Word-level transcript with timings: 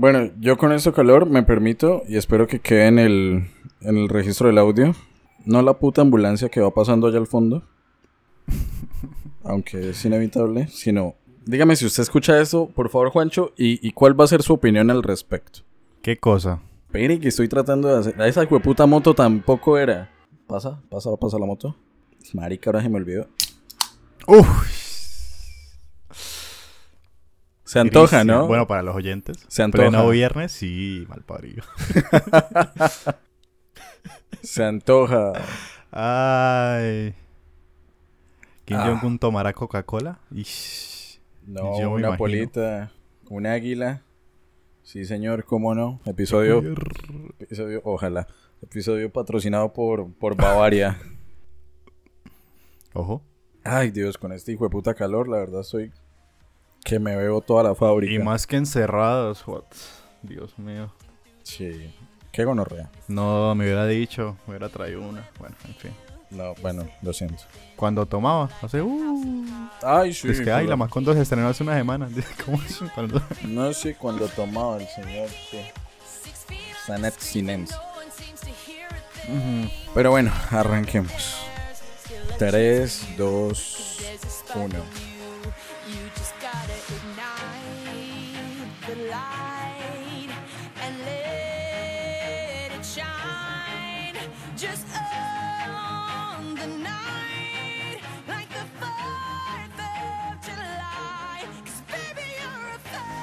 Bueno, 0.00 0.30
yo 0.38 0.56
con 0.56 0.70
este 0.70 0.92
calor 0.92 1.28
me 1.28 1.42
permito 1.42 2.04
y 2.06 2.18
espero 2.18 2.46
que 2.46 2.60
quede 2.60 2.86
en 2.86 3.00
el, 3.00 3.50
en 3.80 3.96
el 3.96 4.08
registro 4.08 4.46
del 4.46 4.58
audio. 4.58 4.94
No 5.44 5.60
la 5.60 5.80
puta 5.80 6.02
ambulancia 6.02 6.48
que 6.48 6.60
va 6.60 6.72
pasando 6.72 7.08
allá 7.08 7.18
al 7.18 7.26
fondo. 7.26 7.64
Aunque 9.42 9.90
es 9.90 10.04
inevitable, 10.04 10.68
sino... 10.68 11.16
Dígame 11.46 11.74
si 11.74 11.84
usted 11.84 12.04
escucha 12.04 12.40
eso, 12.40 12.68
por 12.68 12.90
favor, 12.90 13.10
Juancho, 13.10 13.52
y, 13.56 13.84
y 13.84 13.90
cuál 13.90 14.18
va 14.18 14.22
a 14.22 14.28
ser 14.28 14.44
su 14.44 14.52
opinión 14.52 14.88
al 14.88 15.02
respecto. 15.02 15.62
¿Qué 16.00 16.16
cosa? 16.16 16.62
Pere, 16.92 17.18
que 17.18 17.26
estoy 17.26 17.48
tratando 17.48 17.88
de 17.88 17.98
hacer... 17.98 18.20
Esa 18.20 18.46
puta 18.46 18.86
moto 18.86 19.14
tampoco 19.14 19.78
era... 19.78 20.12
Pasa, 20.46 20.80
pasa, 20.88 21.10
pasa 21.16 21.40
la 21.40 21.46
moto. 21.46 21.74
Marica, 22.34 22.70
ahora 22.70 22.84
se 22.84 22.88
me 22.88 22.98
olvidó. 22.98 23.26
Uf. 24.28 24.87
Se 27.68 27.78
antoja. 27.80 28.24
¿no? 28.24 28.46
Bueno, 28.46 28.66
para 28.66 28.82
los 28.82 28.96
oyentes. 28.96 29.44
Se 29.46 29.62
antoja. 29.62 29.90
Pleno 29.90 30.08
viernes, 30.08 30.52
sí, 30.52 31.04
mal 31.06 31.22
parido. 31.22 31.62
Se 34.42 34.64
antoja. 34.64 35.32
Ay. 35.90 37.14
Kim 38.64 38.78
Ah. 38.78 38.86
Jong-un 38.86 39.18
tomará 39.18 39.52
Coca-Cola? 39.52 40.18
No, 41.46 41.78
Yo 41.78 41.90
una 41.90 42.16
polita, 42.16 42.90
un 43.28 43.46
águila. 43.46 44.00
Sí, 44.82 45.04
señor, 45.04 45.44
cómo 45.44 45.74
no. 45.74 46.00
Episodio, 46.06 46.62
episodio, 47.38 47.82
ojalá. 47.84 48.26
Episodio 48.62 49.12
patrocinado 49.12 49.74
por, 49.74 50.10
por 50.14 50.36
Bavaria. 50.36 50.98
Ojo. 52.94 53.22
Ay, 53.62 53.90
Dios, 53.90 54.16
con 54.16 54.32
este 54.32 54.52
hijo 54.52 54.64
de 54.64 54.70
puta 54.70 54.94
calor, 54.94 55.28
la 55.28 55.36
verdad 55.36 55.64
soy 55.64 55.92
que 56.88 56.98
me 56.98 57.14
veo 57.16 57.42
toda 57.42 57.62
la 57.62 57.74
fábrica. 57.74 58.12
Y 58.14 58.18
más 58.18 58.46
que 58.46 58.56
encerrados, 58.56 59.46
what? 59.46 59.64
Dios 60.22 60.58
mío. 60.58 60.90
Sí, 61.42 61.94
qué 62.32 62.44
gonorrea. 62.44 62.90
No, 63.08 63.54
me 63.54 63.64
hubiera 63.64 63.86
dicho, 63.86 64.36
me 64.46 64.52
hubiera 64.52 64.70
traído 64.70 65.02
una. 65.02 65.28
Bueno, 65.38 65.54
en 65.66 65.74
fin. 65.74 65.90
No, 66.30 66.54
bueno, 66.62 66.86
lo 67.02 67.12
siento. 67.12 67.42
Cuando 67.76 68.06
tomaba, 68.06 68.48
hace 68.62 68.80
uh. 68.80 69.44
Ay, 69.82 70.14
sí. 70.14 70.28
es 70.30 70.40
que, 70.40 70.50
ay, 70.50 70.66
la 70.66 70.76
Macondo 70.76 71.12
se 71.12 71.20
estrenó 71.20 71.48
hace 71.48 71.62
una 71.62 71.76
semana. 71.76 72.08
¿Cómo 72.44 72.58
es? 72.62 72.80
Cuando- 72.94 73.22
No 73.44 73.72
sé 73.74 73.94
cuando 73.94 74.26
tomaba 74.28 74.78
el 74.78 74.86
señor, 74.88 75.28
sí. 75.50 75.60
San 76.86 77.04
abstinencia. 77.04 77.78
Pero 79.94 80.10
bueno, 80.10 80.32
arranquemos. 80.50 81.36
3, 82.38 83.08
2, 83.18 83.98
1. 84.54 84.68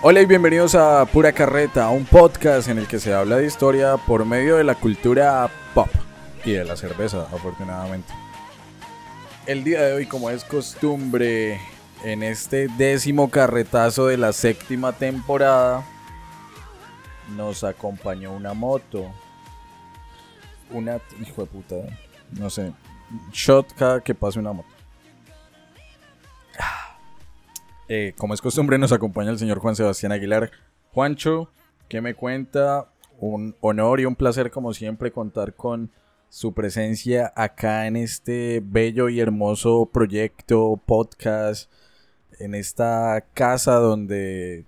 Hola 0.07 0.21
y 0.21 0.27
bienvenidos 0.27 0.75
a 0.75 1.03
Pura 1.07 1.31
Carreta, 1.31 1.89
un 1.89 2.05
podcast 2.05 2.67
en 2.67 2.77
el 2.77 2.87
que 2.87 2.99
se 2.99 3.11
habla 3.11 3.37
de 3.37 3.47
historia 3.47 3.97
por 3.97 4.23
medio 4.23 4.57
de 4.57 4.63
la 4.63 4.75
cultura 4.75 5.49
pop 5.73 5.87
y 6.43 6.51
de 6.51 6.63
la 6.63 6.77
cerveza, 6.77 7.23
afortunadamente. 7.23 8.13
El 9.47 9.63
día 9.63 9.81
de 9.81 9.93
hoy, 9.93 10.05
como 10.05 10.29
es 10.29 10.43
costumbre, 10.43 11.59
en 12.03 12.21
este 12.21 12.67
décimo 12.77 13.31
carretazo 13.31 14.05
de 14.05 14.17
la 14.17 14.31
séptima 14.31 14.93
temporada, 14.93 15.83
nos 17.35 17.63
acompañó 17.63 18.31
una 18.31 18.53
moto. 18.53 19.09
Una, 20.69 20.99
hijo 21.19 21.41
de 21.41 21.47
puta, 21.47 21.75
no 22.29 22.51
sé, 22.51 22.71
shot 23.31 23.73
cada 23.73 24.01
que 24.01 24.13
pase 24.13 24.37
una 24.37 24.53
moto. 24.53 24.74
Eh, 27.87 28.13
como 28.17 28.33
es 28.33 28.41
costumbre, 28.41 28.79
nos 28.79 28.91
acompaña 28.91 29.29
el 29.29 29.37
señor 29.37 29.59
Juan 29.59 29.75
Sebastián 29.75 30.11
Aguilar. 30.11 30.49
Juancho, 30.91 31.49
¿qué 31.87 32.01
me 32.01 32.15
cuenta? 32.15 32.89
Un 33.19 33.55
honor 33.61 33.99
y 33.99 34.05
un 34.05 34.15
placer, 34.15 34.49
como 34.49 34.73
siempre, 34.73 35.11
contar 35.11 35.53
con 35.53 35.91
su 36.29 36.53
presencia 36.53 37.31
acá 37.35 37.85
en 37.85 37.95
este 37.95 38.61
bello 38.65 39.07
y 39.07 39.19
hermoso 39.19 39.85
proyecto, 39.85 40.81
podcast, 40.83 41.71
en 42.39 42.55
esta 42.55 43.23
casa 43.33 43.75
donde 43.75 44.65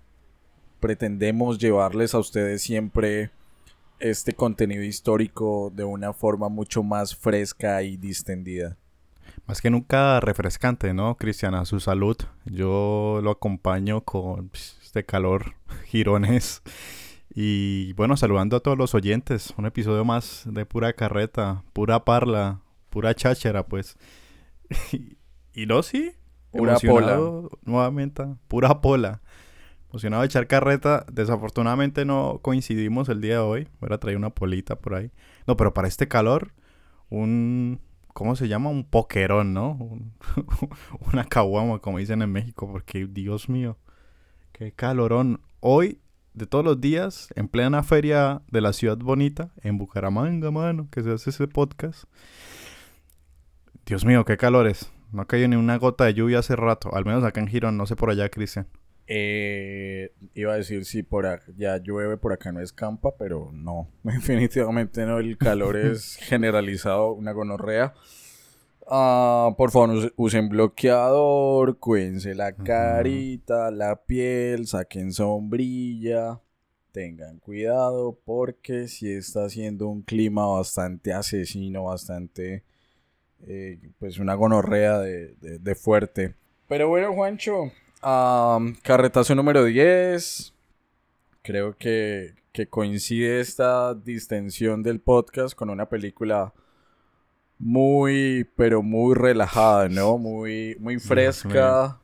pretendemos 0.79 1.57
llevarles 1.57 2.13
a 2.13 2.19
ustedes 2.19 2.61
siempre 2.61 3.31
este 3.99 4.33
contenido 4.33 4.83
histórico 4.83 5.71
de 5.75 5.83
una 5.83 6.13
forma 6.13 6.49
mucho 6.49 6.83
más 6.83 7.15
fresca 7.15 7.81
y 7.81 7.97
distendida. 7.97 8.77
Más 9.47 9.61
que 9.61 9.69
nunca 9.69 10.19
refrescante, 10.19 10.93
¿no, 10.93 11.15
Cristian? 11.15 11.55
A 11.55 11.63
su 11.63 11.79
salud. 11.79 12.17
Yo 12.43 13.21
lo 13.23 13.31
acompaño 13.31 14.01
con 14.01 14.51
este 14.53 15.05
calor 15.05 15.55
girones. 15.85 16.61
Y 17.33 17.93
bueno, 17.93 18.17
saludando 18.17 18.57
a 18.57 18.59
todos 18.59 18.77
los 18.77 18.93
oyentes. 18.93 19.53
Un 19.57 19.65
episodio 19.65 20.03
más 20.03 20.43
de 20.45 20.65
pura 20.65 20.91
carreta, 20.91 21.63
pura 21.71 22.03
parla, 22.03 22.59
pura 22.89 23.15
cháchara, 23.15 23.65
pues. 23.67 23.97
y 25.53 25.65
no, 25.65 25.81
sí. 25.81 26.11
Pura 26.51 26.71
emocionado 26.73 27.49
Nuevamente, 27.63 28.25
pura 28.49 28.81
pola. 28.81 29.21
Emocionado 29.89 30.23
de 30.23 30.27
echar 30.27 30.47
carreta. 30.47 31.05
Desafortunadamente 31.09 32.03
no 32.03 32.39
coincidimos 32.41 33.07
el 33.07 33.21
día 33.21 33.35
de 33.35 33.39
hoy. 33.39 33.67
Hubiera 33.79 33.97
traído 33.97 34.17
una 34.19 34.31
polita 34.31 34.75
por 34.75 34.95
ahí. 34.95 35.11
No, 35.45 35.55
pero 35.55 35.73
para 35.73 35.87
este 35.87 36.09
calor, 36.09 36.51
un... 37.09 37.79
¿Cómo 38.17 38.35
se 38.35 38.47
llama? 38.47 38.71
Un 38.71 38.83
poquerón, 38.83 39.53
¿no? 39.53 39.73
Un- 39.73 40.11
una 41.13 41.23
caguama, 41.23 41.77
como 41.77 41.99
dicen 41.99 42.23
en 42.23 42.31
México. 42.31 42.67
Porque, 42.67 43.05
Dios 43.05 43.47
mío, 43.47 43.77
qué 44.53 44.71
calorón. 44.71 45.39
Hoy, 45.59 45.99
de 46.33 46.47
todos 46.47 46.65
los 46.65 46.81
días, 46.81 47.29
en 47.35 47.47
plena 47.47 47.83
feria 47.83 48.41
de 48.49 48.61
la 48.61 48.73
ciudad 48.73 48.97
bonita, 48.97 49.51
en 49.61 49.77
Bucaramanga, 49.77 50.49
mano, 50.49 50.87
que 50.89 51.03
se 51.03 51.11
hace 51.11 51.29
ese 51.29 51.47
podcast. 51.47 52.05
Dios 53.85 54.03
mío, 54.03 54.25
qué 54.25 54.35
calores. 54.35 54.91
No 55.11 55.27
caído 55.27 55.49
ni 55.49 55.55
una 55.55 55.77
gota 55.77 56.05
de 56.05 56.15
lluvia 56.15 56.39
hace 56.39 56.55
rato. 56.55 56.95
Al 56.95 57.05
menos 57.05 57.23
acá 57.23 57.39
en 57.39 57.47
Girón, 57.47 57.77
no 57.77 57.85
sé 57.85 57.95
por 57.95 58.09
allá, 58.09 58.29
Cristian. 58.29 58.65
Eh, 59.09 60.11
iba 60.35 60.53
a 60.53 60.57
decir 60.57 60.83
si 60.85 61.01
por 61.01 61.25
acá 61.25 61.45
ya 61.57 61.77
llueve, 61.77 62.17
por 62.17 62.33
acá 62.33 62.51
no 62.51 62.59
escampa, 62.61 63.15
pero 63.17 63.51
no, 63.53 63.87
definitivamente 64.03 65.05
no, 65.05 65.19
el 65.19 65.37
calor 65.37 65.77
es 65.77 66.17
generalizado, 66.17 67.13
una 67.13 67.31
gonorrea. 67.31 67.93
Ah, 68.89 69.53
por 69.57 69.71
favor, 69.71 69.89
us- 69.91 70.13
usen 70.15 70.47
bloqueador, 70.49 71.77
cuídense 71.77 72.35
la 72.35 72.53
carita, 72.53 73.69
la 73.71 73.95
piel, 73.97 74.65
saquen 74.67 75.11
sombrilla, 75.13 76.39
tengan 76.93 77.39
cuidado 77.39 78.17
porque 78.25 78.87
si 78.87 79.11
está 79.11 79.45
haciendo 79.45 79.87
un 79.87 80.01
clima 80.03 80.47
bastante 80.47 81.11
asesino, 81.13 81.83
bastante, 81.85 82.63
eh, 83.45 83.77
pues 83.99 84.19
una 84.19 84.35
gonorrea 84.35 84.99
de, 84.99 85.35
de- 85.35 85.59
de 85.59 85.75
fuerte. 85.75 86.35
Pero 86.69 86.87
bueno, 86.87 87.13
Juancho, 87.13 87.71
Am, 88.01 88.75
carretazo 88.83 89.33
número 89.33 89.63
10. 89.63 90.53
Creo 91.41 91.75
que, 91.75 92.35
que 92.51 92.67
coincide 92.67 93.39
esta 93.39 93.95
distensión 93.95 94.83
del 94.83 94.99
podcast 94.99 95.55
con 95.55 95.69
una 95.69 95.87
película 95.87 96.53
muy, 97.57 98.47
pero 98.55 98.83
muy 98.83 99.15
relajada, 99.15 99.89
¿no? 99.89 100.17
Muy, 100.17 100.77
muy 100.79 100.99
fresca, 100.99 101.99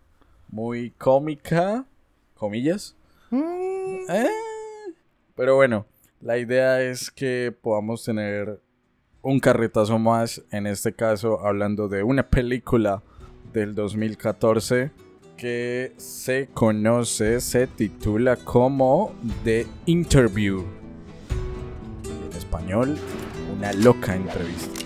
muy 0.47 0.91
cómica, 0.91 1.85
comillas. 2.33 2.95
Eh, 3.31 4.27
Pero 5.35 5.55
bueno, 5.55 5.85
la 6.21 6.37
idea 6.37 6.81
es 6.81 7.11
que 7.11 7.55
podamos 7.61 8.03
tener 8.03 8.59
un 9.21 9.39
carretazo 9.39 9.99
más, 9.99 10.43
en 10.51 10.67
este 10.67 10.93
caso 10.93 11.45
hablando 11.45 11.87
de 11.87 12.03
una 12.03 12.27
película 12.29 13.03
del 13.53 13.75
2014 13.75 14.91
que 15.37 15.93
se 15.97 16.47
conoce, 16.53 17.41
se 17.41 17.67
titula 17.67 18.35
como 18.37 19.13
The 19.43 19.65
Interview. 19.85 20.63
En 22.05 22.37
español, 22.37 22.97
una 23.55 23.73
loca 23.73 24.15
entrevista. 24.15 24.83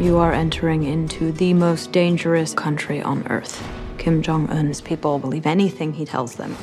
You 0.00 0.18
are 0.18 0.32
entering 0.32 0.84
into 0.84 1.32
the 1.32 1.52
most 1.54 1.90
dangerous 1.90 2.54
country 2.54 3.02
on 3.02 3.26
earth. 3.28 3.60
Kim 3.98 4.22
Jong 4.22 4.48
un's 4.48 4.80
people 4.80 5.18
believe 5.18 5.44
anything 5.44 5.92
he 5.92 6.04
tells 6.04 6.36
them, 6.36 6.56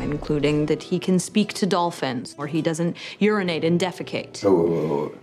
including 0.00 0.66
that 0.66 0.82
he 0.82 0.98
can 0.98 1.20
speak 1.20 1.52
to 1.54 1.66
dolphins 1.66 2.34
or 2.38 2.48
he 2.48 2.60
doesn't 2.60 2.96
urinate 3.20 3.64
and 3.64 3.78
defecate. 3.78 4.42
Whoa, 4.42 4.50
whoa, 4.52 4.88
whoa. 4.88 5.18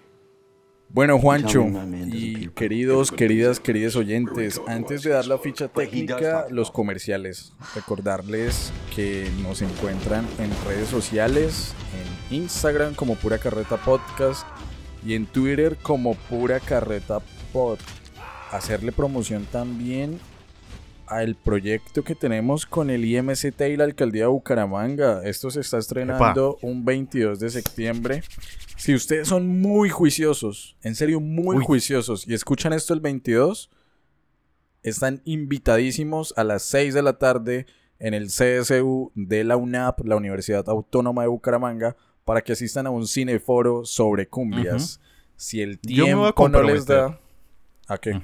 Bueno, 0.92 1.20
Juancho 1.20 1.66
y 2.12 2.29
queridos, 2.54 3.12
queridas, 3.12 3.60
queridos 3.60 3.96
oyentes, 3.96 4.62
antes 4.68 5.04
de 5.04 5.12
dar 5.12 5.26
la 5.26 5.38
ficha 5.38 5.68
técnica, 5.68 6.48
los 6.50 6.72
comerciales. 6.72 7.54
Recordarles 7.76 8.72
que 8.96 9.30
nos 9.42 9.62
encuentran 9.62 10.26
en 10.40 10.52
redes 10.68 10.90
sociales, 10.90 11.74
en 12.32 12.38
Instagram 12.38 12.96
como 12.96 13.16
Pura 13.16 13.38
Carreta 13.38 13.78
Podcast 13.78 14.46
y 15.06 15.14
en 15.14 15.26
Twitter 15.26 15.78
como 15.82 16.16
Pura 16.16 16.60
Carreta 16.60 17.20
Pod. 17.54 17.80
Hacerle 18.52 18.92
promoción 18.92 19.46
también 19.52 20.20
al 21.10 21.36
proyecto 21.36 22.04
que 22.04 22.16
tenemos 22.16 22.66
con 22.66 22.90
el 22.90 23.04
IMCT 23.04 23.62
y 23.62 23.78
la 23.78 23.84
Alcaldía 23.84 24.24
de 24.24 24.28
Bucaramanga. 24.28 25.22
Esto 25.24 25.50
se 25.50 25.62
está 25.62 25.80
estrenando 25.80 26.58
un 26.62 26.86
22 26.86 27.40
de 27.40 27.50
septiembre. 27.50 28.24
Si 28.80 28.96
ustedes 28.96 29.28
son 29.28 29.60
muy 29.60 29.90
juiciosos, 29.90 30.78
en 30.84 30.96
serio 30.96 31.20
muy 31.20 31.58
Uy. 31.58 31.66
juiciosos, 31.66 32.26
y 32.26 32.34
escuchan 32.34 32.72
esto 32.72 32.94
el 32.94 33.02
22, 33.02 33.70
están 34.84 35.22
invitadísimos 35.26 36.34
a 36.38 36.46
las 36.46 36.64
6 36.64 36.94
de 36.94 37.02
la 37.02 37.18
tarde 37.18 37.66
en 38.00 38.14
el 38.14 38.28
CSU 38.28 39.12
de 39.16 39.44
la 39.44 39.58
UNAP, 39.58 40.06
la 40.06 40.16
Universidad 40.16 40.70
Autónoma 40.70 41.24
de 41.24 41.28
Bucaramanga, 41.28 41.98
para 42.24 42.42
que 42.42 42.54
asistan 42.54 42.88
a 42.88 42.90
un 42.90 43.06
cineforo 43.06 43.84
sobre 43.84 44.30
cumbias. 44.30 45.02
Si 45.36 45.62
el 45.62 45.80
tiempo 45.80 46.48
no 46.48 46.64
les 46.64 46.86
da... 46.86 47.20
¿A 47.90 47.98
qué? 47.98 48.18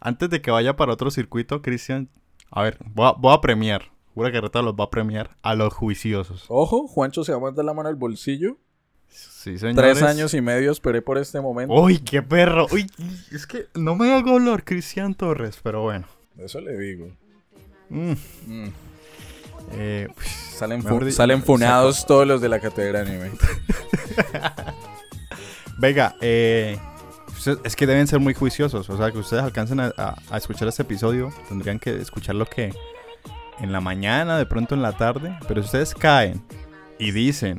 Antes 0.00 0.28
de 0.28 0.42
que 0.42 0.50
vaya 0.50 0.76
para 0.76 0.92
otro 0.92 1.10
circuito, 1.10 1.62
Cristian, 1.62 2.10
a 2.50 2.62
ver, 2.62 2.76
voy 2.84 3.06
a, 3.06 3.12
voy 3.12 3.32
a 3.32 3.40
premiar. 3.40 3.90
Pura 4.12 4.30
Carreta 4.30 4.60
los 4.60 4.74
va 4.74 4.84
a 4.84 4.90
premiar 4.90 5.38
a 5.40 5.54
los 5.54 5.72
juiciosos. 5.72 6.44
Ojo, 6.48 6.86
Juancho 6.88 7.24
se 7.24 7.32
va 7.32 7.38
a 7.38 7.40
mandar 7.40 7.64
la 7.64 7.72
mano 7.72 7.88
al 7.88 7.96
bolsillo. 7.96 8.58
Sí, 9.10 9.58
señores. 9.58 9.98
Tres 9.98 10.02
años 10.02 10.34
y 10.34 10.40
medio 10.40 10.72
esperé 10.72 11.02
por 11.02 11.18
este 11.18 11.40
momento. 11.40 11.74
¡Uy, 11.74 11.98
qué 11.98 12.22
perro! 12.22 12.66
¡Uy! 12.70 12.90
Es 13.32 13.46
que 13.46 13.66
no 13.74 13.94
me 13.94 14.12
hago 14.12 14.34
olor, 14.34 14.64
Cristian 14.64 15.14
Torres, 15.14 15.58
pero 15.62 15.82
bueno. 15.82 16.06
Eso 16.38 16.60
le 16.60 16.76
digo. 16.78 17.08
Mm, 17.88 18.12
Mm. 18.46 18.68
eh, 19.72 20.08
pues, 20.14 20.28
Salen, 20.28 20.82
fu- 20.82 21.10
salen 21.10 21.42
funados 21.42 22.06
todos 22.06 22.26
los 22.26 22.40
de 22.40 22.48
la 22.48 22.60
cátedra 22.60 23.00
anime. 23.00 23.30
Venga, 25.78 26.16
eh, 26.20 26.78
usted- 27.28 27.58
es 27.64 27.76
que 27.76 27.86
deben 27.86 28.06
ser 28.06 28.20
muy 28.20 28.34
juiciosos. 28.34 28.88
O 28.90 28.96
sea, 28.96 29.10
que 29.12 29.18
ustedes 29.18 29.42
alcancen 29.42 29.80
a, 29.80 29.92
a- 29.96 30.16
a 30.30 30.36
escuchar 30.36 30.68
este 30.68 30.82
episodio, 30.82 31.32
tendrían 31.48 31.78
que 31.78 31.96
escucharlo 32.00 32.46
que 32.46 32.72
en 33.60 33.72
la 33.72 33.80
mañana, 33.80 34.38
de 34.38 34.46
pronto 34.46 34.74
en 34.74 34.82
la 34.82 34.92
tarde. 34.96 35.36
Pero 35.46 35.62
si 35.62 35.66
ustedes 35.66 35.94
caen 35.94 36.42
y 36.98 37.12
dicen, 37.12 37.58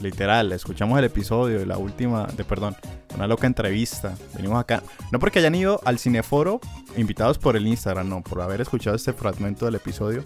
literal, 0.00 0.52
escuchamos 0.52 0.98
el 0.98 1.04
episodio 1.04 1.58
de 1.58 1.66
la 1.66 1.78
última, 1.78 2.26
de 2.26 2.44
perdón, 2.44 2.76
una 3.14 3.26
loca 3.26 3.46
entrevista. 3.46 4.14
Venimos 4.34 4.60
acá, 4.60 4.82
no 5.12 5.18
porque 5.18 5.38
hayan 5.38 5.54
ido 5.54 5.80
al 5.84 5.98
cineforo 5.98 6.60
invitados 6.96 7.38
por 7.38 7.56
el 7.56 7.66
Instagram, 7.66 8.08
no, 8.08 8.22
por 8.22 8.40
haber 8.40 8.60
escuchado 8.60 8.96
este 8.96 9.12
fragmento 9.12 9.66
del 9.66 9.74
episodio. 9.76 10.24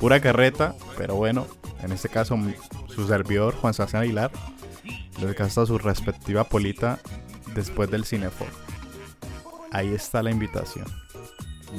Pura 0.00 0.20
carreta, 0.20 0.74
pero 0.98 1.14
bueno, 1.14 1.46
en 1.82 1.92
este 1.92 2.08
caso 2.08 2.38
su 2.88 3.06
servidor, 3.06 3.54
Juan 3.54 3.74
Sebastián 3.74 4.02
Aguilar, 4.02 4.30
les 5.20 5.36
gasta 5.36 5.66
su 5.66 5.78
respectiva 5.78 6.44
polita 6.44 6.98
después 7.54 7.90
del 7.90 8.04
cineforo. 8.04 8.50
Ahí 9.70 9.92
está 9.94 10.22
la 10.22 10.30
invitación. 10.30 10.86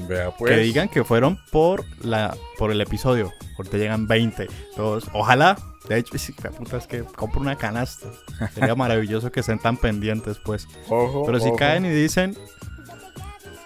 Vea 0.08 0.32
pues. 0.32 0.52
Que 0.52 0.58
digan 0.58 0.90
que 0.90 1.04
fueron 1.04 1.40
por 1.52 1.86
la 2.04 2.36
por 2.58 2.72
el 2.72 2.82
episodio. 2.82 3.32
Porque 3.56 3.78
llegan 3.78 4.08
20. 4.08 4.48
Todos. 4.76 5.06
Ojalá. 5.14 5.58
De 5.88 5.98
hecho, 5.98 6.18
sí, 6.18 6.34
la 6.44 6.50
puta, 6.52 6.78
es 6.78 6.88
que 6.88 7.04
compro 7.04 7.42
una 7.42 7.58
canasta. 7.58 8.08
Sería 8.54 8.76
maravilloso 8.76 9.32
que 9.32 9.42
estén 9.42 9.60
tan 9.60 9.78
pendientes, 9.78 10.38
pues. 10.44 10.68
Ojo, 10.90 11.26
Pero 11.26 11.40
si 11.40 11.50
ojo. 11.50 11.58
caen 11.58 11.86
y 11.86 11.90
dicen 11.90 12.38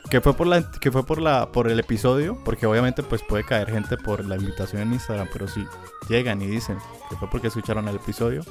que 0.10 0.22
fue 0.22 0.34
por 0.34 0.48
la 0.48 0.72
que 0.72 0.90
fue 0.92 1.06
por 1.06 1.22
la 1.22 1.52
por 1.52 1.70
el 1.70 1.80
episodio, 1.80 2.42
porque 2.46 2.66
obviamente 2.66 3.04
pues 3.04 3.22
puede 3.24 3.44
caer 3.44 3.70
gente 3.70 3.98
por 3.98 4.24
la 4.26 4.36
invitación 4.38 4.82
en 4.82 4.94
Instagram, 4.94 5.28
pero 5.34 5.48
si 5.48 5.66
llegan 6.08 6.42
y 6.42 6.48
dicen 6.48 6.78
que 7.10 7.18
fue 7.18 7.30
porque 7.30 7.48
escucharon 7.48 7.88
el 7.88 7.98
episodio, 7.98 8.44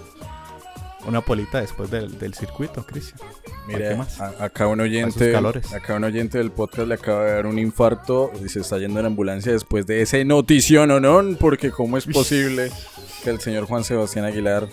una 1.06 1.20
polita 1.20 1.60
después 1.60 1.90
del, 1.90 2.18
del 2.18 2.34
circuito, 2.34 2.84
Cristian. 2.84 3.20
Mire, 3.66 3.98
acá 4.38 4.66
un 4.68 4.80
oyente, 4.80 5.34
acá 5.36 5.94
un 5.94 6.04
oyente 6.04 6.38
del 6.38 6.50
podcast 6.52 6.88
le 6.88 6.94
acaba 6.94 7.24
de 7.24 7.32
dar 7.32 7.46
un 7.46 7.58
infarto 7.58 8.30
y 8.44 8.48
se 8.48 8.60
está 8.60 8.78
yendo 8.78 9.00
en 9.00 9.06
ambulancia 9.06 9.52
después 9.52 9.86
de 9.86 10.02
ese 10.02 10.24
notición 10.24 10.90
o 10.90 11.00
no, 11.00 11.36
porque 11.38 11.70
cómo 11.70 11.96
es 11.96 12.06
posible 12.06 12.70
que 13.24 13.30
el 13.30 13.40
señor 13.40 13.64
Juan 13.64 13.82
Sebastián 13.82 14.24
Aguilar 14.24 14.68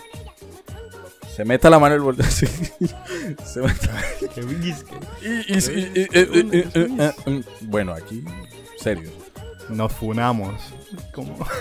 se 1.36 1.46
meta 1.46 1.70
la 1.70 1.80
mano 1.80 1.96
en 1.96 2.02
el 2.02 2.06
bolsillo. 2.06 2.52
se 3.44 3.62
meta. 3.62 4.04
y, 7.26 7.44
bueno, 7.62 7.94
aquí, 7.94 8.24
serio. 8.78 9.23
Nos 9.70 9.94
funamos. 9.94 10.62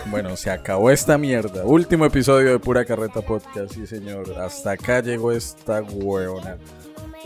Bueno, 0.07 0.37
se 0.37 0.51
acabó 0.51 0.91
esta 0.91 1.19
mierda. 1.19 1.65
Último 1.65 2.05
episodio 2.05 2.51
de 2.51 2.59
Pura 2.59 2.85
Carreta 2.85 3.23
Podcast, 3.23 3.75
sí 3.75 3.87
señor. 3.87 4.39
Hasta 4.39 4.73
acá 4.73 5.01
llegó 5.01 5.33
esta 5.33 5.83
hueona. 5.83 6.59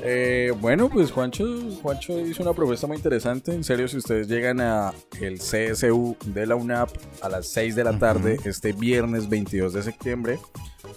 Eh, 0.03 0.53
bueno, 0.61 0.91
pues 0.91 1.11
Juancho, 1.11 1.47
Juancho 1.83 2.21
hizo 2.21 2.43
una 2.43 2.53
propuesta 2.53 2.87
muy 2.87 2.99
interesante. 2.99 3.55
En 3.55 3.65
serio, 3.65 3.89
si 3.89 3.97
ustedes 3.97 4.29
llegan 4.29 4.61
a 4.61 4.93
el 5.21 5.39
CSU 5.39 6.17
de 6.27 6.47
la 6.47 6.55
UNAP 6.55 6.91
a 7.23 7.29
las 7.29 7.49
6 7.49 7.75
de 7.75 7.85
la 7.85 7.99
tarde, 7.99 8.39
este 8.45 8.73
viernes 8.73 9.29
22 9.29 9.73
de 9.73 9.83
septiembre, 9.83 10.39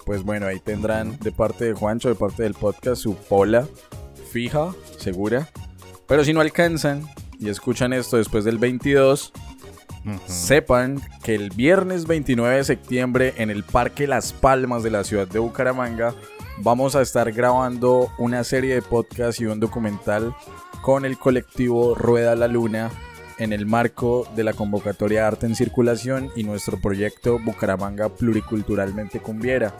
pues 0.05 0.23
bueno, 0.23 0.47
ahí 0.47 0.59
tendrán 0.59 1.17
de 1.19 1.31
parte 1.31 1.65
de 1.65 1.73
Juancho, 1.73 2.09
de 2.09 2.15
parte 2.15 2.43
del 2.43 2.53
podcast, 2.53 3.01
su 3.01 3.15
pola 3.15 3.67
fija, 4.31 4.73
segura. 4.97 5.49
Pero 6.07 6.23
si 6.23 6.33
no 6.33 6.41
alcanzan 6.41 7.07
y 7.39 7.49
escuchan 7.49 7.93
esto 7.93 8.17
después 8.17 8.43
del 8.43 8.57
22, 8.57 9.31
Sepan 10.28 11.01
que 11.24 11.36
el 11.36 11.50
viernes 11.50 12.06
29 12.06 12.57
de 12.57 12.63
septiembre 12.63 13.34
en 13.38 13.50
el 13.50 13.63
Parque 13.63 14.07
Las 14.07 14.34
Palmas 14.34 14.84
de 14.84 14.92
la 14.92 15.04
ciudad 15.04 15.28
de 15.28 15.40
Bucaramanga 15.40 16.13
vamos 16.60 16.96
a 16.96 17.01
estar 17.01 17.31
grabando 17.31 18.10
una 18.18 18.44
serie 18.44 18.75
de 18.75 18.81
podcasts 18.81 19.42
y 19.42 19.46
un 19.46 19.60
documental 19.60 20.34
con 20.81 21.06
el 21.06 21.18
colectivo 21.18 21.96
Rueda 21.96 22.36
la 22.36 22.48
Luna 22.48 22.90
en 23.38 23.54
el 23.54 23.66
marco 23.66 24.28
de 24.36 24.44
la 24.44 24.54
convocatoria 24.54 25.28
Arte 25.28 25.46
en 25.46 25.56
Circulación 25.56 26.30
y 26.36 26.44
nuestro 26.44 26.80
proyecto 26.80 27.40
Bucaramanga 27.40 28.10
Pluriculturalmente 28.10 29.19
Cumbiera. 29.22 29.74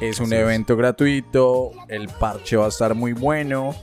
Es 0.00 0.18
un 0.18 0.26
Así 0.26 0.34
es. 0.34 0.40
evento 0.40 0.76
gratuito, 0.76 1.72
el 1.88 2.08
parche 2.08 2.56
va 2.56 2.64
a 2.66 2.68
estar 2.68 2.94
muy 2.94 3.12
bueno, 3.12 3.74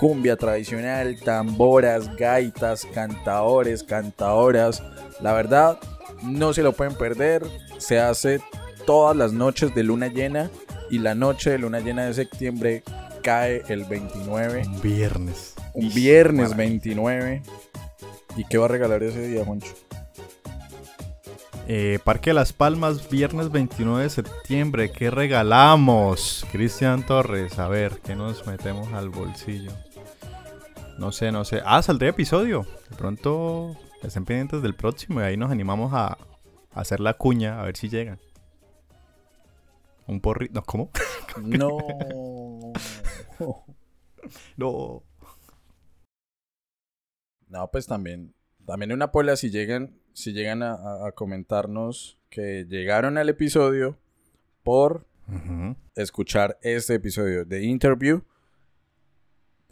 cumbia 0.00 0.34
tradicional, 0.34 1.20
tamboras, 1.20 2.16
gaitas, 2.16 2.86
cantadores, 2.86 3.82
cantadoras. 3.82 4.82
La 5.20 5.34
verdad, 5.34 5.78
no 6.22 6.54
se 6.54 6.62
lo 6.62 6.72
pueden 6.72 6.94
perder. 6.94 7.46
Se 7.76 8.00
hace 8.00 8.40
todas 8.86 9.14
las 9.14 9.34
noches 9.34 9.74
de 9.74 9.82
luna 9.82 10.06
llena 10.06 10.50
y 10.90 11.00
la 11.00 11.14
noche 11.14 11.50
de 11.50 11.58
luna 11.58 11.80
llena 11.80 12.06
de 12.06 12.14
septiembre 12.14 12.82
cae 13.22 13.62
el 13.68 13.84
29, 13.84 14.62
un 14.66 14.80
viernes. 14.80 15.54
un 15.74 15.92
viernes 15.92 16.48
maravilla. 16.50 16.68
29. 16.70 17.42
¿Y 18.38 18.44
qué 18.44 18.56
va 18.56 18.64
a 18.64 18.68
regalar 18.68 19.02
ese 19.02 19.28
día, 19.28 19.44
Juancho? 19.44 19.74
Eh, 21.68 21.98
Parque 22.02 22.32
Las 22.32 22.54
Palmas, 22.54 23.10
viernes 23.10 23.52
29 23.52 24.04
de 24.04 24.10
septiembre. 24.10 24.90
¿Qué 24.90 25.10
regalamos? 25.10 26.46
Cristian 26.50 27.04
Torres, 27.04 27.58
a 27.58 27.68
ver, 27.68 28.00
¿qué 28.02 28.16
nos 28.16 28.46
metemos 28.46 28.92
al 28.94 29.10
bolsillo? 29.10 29.70
No 31.00 31.12
sé, 31.12 31.32
no 31.32 31.46
sé. 31.46 31.62
Ah, 31.64 31.80
saldría 31.80 32.10
episodio. 32.10 32.66
De 32.90 32.94
pronto 32.94 33.74
estén 34.02 34.26
pendientes 34.26 34.60
del 34.60 34.74
próximo 34.74 35.22
y 35.22 35.24
ahí 35.24 35.36
nos 35.38 35.50
animamos 35.50 35.94
a, 35.94 36.08
a 36.08 36.18
hacer 36.72 37.00
la 37.00 37.14
cuña, 37.14 37.58
a 37.58 37.64
ver 37.64 37.74
si 37.78 37.88
llegan. 37.88 38.18
Un 40.06 40.20
porrito. 40.20 40.52
No, 40.52 40.62
¿Cómo? 40.62 40.90
No. 41.42 41.78
No. 44.58 45.02
No, 47.48 47.70
pues 47.70 47.86
también, 47.86 48.34
también 48.66 48.92
una 48.92 49.10
pola 49.10 49.36
si 49.36 49.50
llegan, 49.50 49.98
si 50.12 50.34
llegan 50.34 50.62
a, 50.62 50.76
comentarnos 51.14 52.18
que 52.28 52.66
llegaron 52.68 53.16
al 53.16 53.30
episodio 53.30 53.96
por 54.62 55.06
escuchar 55.94 56.58
este 56.60 56.94
episodio 56.94 57.46
de 57.46 57.64
Interview. 57.64 58.22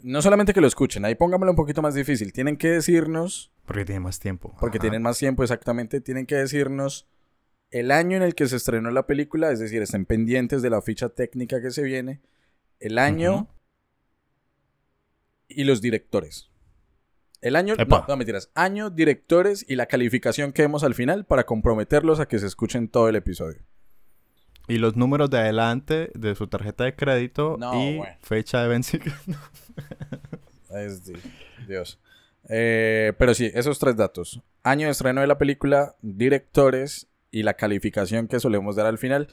No 0.01 0.21
solamente 0.21 0.53
que 0.53 0.61
lo 0.61 0.67
escuchen, 0.67 1.03
ahí 1.05 1.15
póngamelo 1.15 1.51
un 1.51 1.55
poquito 1.57 1.81
más 1.81 1.93
difícil. 1.93 2.31
Tienen 2.33 2.57
que 2.57 2.69
decirnos, 2.69 3.51
Porque 3.65 3.85
tiene 3.85 3.99
más 3.99 4.19
tiempo. 4.19 4.55
porque 4.59 4.77
Ajá. 4.77 4.83
tienen 4.83 5.01
más 5.01 5.17
tiempo 5.17 5.43
exactamente, 5.43 6.01
tienen 6.01 6.25
que 6.25 6.35
decirnos 6.35 7.07
el 7.71 7.91
año 7.91 8.17
en 8.17 8.23
el 8.23 8.33
que 8.35 8.47
se 8.47 8.55
estrenó 8.55 8.89
la 8.91 9.05
película, 9.05 9.51
es 9.51 9.59
decir, 9.59 9.81
estén 9.81 10.05
pendientes 10.05 10.61
de 10.61 10.69
la 10.69 10.81
ficha 10.81 11.09
técnica 11.09 11.61
que 11.61 11.69
se 11.71 11.83
viene, 11.83 12.21
el 12.79 12.97
año 12.97 13.47
y 15.47 15.63
los 15.65 15.81
directores. 15.81 16.49
El 17.41 17.55
año, 17.55 17.75
Epa. 17.77 17.99
no, 18.01 18.05
no 18.07 18.17
mentiras, 18.17 18.51
año, 18.55 18.89
directores 18.89 19.65
y 19.67 19.75
la 19.75 19.85
calificación 19.85 20.51
que 20.51 20.61
demos 20.63 20.83
al 20.83 20.93
final 20.93 21.25
para 21.25 21.45
comprometerlos 21.45 22.19
a 22.19 22.27
que 22.27 22.39
se 22.39 22.47
escuchen 22.47 22.87
todo 22.89 23.07
el 23.07 23.15
episodio. 23.15 23.61
Y 24.69 24.77
los 24.77 24.95
números 24.95 25.29
de 25.29 25.39
adelante 25.39 26.11
de 26.15 26.35
su 26.35 26.47
tarjeta 26.47 26.83
de 26.85 26.95
crédito 26.95 27.57
No, 27.59 27.73
y 27.83 27.97
bueno. 27.97 28.15
fecha 28.21 28.61
de 28.61 28.67
vencimiento. 28.69 29.35
Es 30.69 31.03
di- 31.05 31.13
Dios. 31.67 31.99
Eh, 32.47 33.13
pero 33.17 33.33
sí, 33.33 33.51
esos 33.53 33.79
tres 33.79 33.95
datos. 33.95 34.41
Año 34.63 34.85
de 34.85 34.91
estreno 34.91 35.21
de 35.21 35.27
la 35.27 35.37
película, 35.37 35.95
directores 36.01 37.07
y 37.31 37.43
la 37.43 37.55
calificación 37.55 38.27
que 38.27 38.39
solemos 38.39 38.75
dar 38.75 38.85
al 38.85 38.97
final. 38.97 39.27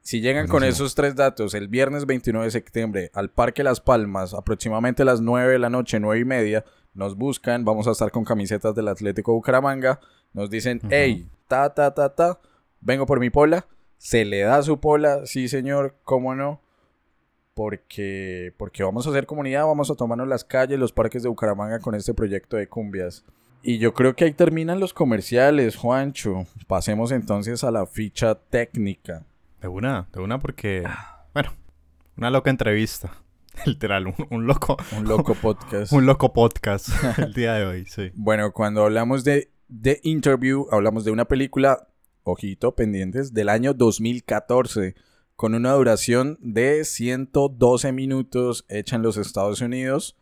Si 0.00 0.20
llegan 0.20 0.48
con 0.48 0.64
esos 0.64 0.96
tres 0.96 1.14
datos 1.14 1.54
el 1.54 1.68
viernes 1.68 2.06
29 2.06 2.46
de 2.46 2.50
septiembre 2.50 3.10
al 3.14 3.30
Parque 3.30 3.62
Las 3.62 3.80
Palmas, 3.80 4.34
aproximadamente 4.34 5.02
a 5.02 5.04
las 5.04 5.20
9 5.20 5.52
de 5.52 5.58
la 5.60 5.70
noche, 5.70 6.00
9 6.00 6.20
y 6.20 6.24
media, 6.24 6.64
nos 6.94 7.16
buscan, 7.16 7.64
vamos 7.64 7.86
a 7.86 7.92
estar 7.92 8.10
con 8.10 8.24
camisetas 8.24 8.74
del 8.74 8.88
Atlético 8.88 9.32
Bucaramanga, 9.32 10.00
nos 10.32 10.50
dicen, 10.50 10.80
hey, 10.90 11.28
ta, 11.46 11.72
ta, 11.72 11.94
ta, 11.94 12.12
ta, 12.16 12.40
vengo 12.80 13.06
por 13.06 13.20
mi 13.20 13.30
pola, 13.30 13.64
se 14.02 14.24
le 14.24 14.40
da 14.40 14.60
su 14.64 14.80
pola, 14.80 15.26
sí 15.26 15.46
señor, 15.46 15.94
cómo 16.02 16.34
no, 16.34 16.60
porque, 17.54 18.52
porque 18.56 18.82
vamos 18.82 19.06
a 19.06 19.10
hacer 19.10 19.26
comunidad, 19.26 19.64
vamos 19.64 19.92
a 19.92 19.94
tomarnos 19.94 20.26
las 20.26 20.42
calles, 20.42 20.76
los 20.80 20.92
parques 20.92 21.22
de 21.22 21.28
Bucaramanga 21.28 21.78
con 21.78 21.94
este 21.94 22.12
proyecto 22.12 22.56
de 22.56 22.66
cumbias. 22.66 23.24
Y 23.62 23.78
yo 23.78 23.94
creo 23.94 24.16
que 24.16 24.24
ahí 24.24 24.32
terminan 24.32 24.80
los 24.80 24.92
comerciales, 24.92 25.76
Juancho. 25.76 26.46
Pasemos 26.66 27.12
entonces 27.12 27.62
a 27.62 27.70
la 27.70 27.86
ficha 27.86 28.34
técnica. 28.34 29.24
De 29.60 29.68
una, 29.68 30.08
de 30.12 30.20
una 30.20 30.40
porque, 30.40 30.82
bueno, 31.32 31.52
una 32.16 32.30
loca 32.30 32.50
entrevista. 32.50 33.12
Literal, 33.66 34.08
un, 34.08 34.14
un 34.30 34.46
loco, 34.48 34.78
Un 34.98 35.06
loco 35.06 35.36
podcast. 35.36 35.92
un 35.92 36.06
loco 36.06 36.32
podcast 36.32 36.88
el 37.18 37.32
día 37.34 37.52
de 37.52 37.66
hoy, 37.66 37.86
sí. 37.86 38.10
Bueno, 38.14 38.50
cuando 38.50 38.82
hablamos 38.82 39.22
de 39.22 39.52
The 39.80 40.00
Interview, 40.02 40.66
hablamos 40.72 41.04
de 41.04 41.12
una 41.12 41.26
película, 41.26 41.86
ojito, 42.24 42.74
pendientes, 42.74 43.34
del 43.34 43.48
año 43.48 43.74
2014, 43.74 44.94
con 45.36 45.54
una 45.54 45.72
duración 45.72 46.38
de 46.40 46.84
112 46.84 47.92
minutos, 47.92 48.64
hecha 48.68 48.96
en 48.96 49.02
los 49.02 49.16
Estados 49.16 49.60
Unidos 49.60 50.16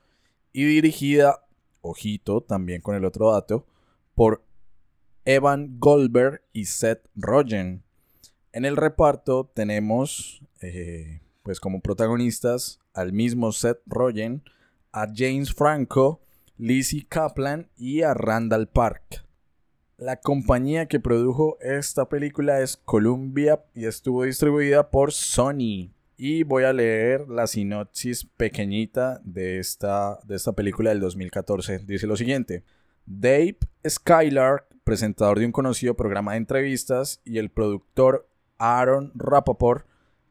y 0.52 0.64
dirigida, 0.64 1.44
ojito, 1.80 2.40
también 2.42 2.80
con 2.80 2.94
el 2.94 3.04
otro 3.04 3.32
dato, 3.32 3.66
por 4.14 4.42
Evan 5.24 5.78
Goldberg 5.78 6.42
y 6.52 6.64
Seth 6.64 7.06
Rogen. 7.14 7.82
En 8.52 8.64
el 8.64 8.76
reparto 8.76 9.50
tenemos, 9.54 10.42
eh, 10.60 11.20
pues 11.42 11.60
como 11.60 11.80
protagonistas, 11.80 12.80
al 12.94 13.12
mismo 13.12 13.52
Seth 13.52 13.80
Rogen, 13.86 14.42
a 14.92 15.06
James 15.14 15.52
Franco, 15.54 16.20
Lizzie 16.56 17.06
Kaplan 17.08 17.68
y 17.76 18.02
a 18.02 18.14
Randall 18.14 18.68
Park. 18.68 19.24
La 20.00 20.16
compañía 20.16 20.86
que 20.86 20.98
produjo 20.98 21.58
esta 21.60 22.08
película 22.08 22.62
es 22.62 22.78
Columbia 22.78 23.62
y 23.74 23.84
estuvo 23.84 24.24
distribuida 24.24 24.88
por 24.88 25.12
Sony. 25.12 25.92
Y 26.16 26.42
voy 26.42 26.64
a 26.64 26.72
leer 26.72 27.28
la 27.28 27.46
sinopsis 27.46 28.24
pequeñita 28.24 29.20
de 29.24 29.58
esta, 29.58 30.18
de 30.24 30.36
esta 30.36 30.52
película 30.52 30.88
del 30.88 31.00
2014. 31.00 31.80
Dice 31.80 32.06
lo 32.06 32.16
siguiente. 32.16 32.64
Dave 33.04 33.58
Skylark, 33.86 34.74
presentador 34.84 35.38
de 35.38 35.44
un 35.44 35.52
conocido 35.52 35.92
programa 35.92 36.32
de 36.32 36.38
entrevistas, 36.38 37.20
y 37.22 37.36
el 37.36 37.50
productor 37.50 38.26
Aaron 38.56 39.12
Rappaport 39.14 39.86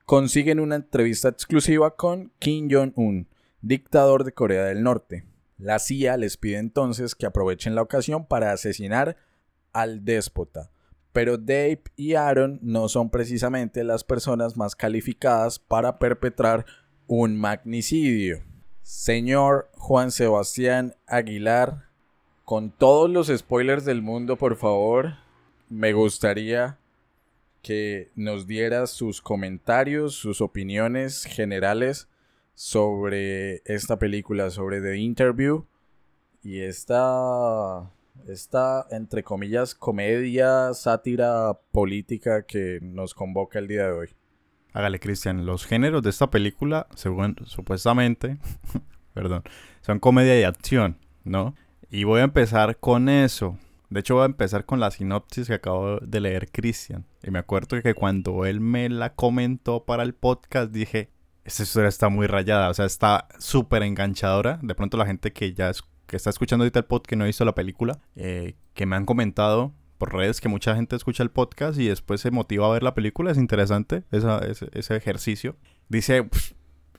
consiguen 0.07 0.59
una 0.59 0.77
entrevista 0.77 1.29
exclusiva 1.29 1.95
con 1.95 2.31
Kim 2.39 2.69
Jong-un, 2.71 3.27
dictador 3.61 4.23
de 4.23 4.31
Corea 4.31 4.63
del 4.63 4.81
Norte. 4.81 5.25
La 5.59 5.77
CIA 5.77 6.17
les 6.17 6.37
pide 6.37 6.57
entonces 6.57 7.13
que 7.13 7.27
aprovechen 7.27 7.75
la 7.75 7.83
ocasión 7.83 8.25
para 8.25 8.51
asesinar 8.51 9.28
al 9.73 10.05
déspota. 10.05 10.71
Pero 11.11 11.37
Dave 11.37 11.81
y 11.95 12.13
Aaron 12.13 12.59
no 12.61 12.87
son 12.87 13.09
precisamente 13.09 13.83
las 13.83 14.03
personas 14.03 14.55
más 14.57 14.75
calificadas 14.75 15.59
para 15.59 15.99
perpetrar 15.99 16.65
un 17.07 17.35
magnicidio. 17.35 18.43
Señor 18.83 19.69
Juan 19.75 20.11
Sebastián 20.11 20.95
Aguilar, 21.07 21.89
con 22.45 22.71
todos 22.71 23.09
los 23.09 23.27
spoilers 23.27 23.85
del 23.85 24.01
mundo, 24.01 24.37
por 24.37 24.55
favor, 24.55 25.15
me 25.69 25.93
gustaría 25.93 26.79
que 27.61 28.11
nos 28.15 28.47
dieras 28.47 28.91
sus 28.91 29.21
comentarios, 29.21 30.15
sus 30.15 30.41
opiniones 30.41 31.25
generales 31.25 32.07
sobre 32.55 33.61
esta 33.65 33.99
película, 33.99 34.49
sobre 34.49 34.81
The 34.81 34.97
Interview 34.97 35.65
y 36.41 36.61
esta, 36.61 37.91
esta 38.27 38.85
entre 38.91 39.23
comillas, 39.23 39.75
comedia, 39.75 40.73
sátira 40.73 41.59
política 41.71 42.43
que 42.43 42.79
nos 42.81 43.13
convoca 43.13 43.59
el 43.59 43.67
día 43.67 43.85
de 43.85 43.91
hoy. 43.91 44.09
Hágale, 44.73 44.99
Cristian. 44.99 45.45
Los 45.45 45.65
géneros 45.65 46.03
de 46.03 46.09
esta 46.11 46.29
película, 46.29 46.87
según 46.95 47.35
supuestamente, 47.45 48.37
perdón, 49.13 49.43
son 49.81 49.99
comedia 49.99 50.39
y 50.39 50.43
acción, 50.43 50.97
¿no? 51.23 51.55
Y 51.89 52.03
voy 52.03 52.21
a 52.21 52.25
empezar 52.25 52.77
con 52.77 53.09
eso. 53.09 53.57
De 53.89 54.01
hecho, 54.01 54.15
voy 54.15 54.23
a 54.23 54.27
empezar 54.27 54.65
con 54.65 54.79
la 54.79 54.91
sinopsis 54.91 55.47
que 55.47 55.55
acabo 55.55 55.97
de 55.99 56.19
leer 56.19 56.51
Cristian. 56.51 57.05
Y 57.23 57.31
me 57.31 57.39
acuerdo 57.39 57.81
que 57.81 57.95
cuando 57.95 58.45
él 58.45 58.59
me 58.59 58.87
la 58.89 59.15
comentó 59.15 59.83
para 59.85 60.03
el 60.03 60.13
podcast, 60.13 60.71
dije, 60.71 61.09
esta 61.43 61.63
historia 61.63 61.89
está 61.89 62.09
muy 62.09 62.27
rayada, 62.27 62.69
o 62.69 62.73
sea, 62.75 62.85
está 62.85 63.27
súper 63.39 63.81
enganchadora. 63.81 64.59
De 64.61 64.75
pronto 64.75 64.97
la 64.97 65.07
gente 65.07 65.33
que 65.33 65.53
ya 65.53 65.71
que 66.09 66.17
está 66.17 66.29
escuchando 66.29 66.63
ahorita 66.63 66.79
el 66.79 66.85
podcast, 66.85 67.07
que 67.09 67.15
no 67.15 67.23
ha 67.23 67.27
visto 67.27 67.45
la 67.45 67.55
película, 67.55 67.99
eh, 68.17 68.55
que 68.73 68.85
me 68.85 68.95
han 68.97 69.05
comentado 69.05 69.71
por 69.97 70.13
redes 70.13 70.41
que 70.41 70.49
mucha 70.49 70.75
gente 70.75 70.95
escucha 70.95 71.23
el 71.23 71.29
podcast 71.29 71.79
y 71.79 71.87
después 71.87 72.19
se 72.21 72.31
motiva 72.31 72.65
a 72.67 72.71
ver 72.71 72.83
la 72.83 72.93
película, 72.95 73.31
es 73.31 73.37
interesante 73.37 74.03
esa- 74.11 74.39
ese, 74.39 74.69
ese 74.73 74.95
ejercicio. 74.95 75.55
Dice, 75.89 76.23
"Pff, 76.23 76.51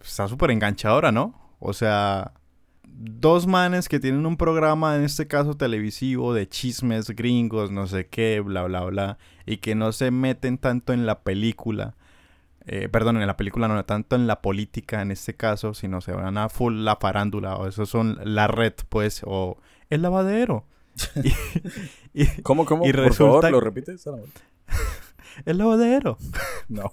está 0.03 0.29
súper 0.29 0.51
enganchadora, 0.51 1.11
¿no? 1.13 1.57
O 1.59 1.73
sea, 1.73 2.33
dos 2.87 3.47
manes 3.47 3.89
que 3.89 4.01
tienen 4.01 4.27
un 4.27 4.37
programa, 4.37 4.97
en 4.97 5.03
este 5.05 5.27
caso 5.27 5.55
televisivo, 5.57 6.35
de 6.35 6.49
chismes 6.49 7.09
gringos, 7.11 7.71
no 7.71 7.87
sé 7.87 8.07
qué, 8.09 8.41
bla, 8.41 8.65
bla, 8.65 8.83
bla, 8.85 9.19
y 9.47 9.59
que 9.59 9.75
no 9.75 9.93
se 9.93 10.11
meten 10.11 10.59
tanto 10.59 10.93
en 10.93 11.07
la 11.07 11.23
película. 11.23 11.97
Eh, 12.67 12.89
perdón, 12.89 13.17
en 13.21 13.27
la 13.27 13.37
película 13.37 13.69
no, 13.69 13.85
tanto 13.85 14.17
en 14.17 14.27
la 14.27 14.41
política 14.43 15.03
en 15.03 15.11
este 15.11 15.35
caso, 15.35 15.75
sino 15.75 16.01
se 16.01 16.13
van 16.13 16.37
a 16.39 16.49
full 16.49 16.85
la 16.85 16.97
farándula, 16.97 17.57
o 17.57 17.67
eso 17.67 17.87
son 17.87 18.19
la 18.23 18.47
red, 18.49 18.75
pues, 18.89 19.23
o 19.25 19.59
el 19.89 20.03
lavadero. 20.03 20.65
Y- 22.13 22.23
y- 22.23 22.43
¿Cómo, 22.43 22.65
cómo? 22.67 22.87
Y 22.87 22.93
Por 22.93 23.01
resulta- 23.05 23.33
favor, 23.49 23.51
¿lo 23.53 23.61
repites? 23.61 24.05
el 25.47 25.59
lavadero. 25.59 26.19
No. 26.69 26.93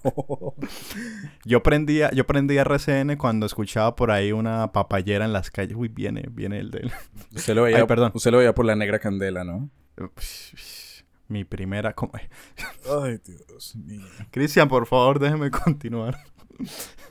Yo 1.45 1.61
prendía, 1.61 2.09
yo 2.11 2.25
prendía 2.25 2.61
RCN 2.63 3.15
cuando 3.17 3.45
escuchaba 3.45 3.95
por 3.95 4.09
ahí 4.09 4.31
una 4.31 4.71
papayera 4.71 5.23
en 5.25 5.33
las 5.33 5.51
calles. 5.51 5.77
Uy, 5.77 5.87
viene, 5.87 6.23
viene 6.31 6.57
el 6.57 6.71
de... 6.71 6.91
Usted 7.35 7.53
lo 7.53 7.61
veía, 7.61 7.77
Ay, 7.77 7.83
perdón. 7.85 8.11
Usted 8.15 8.31
lo 8.31 8.39
veía 8.39 8.55
por 8.55 8.65
la 8.65 8.75
negra 8.75 8.97
candela, 8.97 9.43
¿no? 9.43 9.69
Mi 11.27 11.43
primera... 11.43 11.93
Ay, 13.03 13.19
Dios 13.25 13.75
mío. 13.75 14.01
Cristian, 14.31 14.67
por 14.69 14.85
favor, 14.87 15.19
déjeme 15.19 15.51
continuar. 15.51 16.17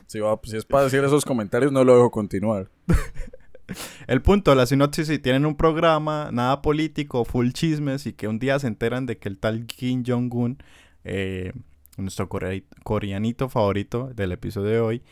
Si, 0.07 0.19
va- 0.19 0.39
si 0.43 0.57
es 0.57 0.65
para 0.65 0.85
decir 0.85 1.03
esos 1.03 1.23
comentarios, 1.25 1.71
no 1.71 1.83
lo 1.83 1.95
dejo 1.95 2.11
continuar. 2.11 2.69
El 4.07 4.21
punto, 4.21 4.55
la 4.55 4.65
sinopsis, 4.65 5.07
si 5.07 5.19
tienen 5.19 5.45
un 5.45 5.55
programa, 5.57 6.29
nada 6.31 6.61
político, 6.61 7.25
full 7.25 7.49
chismes, 7.51 8.05
y 8.05 8.13
que 8.13 8.27
un 8.29 8.39
día 8.39 8.57
se 8.59 8.67
enteran 8.67 9.05
de 9.05 9.17
que 9.17 9.27
el 9.27 9.37
tal 9.37 9.65
Kim 9.65 10.03
Jong-un, 10.07 10.63
eh, 11.03 11.51
nuestro 11.97 12.29
core- 12.29 12.63
coreanito 12.85 13.49
favorito 13.49 14.07
del 14.15 14.31
episodio 14.31 14.69
de 14.71 14.79
hoy, 14.79 15.03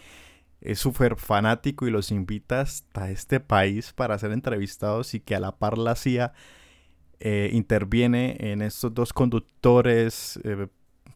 es 0.61 0.79
súper 0.79 1.17
fanático 1.17 1.85
y 1.85 1.91
los 1.91 2.11
invita 2.11 2.61
hasta 2.61 3.11
este 3.11 3.41
país 3.41 3.91
para 3.91 4.17
ser 4.17 4.31
entrevistados 4.31 5.13
y 5.13 5.19
que 5.19 5.35
a 5.35 5.41
la 5.41 5.57
par 5.57 5.77
la 5.77 5.95
CIA 5.95 6.31
eh, 7.19 7.49
interviene 7.53 8.37
en 8.39 8.61
estos 8.61 8.93
dos 8.93 9.13
conductores 9.13 10.39
eh, 10.43 10.67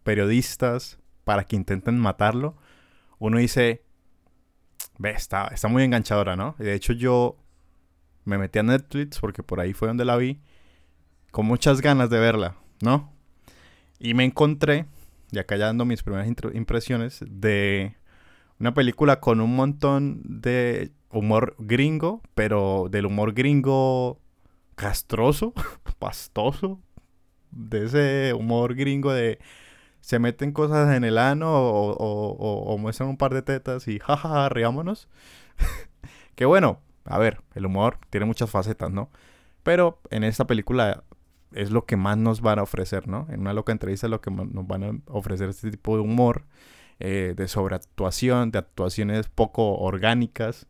periodistas 0.04 1.00
para 1.24 1.44
que 1.44 1.56
intenten 1.56 1.98
matarlo. 2.00 2.56
Uno 3.20 3.38
dice, 3.38 3.84
está, 5.04 5.48
está 5.48 5.68
muy 5.68 5.84
enganchadora, 5.84 6.36
¿no? 6.36 6.56
De 6.58 6.74
hecho 6.74 6.94
yo 6.94 7.38
me 8.26 8.38
metí 8.38 8.60
a 8.60 8.64
Netflix 8.64 9.20
porque 9.20 9.44
por 9.44 9.60
ahí 9.60 9.74
fue 9.74 9.88
donde 9.88 10.06
la 10.06 10.18
vi, 10.18 10.40
con 11.32 11.46
muchas 11.46 11.82
ganas 11.82 12.10
de 12.10 12.20
verla, 12.20 12.56
¿no? 12.82 13.12
Y 14.00 14.14
me 14.14 14.24
encontré, 14.24 14.86
y 15.32 15.40
acá 15.40 15.58
ya 15.58 15.66
dando 15.66 15.86
mis 15.86 16.04
primeras 16.04 16.28
impresiones, 16.54 17.24
de 17.28 17.96
una 18.60 18.74
película 18.74 19.20
con 19.20 19.42
un 19.42 19.56
montón 19.56 20.22
de 20.24 20.92
humor 21.12 21.56
gringo, 21.60 22.22
pero 22.36 22.88
del 22.90 23.06
humor 23.06 23.34
gringo 23.34 24.20
castroso, 24.80 25.54
pastoso, 26.00 26.80
de 27.52 27.86
ese 27.86 28.34
humor 28.34 28.76
gringo 28.76 29.12
de 29.12 29.40
se 30.00 30.20
meten 30.20 30.54
cosas 30.54 30.96
en 30.96 31.04
el 31.04 31.18
ano 31.18 31.50
o, 31.52 32.78
muestran 32.78 33.10
un 33.10 33.18
par 33.18 33.34
de 33.34 33.42
tetas 33.42 33.90
y 33.90 34.00
jajaja, 34.00 34.48
riámonos. 34.48 35.10
que 36.36 36.46
bueno, 36.46 36.80
a 37.04 37.18
ver, 37.18 37.42
el 37.56 37.66
humor 37.66 37.98
tiene 38.10 38.26
muchas 38.26 38.50
facetas, 38.50 38.90
¿no? 38.90 39.10
Pero 39.64 40.00
en 40.12 40.24
esta 40.24 40.48
película 40.48 41.04
es 41.52 41.72
lo 41.72 41.86
que 41.86 41.98
más 41.98 42.18
nos 42.18 42.40
van 42.40 42.60
a 42.60 42.64
ofrecer, 42.64 43.10
¿no? 43.10 43.28
En 43.30 43.42
una 43.42 43.52
loca 43.52 43.74
entrevista 43.74 44.08
es 44.08 44.12
lo 44.12 44.22
que 44.22 44.32
nos 44.32 44.66
van 44.66 44.84
a 44.84 44.92
ofrecer 45.08 45.50
este 45.50 45.72
tipo 45.72 45.98
de 45.98 46.04
humor 46.04 46.46
eh, 47.00 47.34
de 47.36 47.50
sobreactuación, 47.50 48.52
de 48.52 48.60
actuaciones 48.60 49.28
poco 49.28 49.78
orgánicas. 49.78 50.68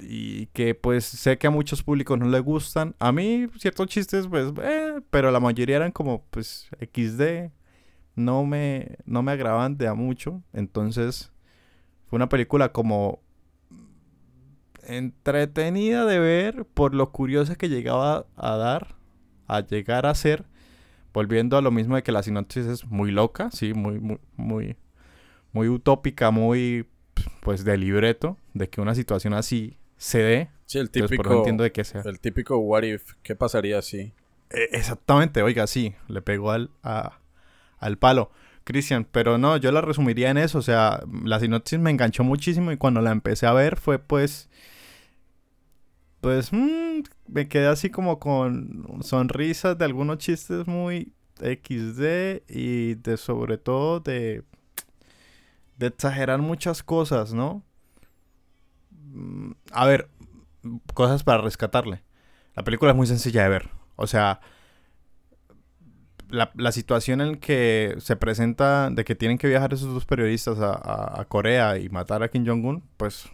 Y 0.00 0.46
que 0.46 0.74
pues 0.74 1.04
sé 1.04 1.38
que 1.38 1.46
a 1.46 1.50
muchos 1.50 1.82
públicos 1.82 2.18
no 2.18 2.28
les 2.28 2.42
gustan. 2.42 2.94
A 2.98 3.12
mí 3.12 3.46
ciertos 3.58 3.86
chistes, 3.88 4.26
pues, 4.28 4.52
eh, 4.62 5.00
pero 5.10 5.30
la 5.30 5.40
mayoría 5.40 5.76
eran 5.76 5.92
como 5.92 6.24
pues 6.30 6.68
XD. 6.80 7.50
No 8.14 8.44
me, 8.44 8.96
no 9.04 9.22
me 9.22 9.32
agravan 9.32 9.76
de 9.76 9.88
a 9.88 9.94
mucho. 9.94 10.42
Entonces 10.52 11.32
fue 12.06 12.16
una 12.16 12.28
película 12.28 12.72
como 12.72 13.20
entretenida 14.88 16.06
de 16.06 16.18
ver 16.18 16.64
por 16.64 16.94
lo 16.94 17.12
curiosa 17.12 17.54
que 17.54 17.68
llegaba 17.68 18.26
a 18.36 18.56
dar, 18.56 18.96
a 19.46 19.60
llegar 19.60 20.06
a 20.06 20.14
ser, 20.14 20.46
volviendo 21.12 21.56
a 21.56 21.62
lo 21.62 21.70
mismo 21.70 21.96
de 21.96 22.02
que 22.02 22.12
la 22.12 22.22
sinopsis 22.22 22.66
es 22.66 22.86
muy 22.86 23.10
loca, 23.10 23.50
sí, 23.52 23.74
muy, 23.74 24.00
muy, 24.00 24.18
muy, 24.36 24.76
muy 25.52 25.68
utópica, 25.68 26.30
muy, 26.30 26.88
pues, 27.42 27.64
de 27.64 27.76
libreto, 27.76 28.38
de 28.54 28.68
que 28.68 28.80
una 28.80 28.94
situación 28.94 29.34
así 29.34 29.78
se 29.98 30.18
dé. 30.22 30.50
Sí, 30.66 30.78
el 30.78 30.86
Entonces, 30.86 31.10
típico. 31.10 31.30
no 31.30 31.36
entiendo 31.38 31.62
de 31.64 31.72
qué 31.72 31.84
sea. 31.84 32.02
El 32.04 32.20
típico 32.20 32.56
what 32.58 32.82
if. 32.84 33.12
¿Qué 33.22 33.34
pasaría 33.36 33.82
si? 33.82 34.12
Eh, 34.50 34.68
exactamente, 34.72 35.42
oiga, 35.42 35.66
sí, 35.66 35.94
le 36.08 36.22
pegó 36.22 36.50
al, 36.52 36.70
a- 36.82 37.18
al 37.78 37.98
palo. 37.98 38.30
Cristian, 38.64 39.06
pero 39.10 39.38
no, 39.38 39.56
yo 39.56 39.72
la 39.72 39.80
resumiría 39.80 40.30
en 40.30 40.36
eso, 40.38 40.58
o 40.58 40.62
sea, 40.62 41.02
la 41.24 41.40
sinopsis 41.40 41.78
me 41.78 41.90
enganchó 41.90 42.22
muchísimo 42.24 42.70
y 42.72 42.76
cuando 42.76 43.00
la 43.00 43.12
empecé 43.12 43.46
a 43.46 43.52
ver 43.54 43.76
fue 43.76 43.98
pues, 43.98 44.50
pues, 46.20 46.52
mm, 46.52 47.02
me 47.28 47.48
quedé 47.48 47.66
así 47.68 47.90
como 47.90 48.18
con 48.18 48.98
sonrisas 49.02 49.78
de 49.78 49.84
algunos 49.84 50.18
chistes 50.18 50.66
muy 50.66 51.12
XD 51.40 52.42
y 52.48 52.94
de 52.96 53.16
sobre 53.16 53.56
todo 53.58 54.00
de, 54.00 54.42
de 55.78 55.86
exagerar 55.86 56.40
muchas 56.40 56.82
cosas, 56.82 57.32
¿no? 57.32 57.62
A 59.72 59.86
ver, 59.86 60.08
cosas 60.94 61.22
para 61.24 61.42
rescatarle. 61.42 62.02
La 62.54 62.64
película 62.64 62.90
es 62.92 62.96
muy 62.96 63.06
sencilla 63.06 63.42
de 63.44 63.48
ver. 63.48 63.70
O 63.96 64.06
sea, 64.06 64.40
la, 66.28 66.50
la 66.56 66.72
situación 66.72 67.20
en 67.20 67.36
que 67.36 67.94
se 67.98 68.16
presenta 68.16 68.90
de 68.90 69.04
que 69.04 69.14
tienen 69.14 69.38
que 69.38 69.48
viajar 69.48 69.72
esos 69.72 69.92
dos 69.94 70.04
periodistas 70.04 70.58
a, 70.60 71.20
a- 71.20 71.24
Corea 71.24 71.78
y 71.78 71.88
matar 71.88 72.22
a 72.22 72.28
Kim 72.28 72.46
Jong-un, 72.46 72.84
pues 72.96 73.28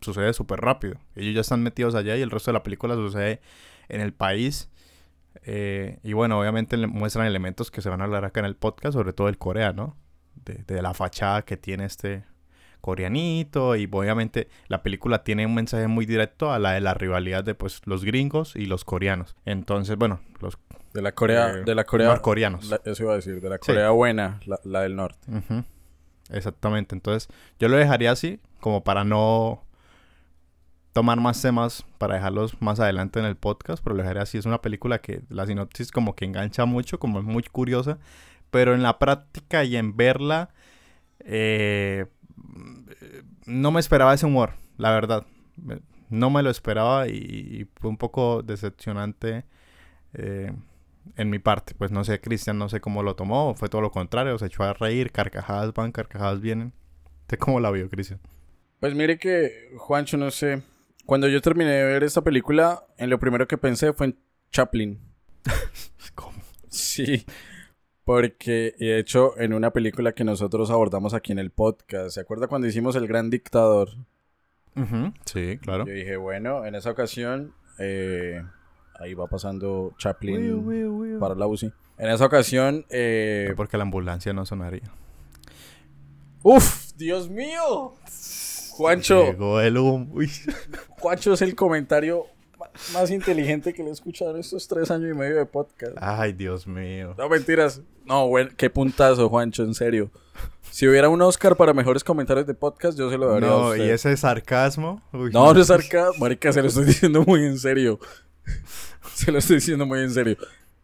sucede 0.00 0.32
súper 0.32 0.60
rápido. 0.60 0.98
Ellos 1.14 1.34
ya 1.34 1.40
están 1.40 1.62
metidos 1.62 1.94
allá 1.94 2.16
y 2.16 2.22
el 2.22 2.30
resto 2.30 2.50
de 2.50 2.54
la 2.54 2.62
película 2.62 2.94
sucede 2.94 3.40
en 3.88 4.00
el 4.00 4.12
país. 4.12 4.70
Eh, 5.42 5.98
y 6.02 6.12
bueno, 6.12 6.38
obviamente 6.40 6.76
muestran 6.86 7.26
elementos 7.26 7.70
que 7.70 7.82
se 7.82 7.88
van 7.88 8.00
a 8.00 8.04
hablar 8.04 8.24
acá 8.24 8.40
en 8.40 8.46
el 8.46 8.56
podcast, 8.56 8.94
sobre 8.94 9.12
todo 9.12 9.28
el 9.28 9.38
Corea, 9.38 9.72
¿no? 9.72 9.96
De, 10.44 10.64
de 10.66 10.82
la 10.82 10.94
fachada 10.94 11.42
que 11.42 11.56
tiene 11.56 11.84
este 11.84 12.24
coreanito 12.86 13.74
y 13.76 13.88
obviamente 13.90 14.48
la 14.68 14.82
película 14.82 15.24
tiene 15.24 15.44
un 15.44 15.54
mensaje 15.54 15.88
muy 15.88 16.06
directo 16.06 16.52
a 16.52 16.58
la 16.60 16.72
de 16.72 16.80
la 16.80 16.94
rivalidad 16.94 17.42
de 17.44 17.54
pues 17.56 17.82
los 17.84 18.04
gringos 18.04 18.54
y 18.56 18.66
los 18.66 18.84
coreanos. 18.84 19.34
Entonces, 19.44 19.96
bueno, 19.96 20.20
los 20.40 20.56
De 20.94 21.02
la 21.02 21.12
Corea. 21.12 21.50
Eh, 21.50 21.64
de 21.64 21.74
la 21.74 21.84
Corea. 21.84 22.08
norcoreanos. 22.08 22.70
la- 22.70 22.80
eso 22.84 23.02
iba 23.02 23.12
a 23.12 23.16
decir. 23.16 23.40
De 23.40 23.48
la 23.50 23.56
Sí. 23.56 23.66
Corea 23.66 23.90
buena, 23.90 24.40
la, 24.46 24.58
la 24.64 24.80
del 24.82 24.94
norte. 24.96 25.18
Exactamente. 26.30 26.94
Entonces, 26.94 27.28
yo 27.58 27.68
lo 27.68 27.76
dejaría 27.76 28.12
así, 28.12 28.40
como 28.60 28.82
para 28.84 29.04
no 29.04 29.62
tomar 30.92 31.20
más 31.20 31.42
temas, 31.42 31.84
para 31.98 32.14
dejarlos 32.14 32.60
más 32.62 32.80
adelante 32.80 33.18
en 33.20 33.26
el 33.26 33.36
podcast, 33.36 33.82
pero 33.84 33.94
lo 33.96 34.02
dejaría 34.02 34.22
así. 34.22 34.38
Es 34.38 34.46
una 34.46 34.62
película 34.62 35.00
que 35.00 35.20
la 35.28 35.44
sinopsis 35.46 35.90
como 35.92 36.14
que 36.16 36.24
engancha 36.24 36.64
mucho, 36.64 36.98
como 36.98 37.18
es 37.18 37.24
muy 37.24 37.42
curiosa, 37.42 37.98
pero 38.50 38.74
en 38.74 38.82
la 38.82 38.98
práctica 38.98 39.62
y 39.64 39.76
en 39.76 39.94
verla, 39.96 40.48
eh, 41.20 42.06
no 43.46 43.70
me 43.70 43.80
esperaba 43.80 44.14
ese 44.14 44.26
humor, 44.26 44.54
la 44.76 44.90
verdad. 44.90 45.26
No 46.08 46.30
me 46.30 46.42
lo 46.42 46.50
esperaba 46.50 47.08
y, 47.08 47.12
y 47.12 47.68
fue 47.80 47.90
un 47.90 47.96
poco 47.96 48.42
decepcionante 48.42 49.44
eh, 50.14 50.52
en 51.16 51.30
mi 51.30 51.38
parte. 51.38 51.74
Pues 51.76 51.90
no 51.90 52.04
sé, 52.04 52.20
Cristian, 52.20 52.58
no 52.58 52.68
sé 52.68 52.80
cómo 52.80 53.02
lo 53.02 53.16
tomó, 53.16 53.54
fue 53.54 53.68
todo 53.68 53.80
lo 53.80 53.90
contrario, 53.90 54.38
se 54.38 54.46
echó 54.46 54.62
a 54.64 54.72
reír, 54.72 55.12
carcajadas 55.12 55.72
van, 55.74 55.92
carcajadas 55.92 56.40
vienen. 56.40 56.72
¿Usted 57.22 57.38
cómo 57.38 57.60
la 57.60 57.70
vio, 57.70 57.88
Cristian? 57.88 58.20
Pues 58.80 58.94
mire 58.94 59.18
que, 59.18 59.70
Juancho, 59.76 60.16
no 60.16 60.30
sé. 60.30 60.62
Cuando 61.06 61.28
yo 61.28 61.40
terminé 61.40 61.70
de 61.70 61.84
ver 61.84 62.04
esta 62.04 62.22
película, 62.22 62.84
en 62.98 63.10
lo 63.10 63.18
primero 63.18 63.46
que 63.46 63.58
pensé 63.58 63.92
fue 63.92 64.06
en 64.06 64.18
Chaplin. 64.50 65.00
¿Cómo? 66.14 66.38
Sí. 66.68 67.24
Porque, 68.06 68.76
de 68.78 69.00
hecho, 69.00 69.36
en 69.36 69.52
una 69.52 69.72
película 69.72 70.12
que 70.12 70.22
nosotros 70.22 70.70
abordamos 70.70 71.12
aquí 71.12 71.32
en 71.32 71.40
el 71.40 71.50
podcast, 71.50 72.14
¿se 72.14 72.20
acuerda 72.20 72.46
cuando 72.46 72.68
hicimos 72.68 72.94
El 72.94 73.08
Gran 73.08 73.30
Dictador? 73.30 73.88
Sí, 75.24 75.58
claro. 75.58 75.86
Yo 75.86 75.92
dije, 75.92 76.16
bueno, 76.16 76.64
en 76.64 76.76
esa 76.76 76.92
ocasión, 76.92 77.52
eh, 77.80 78.40
ahí 79.00 79.12
va 79.14 79.26
pasando 79.26 79.92
Chaplin 79.98 81.18
para 81.18 81.34
la 81.34 81.48
UCI. 81.48 81.72
En 81.98 82.08
esa 82.08 82.26
ocasión, 82.26 82.86
eh, 82.90 83.52
Porque 83.56 83.76
la 83.76 83.82
ambulancia 83.82 84.32
no 84.32 84.46
sonaría. 84.46 84.88
¡Uf! 86.44 86.92
¡Dios 86.96 87.28
mío! 87.28 87.94
Juancho, 88.70 89.24
Llegó 89.24 89.60
el 89.60 89.78
humo. 89.78 90.14
Juancho 90.90 91.32
es 91.32 91.42
el 91.42 91.56
comentario 91.56 92.26
más 92.92 93.10
inteligente 93.10 93.72
que 93.72 93.82
le 93.82 93.90
he 93.90 93.92
escuchado 93.92 94.32
en 94.32 94.38
estos 94.38 94.66
tres 94.68 94.90
años 94.90 95.10
y 95.10 95.14
medio 95.14 95.36
de 95.36 95.46
podcast. 95.46 95.96
Ay, 96.00 96.32
Dios 96.32 96.66
mío. 96.66 97.14
No, 97.18 97.28
mentiras. 97.28 97.80
No, 98.04 98.28
bueno, 98.28 98.50
qué 98.56 98.70
puntazo, 98.70 99.28
Juancho, 99.28 99.62
en 99.64 99.74
serio. 99.74 100.10
Si 100.70 100.86
hubiera 100.86 101.08
un 101.08 101.20
Oscar 101.22 101.56
para 101.56 101.72
mejores 101.72 102.04
comentarios 102.04 102.46
de 102.46 102.54
podcast, 102.54 102.98
yo 102.98 103.10
se 103.10 103.16
lo 103.18 103.28
daría 103.30 103.48
a 103.48 103.52
No, 103.52 103.68
usted. 103.70 103.86
y 103.86 103.90
ese 103.90 104.16
sarcasmo. 104.16 105.02
Uy, 105.12 105.30
No, 105.32 105.52
no 105.54 105.60
es 105.60 105.66
sarcasmo. 105.68 106.20
Marica, 106.20 106.52
se 106.52 106.60
lo 106.60 106.68
estoy 106.68 106.84
diciendo 106.84 107.22
muy 107.26 107.44
en 107.44 107.58
serio. 107.58 107.98
se 109.14 109.32
lo 109.32 109.38
estoy 109.38 109.56
diciendo 109.56 109.86
muy 109.86 110.00
en 110.00 110.10
serio. 110.10 110.36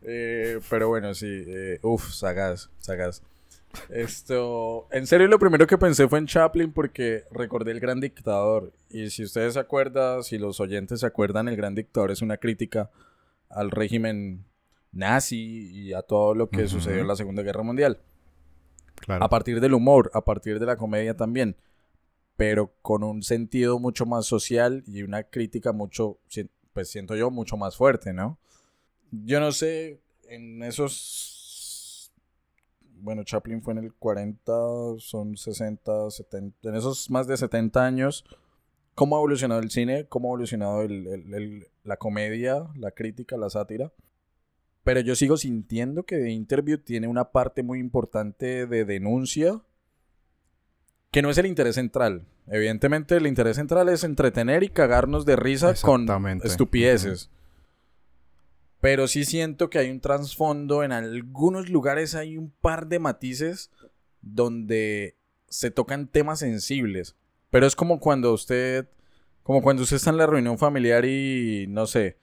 Eh, 0.02 0.58
pero 0.70 0.88
bueno, 0.88 1.14
sí. 1.14 1.26
eh, 1.46 1.78
uf, 1.82 2.12
sagaz, 2.12 2.70
sagaz. 2.78 3.22
Esto, 3.90 4.88
en 4.90 5.06
serio, 5.06 5.28
lo 5.28 5.38
primero 5.38 5.66
que 5.66 5.78
pensé 5.78 6.08
fue 6.08 6.18
en 6.18 6.26
Chaplin 6.26 6.72
porque 6.72 7.24
recordé 7.30 7.72
El 7.72 7.80
Gran 7.80 8.00
Dictador. 8.00 8.72
Y 8.90 9.10
si 9.10 9.24
ustedes 9.24 9.54
se 9.54 9.60
acuerdan, 9.60 10.22
si 10.22 10.38
los 10.38 10.60
oyentes 10.60 11.00
se 11.00 11.06
acuerdan, 11.06 11.48
El 11.48 11.56
Gran 11.56 11.74
Dictador 11.74 12.10
es 12.10 12.22
una 12.22 12.36
crítica 12.36 12.90
al 13.48 13.70
régimen 13.70 14.44
nazi 14.92 15.70
y 15.72 15.92
a 15.92 16.02
todo 16.02 16.34
lo 16.34 16.48
que 16.48 16.64
Ujú. 16.64 16.68
sucedió 16.68 17.00
en 17.00 17.08
la 17.08 17.16
Segunda 17.16 17.42
Guerra 17.42 17.62
Mundial. 17.62 18.00
Claro. 18.96 19.24
A 19.24 19.28
partir 19.28 19.60
del 19.60 19.74
humor, 19.74 20.10
a 20.14 20.24
partir 20.24 20.58
de 20.58 20.66
la 20.66 20.76
comedia 20.76 21.16
también. 21.16 21.56
Pero 22.36 22.74
con 22.82 23.02
un 23.02 23.22
sentido 23.22 23.78
mucho 23.78 24.06
más 24.06 24.26
social 24.26 24.84
y 24.86 25.02
una 25.02 25.24
crítica 25.24 25.72
mucho, 25.72 26.18
pues 26.72 26.88
siento 26.88 27.14
yo, 27.14 27.30
mucho 27.30 27.56
más 27.56 27.76
fuerte, 27.76 28.12
¿no? 28.12 28.38
Yo 29.10 29.40
no 29.40 29.52
sé, 29.52 30.00
en 30.28 30.62
esos... 30.62 31.31
Bueno, 33.02 33.24
Chaplin 33.24 33.60
fue 33.62 33.72
en 33.72 33.78
el 33.80 33.92
40, 33.94 34.52
son 34.98 35.36
60, 35.36 36.08
70, 36.10 36.68
en 36.68 36.74
esos 36.76 37.10
más 37.10 37.26
de 37.26 37.36
70 37.36 37.84
años, 37.84 38.24
¿cómo 38.94 39.16
ha 39.16 39.18
evolucionado 39.18 39.60
el 39.60 39.70
cine? 39.70 40.06
¿Cómo 40.08 40.28
ha 40.28 40.30
evolucionado 40.30 40.82
el- 40.82 41.08
el- 41.08 41.34
el- 41.34 41.66
la 41.82 41.96
comedia, 41.96 42.68
la 42.76 42.92
crítica, 42.92 43.36
la 43.36 43.50
sátira? 43.50 43.92
Pero 44.84 45.00
yo 45.00 45.16
sigo 45.16 45.36
sintiendo 45.36 46.04
que 46.04 46.16
The 46.18 46.30
Interview 46.30 46.78
tiene 46.78 47.08
una 47.08 47.32
parte 47.32 47.64
muy 47.64 47.80
importante 47.80 48.66
de 48.66 48.84
denuncia 48.84 49.60
que 51.10 51.22
no 51.22 51.30
es 51.30 51.38
el 51.38 51.46
interés 51.46 51.74
central. 51.74 52.24
Evidentemente 52.46 53.16
el 53.16 53.26
interés 53.26 53.56
central 53.56 53.88
es 53.88 54.02
entretener 54.04 54.62
y 54.62 54.68
cagarnos 54.68 55.24
de 55.26 55.36
risa 55.36 55.70
con 55.82 56.06
estupideces. 56.46 57.30
Pero 58.82 59.06
sí 59.06 59.24
siento 59.24 59.70
que 59.70 59.78
hay 59.78 59.92
un 59.92 60.00
trasfondo, 60.00 60.82
en 60.82 60.90
algunos 60.90 61.70
lugares 61.70 62.16
hay 62.16 62.36
un 62.36 62.50
par 62.50 62.88
de 62.88 62.98
matices 62.98 63.70
donde 64.22 65.16
se 65.46 65.70
tocan 65.70 66.08
temas 66.08 66.40
sensibles. 66.40 67.14
Pero 67.50 67.68
es 67.68 67.76
como 67.76 68.00
cuando 68.00 68.32
usted, 68.32 68.88
como 69.44 69.62
cuando 69.62 69.84
usted 69.84 69.98
está 69.98 70.10
en 70.10 70.16
la 70.16 70.26
reunión 70.26 70.58
familiar 70.58 71.04
y 71.04 71.66
no 71.68 71.86
sé, 71.86 72.18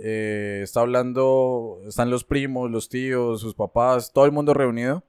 eh, 0.00 0.62
está 0.64 0.80
hablando, 0.80 1.80
están 1.86 2.10
los 2.10 2.24
primos, 2.24 2.72
los 2.72 2.88
tíos, 2.88 3.40
sus 3.40 3.54
papás, 3.54 4.12
todo 4.12 4.24
el 4.24 4.32
mundo 4.32 4.52
reunido. 4.52 5.04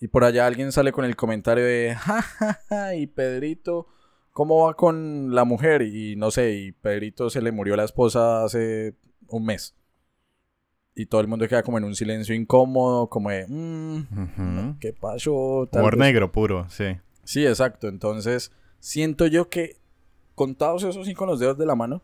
Y 0.00 0.08
por 0.08 0.24
allá 0.24 0.48
alguien 0.48 0.72
sale 0.72 0.90
con 0.90 1.04
el 1.04 1.14
comentario 1.14 1.62
de, 1.64 1.94
ja, 1.96 2.22
ja, 2.22 2.58
ja, 2.68 2.96
y 2.96 3.06
Pedrito, 3.06 3.86
¿cómo 4.32 4.64
va 4.66 4.74
con 4.74 5.32
la 5.32 5.44
mujer? 5.44 5.82
Y 5.82 6.16
no 6.16 6.32
sé, 6.32 6.54
y 6.54 6.72
Pedrito 6.72 7.30
se 7.30 7.40
le 7.40 7.52
murió 7.52 7.76
la 7.76 7.84
esposa 7.84 8.42
hace 8.42 8.96
un 9.28 9.44
mes. 9.44 9.76
Y 10.94 11.06
todo 11.06 11.20
el 11.20 11.26
mundo 11.28 11.48
queda 11.48 11.62
como 11.62 11.78
en 11.78 11.84
un 11.84 11.94
silencio 11.96 12.34
incómodo, 12.34 13.08
como 13.08 13.30
de, 13.30 13.46
"Mm. 13.48 14.78
¿qué 14.78 14.92
pasó? 14.92 15.68
Tal 15.70 15.82
Humor 15.82 15.96
vez". 15.96 16.06
negro 16.06 16.30
puro, 16.30 16.66
sí. 16.70 16.84
Sí, 17.24 17.44
exacto. 17.46 17.88
Entonces, 17.88 18.52
siento 18.78 19.26
yo 19.26 19.48
que 19.48 19.76
contados 20.34 20.84
esos 20.84 21.06
sí 21.06 21.14
con 21.14 21.28
los 21.28 21.40
dedos 21.40 21.58
de 21.58 21.66
la 21.66 21.74
mano, 21.74 22.02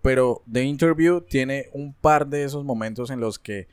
pero 0.00 0.42
The 0.50 0.62
Interview 0.64 1.20
tiene 1.22 1.68
un 1.72 1.92
par 1.92 2.26
de 2.26 2.44
esos 2.44 2.64
momentos 2.64 3.10
en 3.10 3.20
los 3.20 3.38
que 3.38 3.68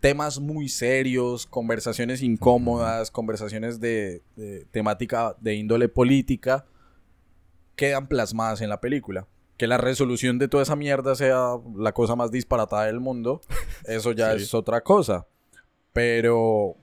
temas 0.00 0.38
muy 0.38 0.68
serios, 0.68 1.46
conversaciones 1.46 2.22
incómodas, 2.22 3.10
conversaciones 3.10 3.80
de, 3.80 4.22
de 4.36 4.66
temática 4.70 5.34
de 5.40 5.54
índole 5.54 5.88
política, 5.88 6.66
quedan 7.74 8.06
plasmadas 8.06 8.60
en 8.60 8.68
la 8.68 8.80
película. 8.80 9.26
Que 9.56 9.66
la 9.66 9.78
resolución 9.78 10.38
de 10.38 10.48
toda 10.48 10.62
esa 10.62 10.76
mierda 10.76 11.14
sea 11.14 11.56
la 11.76 11.92
cosa 11.92 12.14
más 12.16 12.30
disparatada 12.30 12.84
del 12.86 13.00
mundo, 13.00 13.40
eso 13.86 14.12
ya 14.12 14.36
Sí. 14.36 14.42
es 14.44 14.54
otra 14.54 14.82
cosa. 14.82 15.26
Pero, 15.92 16.76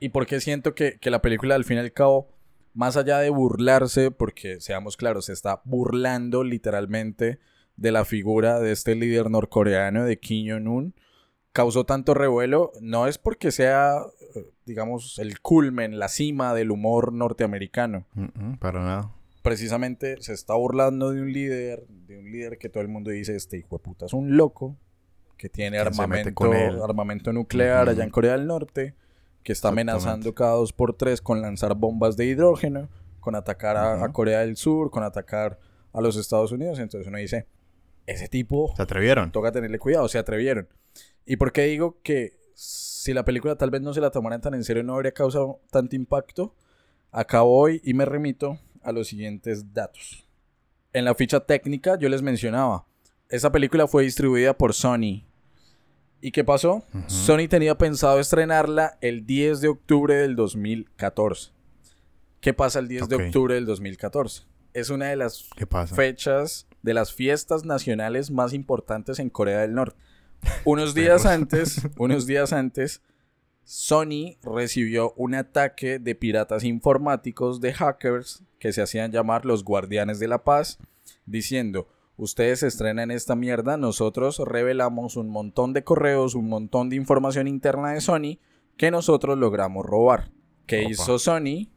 ¿y 0.00 0.08
por 0.08 0.26
qué 0.26 0.40
siento 0.40 0.74
que, 0.74 0.98
que 0.98 1.10
la 1.10 1.20
película 1.20 1.54
al 1.54 1.64
fin 1.64 1.76
y 1.76 1.80
al 1.80 1.92
cabo, 1.92 2.28
más 2.74 2.96
allá 2.96 3.18
de 3.18 3.30
burlarse, 3.30 4.10
porque 4.10 4.60
seamos 4.60 4.96
claros, 4.96 5.26
se 5.26 5.32
está 5.32 5.60
burlando 5.64 6.44
literalmente 6.44 7.40
de 7.76 7.92
la 7.92 8.04
figura 8.04 8.58
de 8.60 8.72
este 8.72 8.94
líder 8.94 9.30
norcoreano 9.30 10.04
de 10.04 10.18
Kim 10.18 10.50
Jong-un, 10.50 10.94
causó 11.52 11.84
tanto 11.84 12.14
revuelo, 12.14 12.72
no 12.80 13.06
es 13.06 13.18
porque 13.18 13.50
sea, 13.50 13.98
eh, 14.34 14.44
digamos, 14.64 15.18
el 15.18 15.40
culmen, 15.40 15.98
la 15.98 16.08
cima 16.08 16.54
del 16.54 16.70
humor 16.70 17.12
norteamericano. 17.12 18.06
Mm, 18.14 18.24
mm, 18.34 18.58
para 18.58 18.80
nada. 18.80 19.12
Precisamente 19.42 20.20
se 20.20 20.32
está 20.32 20.54
burlando 20.54 21.10
de 21.12 21.22
un 21.22 21.32
líder, 21.32 21.86
de 21.88 22.18
un 22.18 22.30
líder 22.30 22.58
que 22.58 22.68
todo 22.68 22.82
el 22.82 22.88
mundo 22.88 23.10
dice, 23.10 23.36
este 23.36 23.58
hijo 23.58 23.76
de 23.76 23.82
puta 23.82 24.06
es 24.06 24.12
un 24.12 24.36
loco, 24.36 24.76
que 25.36 25.48
tiene 25.48 25.78
armamento, 25.78 26.34
con 26.34 26.54
armamento 26.54 27.32
nuclear 27.32 27.88
allá 27.88 28.04
en 28.04 28.10
Corea 28.10 28.32
del 28.32 28.46
Norte, 28.46 28.94
que 29.42 29.52
está 29.52 29.68
amenazando 29.68 30.34
cada 30.34 30.52
dos 30.52 30.72
por 30.72 30.94
tres 30.94 31.22
con 31.22 31.40
lanzar 31.40 31.74
bombas 31.74 32.16
de 32.16 32.26
hidrógeno, 32.26 32.88
con 33.20 33.34
atacar 33.34 33.76
a. 33.76 34.12
Corea 34.12 34.40
del 34.40 34.56
Sur, 34.56 34.90
con 34.90 35.04
atacar 35.04 35.58
a 35.92 36.00
los 36.00 36.16
Estados 36.16 36.52
Unidos. 36.52 36.78
Entonces 36.80 37.06
uno 37.06 37.18
dice, 37.18 37.46
ese 38.06 38.28
tipo 38.28 38.74
Se 38.76 38.82
atrevieron. 38.82 39.30
toca 39.30 39.52
tenerle 39.52 39.78
cuidado, 39.78 40.08
se 40.08 40.18
atrevieron. 40.18 40.68
¿Y 41.24 41.36
por 41.36 41.52
qué 41.52 41.62
digo 41.64 41.98
que 42.02 42.32
si 42.54 43.12
la 43.14 43.24
película 43.24 43.56
tal 43.56 43.70
vez 43.70 43.80
no 43.80 43.94
se 43.94 44.00
la 44.00 44.10
tomaran 44.10 44.40
tan 44.40 44.54
en 44.54 44.64
serio 44.64 44.82
no 44.82 44.94
habría 44.94 45.12
causado 45.12 45.60
tanto 45.70 45.94
impacto? 45.94 46.54
Acabo 47.10 47.56
hoy 47.58 47.80
y 47.84 47.94
me 47.94 48.04
remito 48.04 48.58
a 48.88 48.92
los 48.92 49.08
siguientes 49.08 49.72
datos. 49.72 50.24
En 50.92 51.04
la 51.04 51.14
ficha 51.14 51.40
técnica 51.40 51.98
yo 51.98 52.08
les 52.08 52.22
mencionaba, 52.22 52.86
esa 53.28 53.52
película 53.52 53.86
fue 53.86 54.04
distribuida 54.04 54.56
por 54.56 54.72
Sony. 54.74 55.24
¿Y 56.20 56.32
qué 56.32 56.42
pasó? 56.42 56.82
Sony 57.06 57.46
tenía 57.48 57.76
pensado 57.78 58.18
estrenarla 58.18 58.98
el 59.00 59.24
10 59.26 59.60
de 59.60 59.68
octubre 59.68 60.14
del 60.16 60.34
2014. 60.34 61.52
¿Qué 62.40 62.54
pasa 62.54 62.78
el 62.80 62.88
10 62.88 63.02
Ok. 63.02 63.08
de 63.10 63.16
octubre 63.26 63.54
del 63.54 63.66
2014? 63.66 64.42
Es 64.74 64.90
una 64.90 65.06
de 65.06 65.16
las 65.16 65.48
fechas 65.94 66.66
de 66.82 66.94
las 66.94 67.12
fiestas 67.12 67.64
nacionales 67.64 68.30
más 68.30 68.52
importantes 68.52 69.18
en 69.18 69.30
Corea 69.30 69.60
del 69.60 69.74
Norte. 69.74 69.96
Unos 70.64 70.94
días 70.94 71.26
antes, 71.26 71.86
unos 71.96 72.26
días 72.26 72.52
antes, 72.52 73.02
Sony 73.70 74.38
recibió 74.42 75.12
un 75.18 75.34
ataque 75.34 75.98
de 75.98 76.14
piratas 76.14 76.64
informáticos 76.64 77.60
de 77.60 77.74
hackers 77.74 78.42
que 78.58 78.72
se 78.72 78.80
hacían 78.80 79.12
llamar 79.12 79.44
los 79.44 79.62
Guardianes 79.62 80.18
de 80.18 80.26
la 80.26 80.42
Paz, 80.42 80.78
diciendo, 81.26 81.86
ustedes 82.16 82.62
estrenan 82.62 83.10
esta 83.10 83.36
mierda, 83.36 83.76
nosotros 83.76 84.38
revelamos 84.38 85.16
un 85.16 85.28
montón 85.28 85.74
de 85.74 85.84
correos, 85.84 86.34
un 86.34 86.48
montón 86.48 86.88
de 86.88 86.96
información 86.96 87.46
interna 87.46 87.92
de 87.92 88.00
Sony 88.00 88.38
que 88.78 88.90
nosotros 88.90 89.36
logramos 89.36 89.84
robar. 89.84 90.30
¿Qué 90.64 90.84
Opa. 90.84 90.90
hizo 90.90 91.18
Sony? 91.18 91.68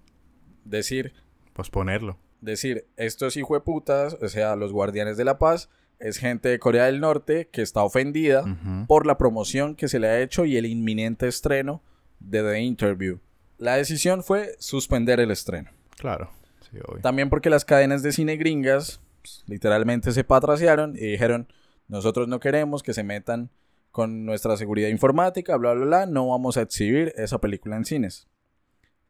Decir, 0.64 1.12
Posponerlo. 1.52 2.18
decir, 2.40 2.88
estos 2.96 3.36
hijueputas, 3.36 4.14
o 4.22 4.30
sea, 4.30 4.56
los 4.56 4.72
guardianes 4.72 5.18
de 5.18 5.26
la 5.26 5.38
paz, 5.38 5.70
es 6.02 6.18
gente 6.18 6.50
de 6.50 6.60
Corea 6.60 6.86
del 6.86 7.00
Norte 7.00 7.50
que 7.52 7.62
está 7.62 7.84
ofendida 7.84 8.44
por 8.88 9.06
la 9.06 9.18
promoción 9.18 9.76
que 9.76 9.88
se 9.88 10.00
le 10.00 10.08
ha 10.08 10.22
hecho 10.22 10.46
y 10.46 10.58
el 10.58 10.66
inminente 10.66 11.28
estreno 11.28 11.82
de 12.20 12.42
The 12.42 12.60
Interview. 12.60 13.20
La 13.58 13.76
decisión 13.76 14.24
fue 14.24 14.56
suspender 14.60 15.20
el 15.20 15.32
estreno. 15.32 15.70
Claro. 15.98 16.32
Sí, 16.70 16.78
obvio. 16.88 17.02
También 17.02 17.30
porque 17.30 17.50
las 17.50 17.66
cadenas 17.66 18.02
de 18.04 18.12
cine 18.12 18.38
gringas 18.38 19.02
pues, 19.22 19.44
literalmente 19.48 20.12
se 20.12 20.24
patraciaron 20.24 20.96
y 20.96 21.12
dijeron, 21.12 21.48
nosotros 21.88 22.28
no 22.28 22.40
queremos 22.40 22.84
que 22.84 22.94
se 22.94 23.04
metan 23.04 23.52
con 23.92 24.26
nuestra 24.26 24.58
seguridad 24.58 24.88
informática, 24.88 25.58
bla, 25.58 25.74
bla, 25.74 25.86
bla, 25.86 26.06
no 26.06 26.30
vamos 26.30 26.58
a 26.58 26.62
exhibir 26.62 27.14
esa 27.18 27.40
película 27.40 27.76
en 27.76 27.86
cines. 27.86 28.28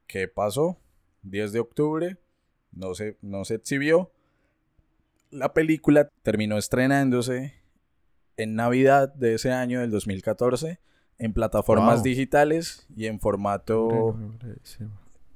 ¿Qué 0.07 0.27
pasó? 0.27 0.79
10 1.21 1.53
de 1.53 1.59
octubre, 1.59 2.17
no 2.71 2.95
se, 2.95 3.17
no 3.21 3.45
se 3.45 3.55
exhibió. 3.55 4.11
La 5.31 5.53
película 5.53 6.09
terminó 6.23 6.57
estrenándose 6.57 7.53
en 8.37 8.55
Navidad 8.55 9.13
de 9.13 9.35
ese 9.35 9.51
año, 9.51 9.79
del 9.81 9.91
2014, 9.91 10.79
en 11.17 11.33
plataformas 11.33 11.95
Wow. 11.95 12.03
digitales 12.03 12.87
y 12.95 13.05
en 13.07 13.19
formato... 13.19 14.15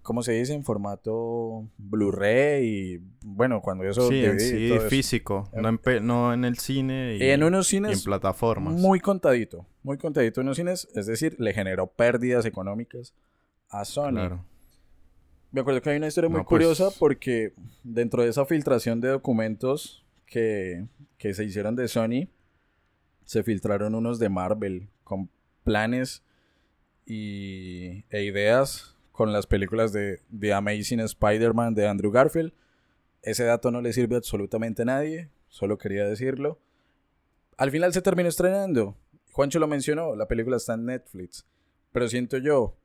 ¿cómo 0.01 0.21
se 0.21 0.33
dice? 0.33 0.53
En 0.53 0.63
formato 0.63 1.67
Blu-ray 1.79 2.63
y 2.67 3.01
bueno, 3.23 3.61
cuando 3.63 3.85
eso 3.85 4.07
Sí, 4.07 4.23
en 4.23 4.39
sí, 4.39 4.67
todo 4.69 4.77
eso. 4.79 4.87
físico. 4.89 5.49
No 5.51 5.67
en, 5.69 5.79
no 6.05 6.31
en 6.31 6.45
el 6.45 6.59
cine 6.59 7.17
y, 7.19 7.23
en 7.23 7.43
unos 7.43 7.73
y 7.73 7.77
en 7.77 7.85
cines 7.85 8.03
plataformas. 8.03 8.75
muy 8.75 8.99
contadito, 8.99 9.65
muy 9.81 9.97
contadito 9.97 10.41
en 10.41 10.47
unos 10.47 10.57
cines, 10.57 10.87
es 10.93 11.07
decir, 11.07 11.35
le 11.39 11.53
generó 11.53 11.87
pérdidas 11.87 12.45
económicas 12.45 13.15
a 13.69 13.83
Sony. 13.83 14.11
Claro. 14.11 14.45
Me 15.55 15.61
acuerdo 15.61 15.81
que 15.81 15.89
hay 15.89 15.95
una 15.95 16.07
historia 16.07 16.29
muy 16.29 16.39
No, 16.39 16.43
pues- 16.43 16.49
curiosa 16.49 16.89
porque 16.99 17.53
dentro 17.81 18.23
de 18.23 18.29
esa 18.29 18.45
filtración 18.45 18.99
de 18.99 19.07
documentos 19.07 20.05
que, 20.25 20.85
que 21.17 21.33
se 21.33 21.45
hicieron 21.45 21.77
de 21.77 21.87
Sony, 21.87 22.27
se 23.23 23.41
filtraron 23.41 23.95
unos 23.95 24.19
de 24.19 24.27
Marvel 24.27 24.89
con 25.05 25.29
planes 25.63 26.25
y, 27.05 28.03
e 28.09 28.23
ideas 28.25 28.97
con 29.13 29.31
las 29.31 29.47
películas 29.47 29.93
de 29.93 30.19
The 30.37 30.51
Amazing 30.51 30.99
Spider-Man 30.99 31.73
de 31.73 31.87
Andrew 31.87 32.11
Garfield. 32.11 32.51
Ese 33.21 33.45
dato 33.45 33.71
no 33.71 33.79
le 33.79 33.93
sirve 33.93 34.17
absolutamente 34.17 34.81
a 34.81 34.85
nadie, 34.85 35.29
solo 35.47 35.77
quería 35.77 36.05
decirlo. 36.05 36.59
Al 37.55 37.71
final 37.71 37.93
se 37.93 38.01
terminó 38.01 38.27
estrenando. 38.27 38.97
Juancho 39.31 39.59
lo 39.59 39.67
mencionó, 39.69 40.17
la 40.17 40.27
película 40.27 40.57
está 40.57 40.73
en 40.73 40.83
Netflix. 40.83 41.45
Pero 41.93 42.09
siento 42.09 42.39
yo 42.39 42.75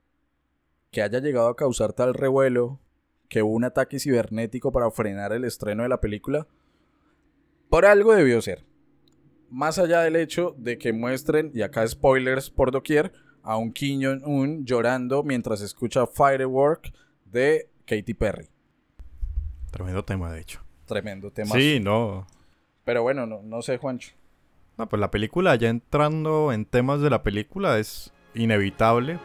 que 0.91 1.03
haya 1.03 1.21
llegado 1.21 1.49
a 1.49 1.57
causar 1.57 1.93
tal 1.93 2.15
revuelo 2.15 2.81
que 3.29 3.43
hubo 3.43 3.53
un 3.53 3.65
ataque 3.65 4.01
cibernético 4.01 4.73
para 4.73 4.91
frenar 4.91 5.33
el 5.33 5.45
estreno 5.45 5.85
de 5.85 5.89
la 5.89 6.01
película. 6.01 6.49
Por 7.69 7.87
algo 7.87 8.13
debió 8.15 8.43
ser. 8.43 8.65
Más 9.49 9.79
allá 9.79 10.01
del 10.01 10.17
hecho 10.17 10.55
de 10.59 10.79
que 10.79 10.93
muestren, 10.93 11.53
y 11.55 11.63
acá 11.63 11.87
spoilers 11.87 12.51
por 12.51 12.73
doquier, 12.73 13.13
a 13.43 13.57
un 13.57 13.73
Kim 13.73 14.01
Jong-un 14.03 14.65
llorando 14.65 15.23
mientras 15.23 15.61
escucha 15.61 16.07
Firework 16.07 16.93
de 17.25 17.71
Katy 17.87 18.15
Perry. 18.15 18.49
Tremendo 19.71 20.05
tema, 20.05 20.33
de 20.33 20.41
hecho. 20.41 20.61
Tremendo 20.87 21.31
tema. 21.31 21.55
Sí, 21.55 21.79
no. 21.81 22.27
Pero 22.85 23.03
bueno, 23.03 23.27
no, 23.27 23.43
no 23.43 23.63
sé, 23.63 23.79
Juancho. 23.79 24.13
No, 24.77 24.89
pues 24.89 24.99
la 24.99 25.11
película, 25.11 25.55
ya 25.55 25.69
entrando 25.69 26.53
en 26.53 26.65
temas 26.65 27.01
de 27.01 27.11
la 27.11 27.23
película, 27.23 27.79
es 27.79 28.13
inevitable. 28.35 29.21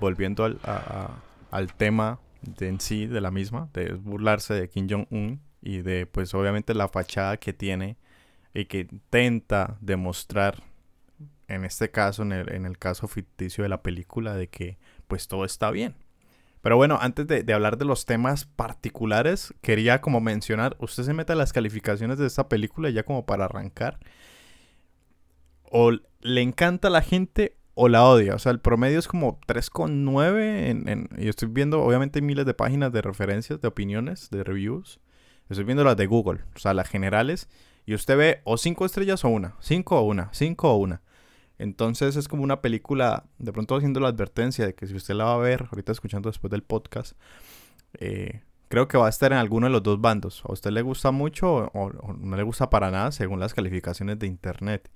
Volviendo 0.00 0.44
al, 0.44 1.74
tema 1.76 2.20
de 2.42 2.68
en 2.68 2.80
sí 2.80 3.06
de 3.06 3.20
la 3.20 3.30
misma, 3.30 3.68
de 3.72 3.94
burlarse 3.94 4.54
de 4.54 4.68
Kim 4.68 4.86
Jong-un 4.88 5.40
y 5.60 5.78
de, 5.78 6.06
pues 6.06 6.34
obviamente, 6.34 6.74
la 6.74 6.88
fachada 6.88 7.36
que 7.36 7.52
tiene 7.52 7.96
y 8.54 8.66
que 8.66 8.80
intenta 8.90 9.76
demostrar, 9.80 10.62
en 11.48 11.64
este 11.64 11.90
caso, 11.90 12.22
en 12.22 12.32
el, 12.32 12.52
en 12.52 12.64
el 12.66 12.78
caso 12.78 13.08
ficticio 13.08 13.62
de 13.62 13.68
la 13.68 13.82
película, 13.82 14.34
de 14.34 14.48
que 14.48 14.78
pues 15.06 15.28
todo 15.28 15.44
está 15.44 15.70
bien. 15.70 15.94
Pero 16.60 16.76
bueno, 16.76 16.98
antes 17.00 17.26
de, 17.26 17.42
de 17.42 17.52
hablar 17.54 17.78
de 17.78 17.84
los 17.84 18.04
temas 18.04 18.44
particulares, 18.44 19.54
quería 19.62 20.00
como 20.00 20.20
mencionar, 20.20 20.76
usted 20.80 21.04
se 21.04 21.14
mete 21.14 21.32
a 21.32 21.36
las 21.36 21.52
calificaciones 21.52 22.18
de 22.18 22.26
esta 22.26 22.48
película 22.48 22.90
ya 22.90 23.04
como 23.04 23.26
para 23.26 23.44
arrancar. 23.44 23.98
O 25.70 25.92
le 25.92 26.40
encanta 26.40 26.88
a 26.88 26.90
la 26.90 27.02
gente 27.02 27.57
o 27.80 27.88
la 27.88 28.04
odia. 28.04 28.34
O 28.34 28.38
sea, 28.40 28.50
el 28.50 28.58
promedio 28.58 28.98
es 28.98 29.06
como 29.06 29.40
3,9 29.46 30.68
en, 30.68 30.88
en... 30.88 31.08
Y 31.16 31.28
estoy 31.28 31.48
viendo, 31.48 31.80
obviamente, 31.80 32.20
miles 32.20 32.44
de 32.44 32.52
páginas 32.52 32.92
de 32.92 33.02
referencias, 33.02 33.60
de 33.60 33.68
opiniones, 33.68 34.30
de 34.30 34.42
reviews. 34.42 34.98
Estoy 35.48 35.64
viendo 35.64 35.84
las 35.84 35.96
de 35.96 36.06
Google, 36.06 36.40
o 36.56 36.58
sea, 36.58 36.74
las 36.74 36.88
generales. 36.88 37.48
Y 37.86 37.94
usted 37.94 38.18
ve 38.18 38.40
o 38.42 38.56
5 38.56 38.84
estrellas 38.84 39.24
o 39.24 39.28
una, 39.28 39.54
5 39.60 39.96
o 39.96 40.02
una, 40.02 40.28
5 40.32 40.72
o 40.72 40.76
una. 40.76 41.02
Entonces 41.56 42.16
es 42.16 42.26
como 42.26 42.42
una 42.42 42.60
película, 42.60 43.26
de 43.38 43.52
pronto 43.52 43.76
haciendo 43.76 44.00
la 44.00 44.08
advertencia 44.08 44.66
de 44.66 44.74
que 44.74 44.88
si 44.88 44.96
usted 44.96 45.14
la 45.14 45.26
va 45.26 45.34
a 45.34 45.38
ver, 45.38 45.68
ahorita 45.70 45.92
escuchando 45.92 46.28
después 46.28 46.50
del 46.50 46.64
podcast, 46.64 47.16
eh, 47.94 48.42
creo 48.68 48.88
que 48.88 48.98
va 48.98 49.06
a 49.06 49.10
estar 49.10 49.30
en 49.30 49.38
alguno 49.38 49.68
de 49.68 49.72
los 49.72 49.84
dos 49.84 50.00
bandos. 50.00 50.42
A 50.48 50.52
usted 50.52 50.72
le 50.72 50.82
gusta 50.82 51.12
mucho 51.12 51.48
o, 51.54 51.70
o 51.72 52.12
no 52.12 52.36
le 52.36 52.42
gusta 52.42 52.70
para 52.70 52.90
nada 52.90 53.12
según 53.12 53.38
las 53.38 53.54
calificaciones 53.54 54.18
de 54.18 54.26
internet. 54.26 54.90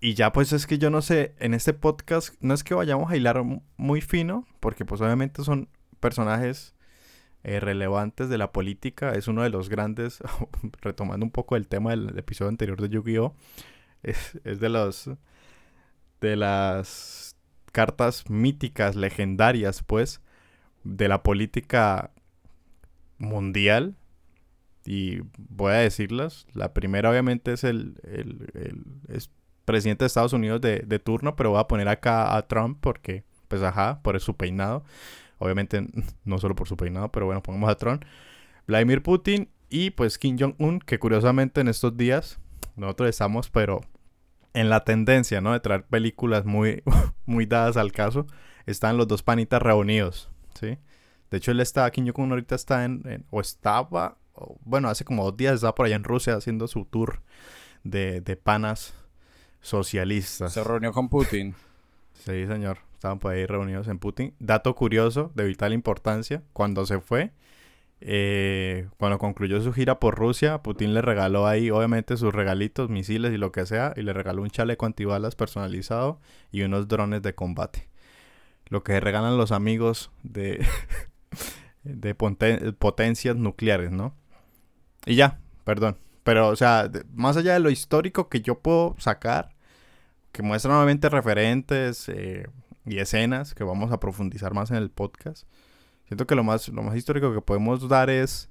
Y 0.00 0.14
ya 0.14 0.32
pues 0.32 0.52
es 0.52 0.66
que 0.66 0.78
yo 0.78 0.90
no 0.90 1.02
sé, 1.02 1.34
en 1.40 1.54
este 1.54 1.72
podcast 1.74 2.34
no 2.40 2.54
es 2.54 2.62
que 2.62 2.74
vayamos 2.74 3.10
a 3.10 3.16
hilar 3.16 3.42
mu- 3.42 3.62
muy 3.76 4.00
fino, 4.00 4.46
porque 4.60 4.84
pues 4.84 5.00
obviamente 5.00 5.42
son 5.42 5.68
personajes 5.98 6.74
eh, 7.42 7.58
relevantes 7.60 8.28
de 8.28 8.38
la 8.38 8.52
política. 8.52 9.12
Es 9.12 9.26
uno 9.26 9.42
de 9.42 9.50
los 9.50 9.68
grandes, 9.68 10.20
retomando 10.82 11.26
un 11.26 11.32
poco 11.32 11.56
el 11.56 11.66
tema 11.66 11.90
del 11.90 12.16
episodio 12.18 12.48
anterior 12.50 12.80
de 12.80 12.88
Yu-Gi-Oh! 12.90 13.34
Es, 14.04 14.38
es 14.44 14.60
de 14.60 14.68
los 14.68 15.10
de 16.20 16.36
las 16.36 17.36
cartas 17.72 18.28
míticas, 18.30 18.94
legendarias, 18.96 19.82
pues, 19.84 20.20
de 20.84 21.08
la 21.08 21.22
política 21.22 22.12
mundial. 23.18 23.96
Y 24.84 25.20
voy 25.36 25.72
a 25.72 25.76
decirlas. 25.76 26.46
La 26.54 26.72
primera, 26.72 27.10
obviamente, 27.10 27.52
es 27.52 27.64
el, 27.64 28.00
el- 28.04 28.48
el- 28.54 29.24
presidente 29.68 30.04
de 30.04 30.06
Estados 30.06 30.32
Unidos 30.32 30.62
de, 30.62 30.98
turno, 30.98 31.36
pero 31.36 31.50
voy 31.50 31.60
a 31.60 31.68
poner 31.68 31.88
acá 31.88 32.34
a 32.34 32.48
Trump 32.48 32.78
porque, 32.80 33.22
pues, 33.48 33.62
ajá, 33.62 34.00
por 34.02 34.18
su 34.18 34.34
peinado. 34.34 34.82
Obviamente, 35.38 35.86
no 36.24 36.38
solo 36.38 36.54
por 36.54 36.66
su 36.66 36.76
peinado, 36.76 37.12
pero 37.12 37.26
bueno, 37.26 37.42
pongamos 37.42 37.70
a 37.70 37.76
Trump. 37.76 38.02
Vladimir 38.66 39.02
Putin 39.02 39.50
y, 39.68 39.90
pues, 39.90 40.16
Kim 40.16 40.38
Jong-un, 40.40 40.80
que 40.80 40.98
curiosamente 40.98 41.60
en 41.60 41.68
estos 41.68 41.96
días 41.98 42.40
nosotros 42.76 43.10
estamos, 43.10 43.50
pero 43.50 43.82
en 44.54 44.70
la 44.70 44.84
tendencia, 44.84 45.42
¿no? 45.42 45.52
De 45.52 45.60
traer 45.60 45.84
películas 45.84 46.46
muy, 46.46 46.82
muy 47.26 47.44
dadas 47.44 47.76
al 47.76 47.92
caso. 47.92 48.26
Están 48.64 48.96
los 48.96 49.06
dos 49.06 49.22
panitas 49.22 49.60
reunidos, 49.60 50.30
¿sí? 50.58 50.78
De 51.30 51.36
hecho, 51.36 51.50
él 51.50 51.60
está, 51.60 51.90
Kim 51.90 52.06
Jong-un 52.06 52.30
ahorita 52.30 52.54
está 52.54 52.86
en, 52.86 53.26
o 53.30 53.42
estaba, 53.42 54.16
bueno, 54.64 54.88
hace 54.88 55.04
como 55.04 55.24
dos 55.24 55.36
días 55.36 55.56
estaba 55.56 55.74
por 55.74 55.84
allá 55.84 55.96
en 55.96 56.04
Rusia 56.04 56.36
haciendo 56.36 56.66
su 56.68 56.86
tour 56.86 57.20
de 57.84 58.40
panas 58.42 58.94
socialistas. 59.60 60.52
Se 60.52 60.64
reunió 60.64 60.92
con 60.92 61.08
Putin. 61.08 61.54
Sí, 62.24 62.46
señor. 62.46 62.78
Estaban 62.94 63.20
por 63.20 63.32
ahí 63.32 63.46
reunidos 63.46 63.86
en 63.86 64.00
Putin. 64.00 64.34
Dato 64.40 64.74
curioso 64.74 65.30
de 65.36 65.44
vital 65.44 65.72
importancia. 65.72 66.42
Cuando 66.52 66.84
se 66.84 66.98
fue, 66.98 67.30
eh, 68.00 68.88
cuando 68.98 69.18
concluyó 69.18 69.62
su 69.62 69.72
gira 69.72 70.00
por 70.00 70.16
Rusia, 70.16 70.58
Putin 70.58 70.94
le 70.94 71.00
regaló 71.00 71.46
ahí, 71.46 71.70
obviamente, 71.70 72.16
sus 72.16 72.34
regalitos, 72.34 72.90
misiles 72.90 73.32
y 73.32 73.36
lo 73.36 73.52
que 73.52 73.66
sea. 73.66 73.94
Y 73.96 74.02
le 74.02 74.12
regaló 74.12 74.42
un 74.42 74.50
chaleco 74.50 74.84
antibalas 74.84 75.36
personalizado 75.36 76.20
y 76.50 76.62
unos 76.62 76.88
drones 76.88 77.22
de 77.22 77.36
combate. 77.36 77.88
Lo 78.66 78.82
que 78.82 78.98
regalan 78.98 79.38
los 79.38 79.52
amigos 79.52 80.10
de, 80.24 80.66
de 81.84 82.14
potencias 82.16 83.36
nucleares, 83.36 83.92
¿no? 83.92 84.12
Y 85.06 85.14
ya, 85.14 85.38
perdón. 85.64 85.98
Pero, 86.28 86.48
o 86.48 86.56
sea, 86.56 86.90
más 87.14 87.38
allá 87.38 87.54
de 87.54 87.58
lo 87.58 87.70
histórico 87.70 88.28
que 88.28 88.42
yo 88.42 88.58
puedo 88.58 88.94
sacar, 88.98 89.56
que 90.30 90.42
muestra 90.42 90.70
nuevamente 90.70 91.08
referentes 91.08 92.06
eh, 92.10 92.46
y 92.84 92.98
escenas 92.98 93.54
que 93.54 93.64
vamos 93.64 93.92
a 93.92 93.98
profundizar 93.98 94.52
más 94.52 94.70
en 94.70 94.76
el 94.76 94.90
podcast. 94.90 95.48
Siento 96.06 96.26
que 96.26 96.34
lo 96.34 96.44
más, 96.44 96.68
lo 96.68 96.82
más 96.82 96.96
histórico 96.96 97.32
que 97.32 97.40
podemos 97.40 97.88
dar 97.88 98.10
es, 98.10 98.50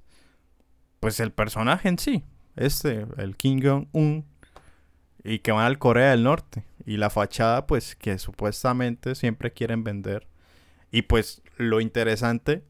pues, 0.98 1.20
el 1.20 1.30
personaje 1.30 1.88
en 1.88 2.00
sí. 2.00 2.24
Este, 2.56 3.06
el 3.16 3.36
Kim 3.36 3.62
Jong-un. 3.62 4.26
Y 5.22 5.38
que 5.38 5.52
van 5.52 5.64
al 5.64 5.78
Corea 5.78 6.10
del 6.10 6.24
Norte. 6.24 6.64
Y 6.84 6.96
la 6.96 7.10
fachada, 7.10 7.68
pues, 7.68 7.94
que 7.94 8.18
supuestamente 8.18 9.14
siempre 9.14 9.52
quieren 9.52 9.84
vender. 9.84 10.26
Y 10.90 11.02
pues, 11.02 11.42
lo 11.58 11.80
interesante, 11.80 12.64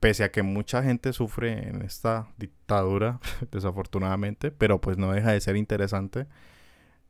pese 0.00 0.24
a 0.24 0.32
que 0.32 0.42
mucha 0.42 0.82
gente 0.82 1.12
sufre 1.12 1.68
en 1.68 1.82
esta 1.82 2.28
dictadura, 2.38 3.20
desafortunadamente, 3.52 4.50
pero 4.50 4.80
pues 4.80 4.98
no 4.98 5.12
deja 5.12 5.32
de 5.32 5.40
ser 5.40 5.56
interesante 5.56 6.26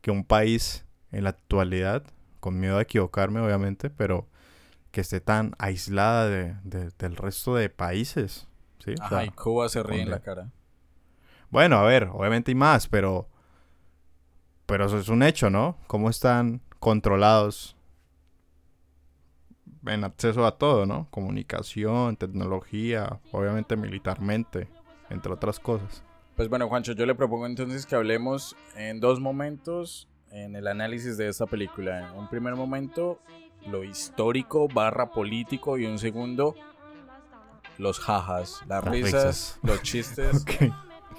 que 0.03 0.11
un 0.11 0.25
país 0.25 0.87
en 1.13 1.25
la 1.25 1.31
actualidad, 1.31 2.05
con 2.41 2.59
miedo 2.61 2.79
a 2.79 2.83
equivocarme 2.83 3.41
obviamente, 3.41 3.91
pero 3.91 4.29
que 4.93 5.03
esté 5.03 5.21
tan 5.21 5.55
aislada 5.59 6.29
de, 6.29 6.57
de- 6.65 6.91
del 6.99 7.17
resto 7.17 7.55
de 7.57 7.71
países. 7.71 8.49
¿sí? 8.85 8.93
O 8.93 8.97
Ajá, 9.01 9.09
sea, 9.09 9.25
y 9.25 9.31
Cuba 9.33 9.69
se 9.69 9.83
ríe 9.83 10.03
en 10.03 10.11
la 10.11 10.21
cara. 10.21 10.53
bueno, 11.51 11.77
a 11.79 11.83
ver, 11.85 12.09
obviamente 12.13 12.51
hay 12.51 12.55
más, 12.55 12.89
pero. 12.89 13.29
Pero 14.67 14.87
eso 14.87 14.99
es 14.99 15.09
un 15.09 15.23
hecho, 15.23 15.51
¿no? 15.51 15.77
¿Cómo 15.87 16.11
están 16.11 16.61
controlados 16.79 17.77
en 19.87 20.05
acceso 20.05 20.45
a 20.47 20.57
todo, 20.59 20.87
¿no? 20.87 21.09
Comunicación, 21.11 22.17
tecnología, 22.17 23.21
obviamente 23.33 23.77
militarmente, 23.77 24.69
entre 25.09 25.33
otras 25.33 25.59
cosas. 25.59 26.03
Pues 26.37 26.49
bueno, 26.49 26.69
Juancho, 26.69 26.93
yo 26.93 27.07
le 27.07 27.15
propongo 27.15 27.47
entonces 27.47 27.87
que 27.87 27.95
hablemos 27.97 28.57
en 28.77 29.01
dos 29.01 29.21
momentos 29.21 30.09
en 30.31 30.55
el 30.57 30.67
análisis 30.69 31.17
de 31.17 31.29
esta 31.29 31.47
película. 31.47 32.09
En 32.11 32.19
un 32.19 32.29
primer 32.29 32.55
momento, 32.57 33.21
lo 33.67 33.85
histórico 33.85 34.69
barra 34.69 35.11
político 35.11 35.77
y 35.77 35.87
un 35.87 35.99
segundo, 35.99 36.55
los 37.79 37.99
jajas, 37.99 38.61
las, 38.69 38.85
Las 38.85 38.93
risas, 38.93 39.13
risas. 39.25 39.59
los 39.63 39.83
chistes 39.83 40.43
Ok. 40.43 40.73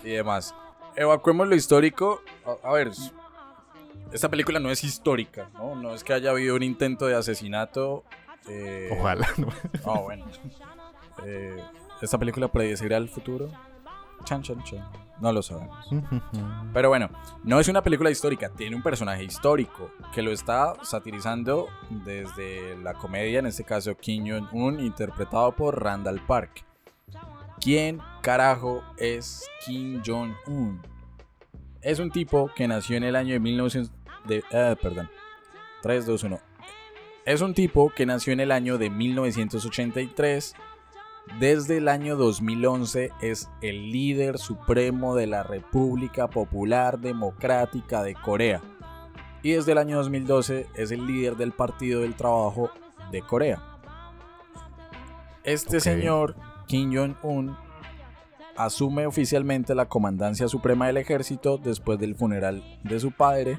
y 0.04 0.10
demás. 0.12 0.56
Evacuemos 0.96 1.48
lo 1.48 1.56
histórico. 1.56 2.22
A, 2.64 2.70
a 2.70 2.74
ver, 2.74 2.92
esta 4.12 4.30
película 4.30 4.60
no 4.60 4.70
es 4.72 4.84
histórica, 4.84 5.50
¿no? 5.54 5.76
No 5.76 5.94
es 5.94 6.04
que 6.04 6.14
haya 6.14 6.32
habido 6.32 6.56
un 6.56 6.64
intento 6.64 7.06
de 7.08 7.16
asesinato. 7.16 8.04
Eh, 8.48 8.90
Ojalá. 8.92 9.28
¿no? 9.38 9.48
Ah, 9.86 10.00
bueno. 10.00 10.26
Eh, 11.26 11.64
¿Esta 12.02 12.18
película 12.18 12.48
predecirá 12.48 12.98
el 12.98 13.10
futuro? 13.10 13.50
Chan, 14.24 14.42
chan, 14.42 14.64
chan. 14.64 14.88
No 15.20 15.32
lo 15.32 15.42
sabemos. 15.42 15.88
Pero 16.74 16.90
bueno, 16.90 17.10
no 17.44 17.60
es 17.60 17.68
una 17.68 17.84
película 17.84 18.10
histórica, 18.10 18.50
tiene 18.50 18.76
un 18.76 18.82
personaje 18.82 19.24
histórico 19.24 19.92
que 20.14 20.22
lo 20.22 20.32
está 20.32 20.74
satirizando 20.84 21.68
desde 21.90 22.76
la 22.78 22.94
comedia, 22.94 23.40
en 23.40 23.46
este 23.46 23.64
caso 23.64 23.96
Kim 23.96 24.26
Jong-un, 24.28 24.80
interpretado 24.80 25.52
por 25.52 25.82
Randall 25.82 26.20
Park. 26.26 26.66
¿Quién 27.60 28.00
carajo 28.22 28.84
es 28.98 29.48
Kim 29.64 30.02
Jong-un? 30.04 30.82
Es 31.82 32.00
un 32.00 32.10
tipo 32.10 32.50
que 32.56 32.68
nació 32.68 32.98
en 32.98 33.04
el 33.04 33.16
año 33.16 33.34
de 33.34 33.40
1900... 33.40 33.92
De, 34.26 34.44
ah, 34.52 34.76
perdón. 34.82 35.10
3, 35.82 36.06
2, 36.06 36.24
1. 36.24 36.40
Es 37.26 37.42
un 37.42 37.54
tipo 37.54 37.92
que 37.96 38.06
nació 38.06 38.34
en 38.34 38.40
el 38.40 38.52
año 38.52 38.78
de 38.78 38.90
1983 38.90 40.56
desde 41.40 41.78
el 41.78 41.88
año 41.88 42.18
2011 42.18 43.12
es 43.22 43.50
el 43.62 43.92
líder 43.92 44.38
supremo 44.38 45.16
de 45.16 45.28
la 45.28 45.44
República 45.44 46.28
Popular 46.28 47.00
Democrática 47.00 48.04
de 48.04 48.16
Corea. 48.16 48.62
Y 49.42 49.52
desde 49.52 49.72
el 49.72 49.78
año 49.78 49.98
2012 49.98 50.68
es 50.76 50.92
el 50.92 51.06
líder 51.06 51.38
del 51.38 51.52
Partido 51.52 52.02
del 52.02 52.16
Trabajo 52.16 52.70
de 53.12 53.22
Corea. 53.22 53.62
Este 55.44 55.80
señor, 55.80 56.36
Kim 56.68 56.94
Jong-un, 56.94 57.56
asume 58.58 59.08
oficialmente 59.08 59.74
la 59.74 59.88
comandancia 59.88 60.48
suprema 60.48 60.88
del 60.88 60.98
ejército 60.98 61.58
después 61.58 61.98
del 61.98 62.16
funeral 62.16 62.64
de 62.84 63.00
su 63.00 63.12
padre, 63.12 63.58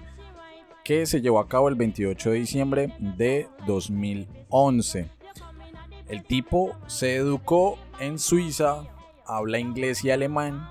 que 0.85 1.07
se 1.07 1.21
llevó 1.21 1.39
a 1.39 1.49
cabo 1.49 1.69
el 1.69 1.75
28 1.75 2.31
de 2.31 2.37
diciembre 2.37 2.95
de 3.01 3.49
2011. 3.67 5.11
El 6.09 6.25
tipo 6.25 6.77
se 6.87 7.17
educó 7.17 7.79
en 8.01 8.19
Suiza, 8.19 8.85
habla 9.27 9.59
inglés 9.59 10.05
y 10.05 10.11
alemán 10.11 10.69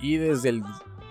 y 0.00 0.16
desde 0.16 0.50
el 0.50 0.62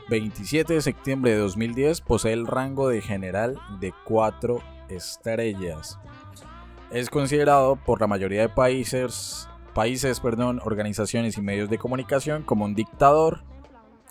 27 0.10 0.74
de 0.74 0.82
septiembre 0.82 1.32
de 1.32 1.38
2010 1.38 2.02
posee 2.02 2.34
el 2.34 2.48
rango 2.48 2.88
de 2.90 3.02
general 3.02 3.60
de 3.80 3.94
4 4.06 4.60
estrellas. 4.90 6.00
Es 6.90 7.10
considerado 7.10 7.76
por 7.76 8.00
la 8.00 8.08
mayoría 8.08 8.42
de 8.42 8.50
países, 8.50 9.50
países 9.74 10.22
perdón, 10.22 10.62
organizaciones 10.64 11.38
y 11.38 11.42
medios 11.42 11.70
de 11.70 11.78
comunicación 11.78 12.44
como 12.44 12.66
un 12.66 12.76
dictador. 12.76 13.44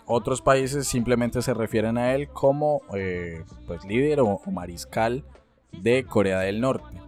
Otros 0.07 0.41
países 0.41 0.87
simplemente 0.87 1.43
se 1.43 1.53
refieren 1.53 1.99
a 1.99 2.15
él 2.15 2.29
como 2.29 2.83
eh, 2.95 3.45
pues, 3.67 3.85
líder 3.85 4.21
o- 4.21 4.41
o 4.45 4.51
mariscal 4.53 5.25
de 5.73 6.05
Corea 6.05 6.41
del 6.41 6.61
Norte 6.61 7.01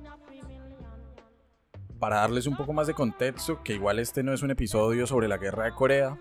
para 2.01 2.17
darles 2.19 2.47
un 2.47 2.57
poco 2.57 2.73
más 2.73 2.87
de 2.87 2.95
contexto, 2.95 3.63
que 3.65 3.75
igual 3.75 3.99
este 3.99 4.23
no 4.23 4.33
es 4.33 4.43
un 4.43 4.53
episodio 4.53 5.05
sobre 5.07 5.27
la 5.27 5.37
guerra 5.37 5.65
de 5.65 5.73
Corea, 5.73 6.17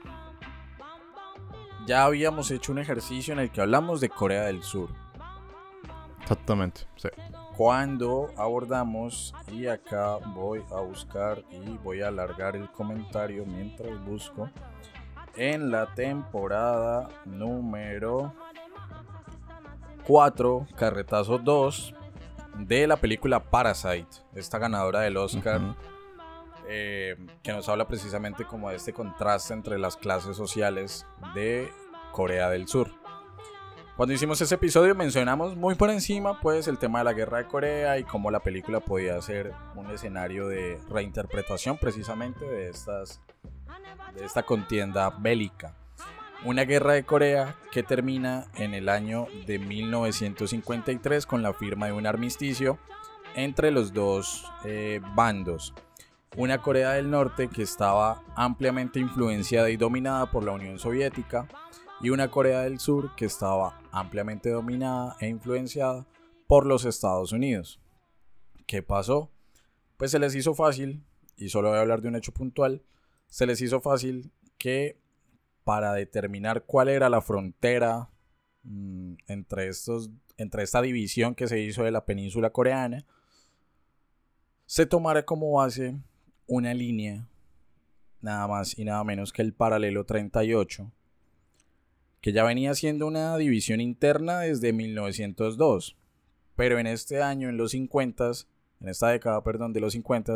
ya 1.85 2.03
habíamos 2.05 2.49
hecho 2.49 2.71
un 2.71 2.79
ejercicio 2.79 3.31
en 3.33 3.39
el 3.39 3.51
que 3.51 3.61
hablamos 3.61 4.01
de 4.01 4.09
Corea 4.09 4.43
del 4.45 4.63
Sur. 4.63 4.89
Exactamente. 6.21 6.81
Sí. 6.95 7.09
Cuando 7.55 8.29
abordamos, 8.37 9.33
y 9.51 9.67
acá 9.67 10.17
voy 10.33 10.63
a 10.71 10.79
buscar 10.81 11.43
y 11.51 11.77
voy 11.77 12.01
a 12.01 12.07
alargar 12.07 12.55
el 12.55 12.69
comentario 12.71 13.45
mientras 13.45 14.03
busco, 14.03 14.49
en 15.37 15.71
la 15.71 15.93
temporada 15.93 17.09
número 17.25 18.33
4, 20.05 20.67
Carretazo 20.75 21.37
2, 21.37 21.93
de 22.59 22.87
la 22.87 22.97
película 22.97 23.39
Parasite, 23.39 24.07
esta 24.33 24.57
ganadora 24.57 25.01
del 25.01 25.17
Oscar. 25.17 25.75
Eh, 26.69 27.15
que 27.43 27.53
nos 27.53 27.69
habla 27.69 27.87
precisamente 27.87 28.43
como 28.43 28.69
de 28.69 28.75
este 28.75 28.91
contraste 28.91 29.53
entre 29.53 29.79
las 29.79 29.95
clases 29.95 30.35
sociales 30.35 31.05
de 31.33 31.71
Corea 32.11 32.49
del 32.49 32.67
Sur. 32.67 32.91
Cuando 33.95 34.13
hicimos 34.13 34.41
ese 34.41 34.55
episodio 34.55 34.93
mencionamos 34.93 35.55
muy 35.55 35.75
por 35.75 35.89
encima 35.89 36.41
pues 36.41 36.67
el 36.67 36.77
tema 36.77 36.99
de 36.99 37.05
la 37.05 37.13
guerra 37.13 37.37
de 37.37 37.47
Corea 37.47 37.97
y 37.97 38.03
cómo 38.03 38.31
la 38.31 38.41
película 38.41 38.81
podía 38.81 39.19
ser 39.21 39.53
un 39.75 39.89
escenario 39.89 40.47
de 40.47 40.77
reinterpretación 40.89 41.77
precisamente 41.77 42.45
de 42.45 42.69
estas 42.69 43.21
de 44.15 44.25
esta 44.25 44.43
contienda 44.43 45.09
bélica. 45.09 45.75
Una 46.45 46.63
guerra 46.63 46.93
de 46.93 47.03
Corea 47.03 47.55
que 47.71 47.83
termina 47.83 48.45
en 48.55 48.73
el 48.73 48.89
año 48.89 49.27
de 49.45 49.59
1953 49.59 51.25
con 51.25 51.41
la 51.41 51.53
firma 51.53 51.87
de 51.87 51.93
un 51.93 52.05
armisticio 52.05 52.77
entre 53.35 53.71
los 53.71 53.93
dos 53.93 54.45
eh, 54.63 55.01
bandos. 55.15 55.73
Una 56.35 56.61
Corea 56.61 56.91
del 56.91 57.09
Norte 57.09 57.47
que 57.47 57.63
estaba 57.63 58.23
ampliamente 58.35 58.99
influenciada 58.99 59.69
y 59.69 59.77
dominada 59.77 60.29
por 60.29 60.43
la 60.43 60.51
Unión 60.51 60.77
Soviética 60.77 61.47
y 62.01 62.09
una 62.09 62.29
Corea 62.29 62.61
del 62.61 62.79
Sur 62.79 63.15
que 63.15 63.25
estaba 63.25 63.79
ampliamente 63.91 64.49
dominada 64.49 65.15
e 65.19 65.27
influenciada 65.27 66.05
por 66.47 66.65
los 66.65 66.85
Estados 66.85 67.31
Unidos. 67.31 67.79
¿Qué 68.65 68.83
pasó? 68.83 69.31
Pues 69.97 70.11
se 70.11 70.19
les 70.19 70.35
hizo 70.35 70.53
fácil, 70.53 71.03
y 71.35 71.49
solo 71.49 71.69
voy 71.69 71.77
a 71.77 71.81
hablar 71.81 72.01
de 72.01 72.09
un 72.09 72.15
hecho 72.15 72.31
puntual, 72.31 72.83
se 73.27 73.45
les 73.45 73.61
hizo 73.61 73.81
fácil 73.81 74.31
que 74.57 74.99
para 75.63 75.93
determinar 75.93 76.63
cuál 76.65 76.89
era 76.89 77.09
la 77.09 77.21
frontera 77.21 78.09
mm, 78.63 79.15
entre, 79.27 79.67
estos, 79.67 80.09
entre 80.37 80.63
esta 80.63 80.81
división 80.81 81.35
que 81.35 81.47
se 81.47 81.59
hizo 81.59 81.83
de 81.83 81.91
la 81.91 82.05
península 82.05 82.51
coreana, 82.51 83.05
se 84.65 84.85
tomara 84.85 85.25
como 85.25 85.51
base 85.51 85.97
una 86.45 86.73
línea, 86.73 87.27
nada 88.21 88.47
más 88.47 88.77
y 88.77 88.85
nada 88.85 89.03
menos 89.03 89.31
que 89.31 89.41
el 89.41 89.53
paralelo 89.53 90.05
38, 90.05 90.91
que 92.21 92.31
ya 92.31 92.43
venía 92.43 92.73
siendo 92.73 93.07
una 93.07 93.37
división 93.37 93.81
interna 93.81 94.39
desde 94.39 94.73
1902, 94.73 95.97
pero 96.55 96.79
en 96.79 96.87
este 96.87 97.21
año, 97.21 97.49
en 97.49 97.57
los 97.57 97.71
50, 97.71 98.31
en 98.81 98.89
esta 98.89 99.09
década, 99.09 99.43
perdón, 99.43 99.73
de 99.73 99.79
los 99.79 99.93
50, 99.93 100.35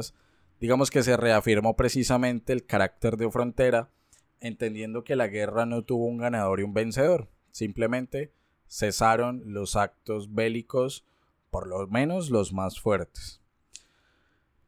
digamos 0.61 0.91
que 0.91 1.01
se 1.01 1.17
reafirmó 1.17 1.75
precisamente 1.75 2.53
el 2.53 2.65
carácter 2.65 3.17
de 3.17 3.29
frontera, 3.29 3.89
entendiendo 4.39 5.03
que 5.03 5.15
la 5.15 5.27
guerra 5.27 5.65
no 5.65 5.83
tuvo 5.83 6.05
un 6.05 6.19
ganador 6.19 6.59
y 6.59 6.63
un 6.63 6.73
vencedor, 6.73 7.27
simplemente 7.51 8.31
cesaron 8.69 9.41
los 9.47 9.75
actos 9.75 10.33
bélicos, 10.33 11.03
por 11.49 11.67
lo 11.67 11.85
menos 11.87 12.29
los 12.29 12.53
más 12.53 12.79
fuertes. 12.79 13.41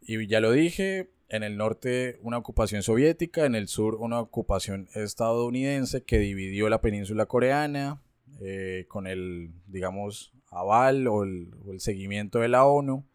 Y 0.01 0.27
ya 0.27 0.41
lo 0.41 0.51
dije, 0.51 1.11
en 1.29 1.43
el 1.43 1.57
norte 1.57 2.19
una 2.21 2.37
ocupación 2.37 2.83
soviética, 2.83 3.45
en 3.45 3.55
el 3.55 3.67
sur 3.67 3.95
una 3.95 4.19
ocupación 4.19 4.89
estadounidense 4.95 6.03
que 6.03 6.17
dividió 6.17 6.69
la 6.69 6.81
península 6.81 7.27
coreana 7.27 8.01
eh, 8.41 8.85
con 8.89 9.07
el, 9.07 9.51
digamos, 9.67 10.33
aval 10.49 11.07
o 11.07 11.23
el, 11.23 11.51
o 11.65 11.71
el 11.71 11.79
seguimiento 11.79 12.39
de 12.39 12.49
la 12.49 12.65
ONU. 12.65 13.05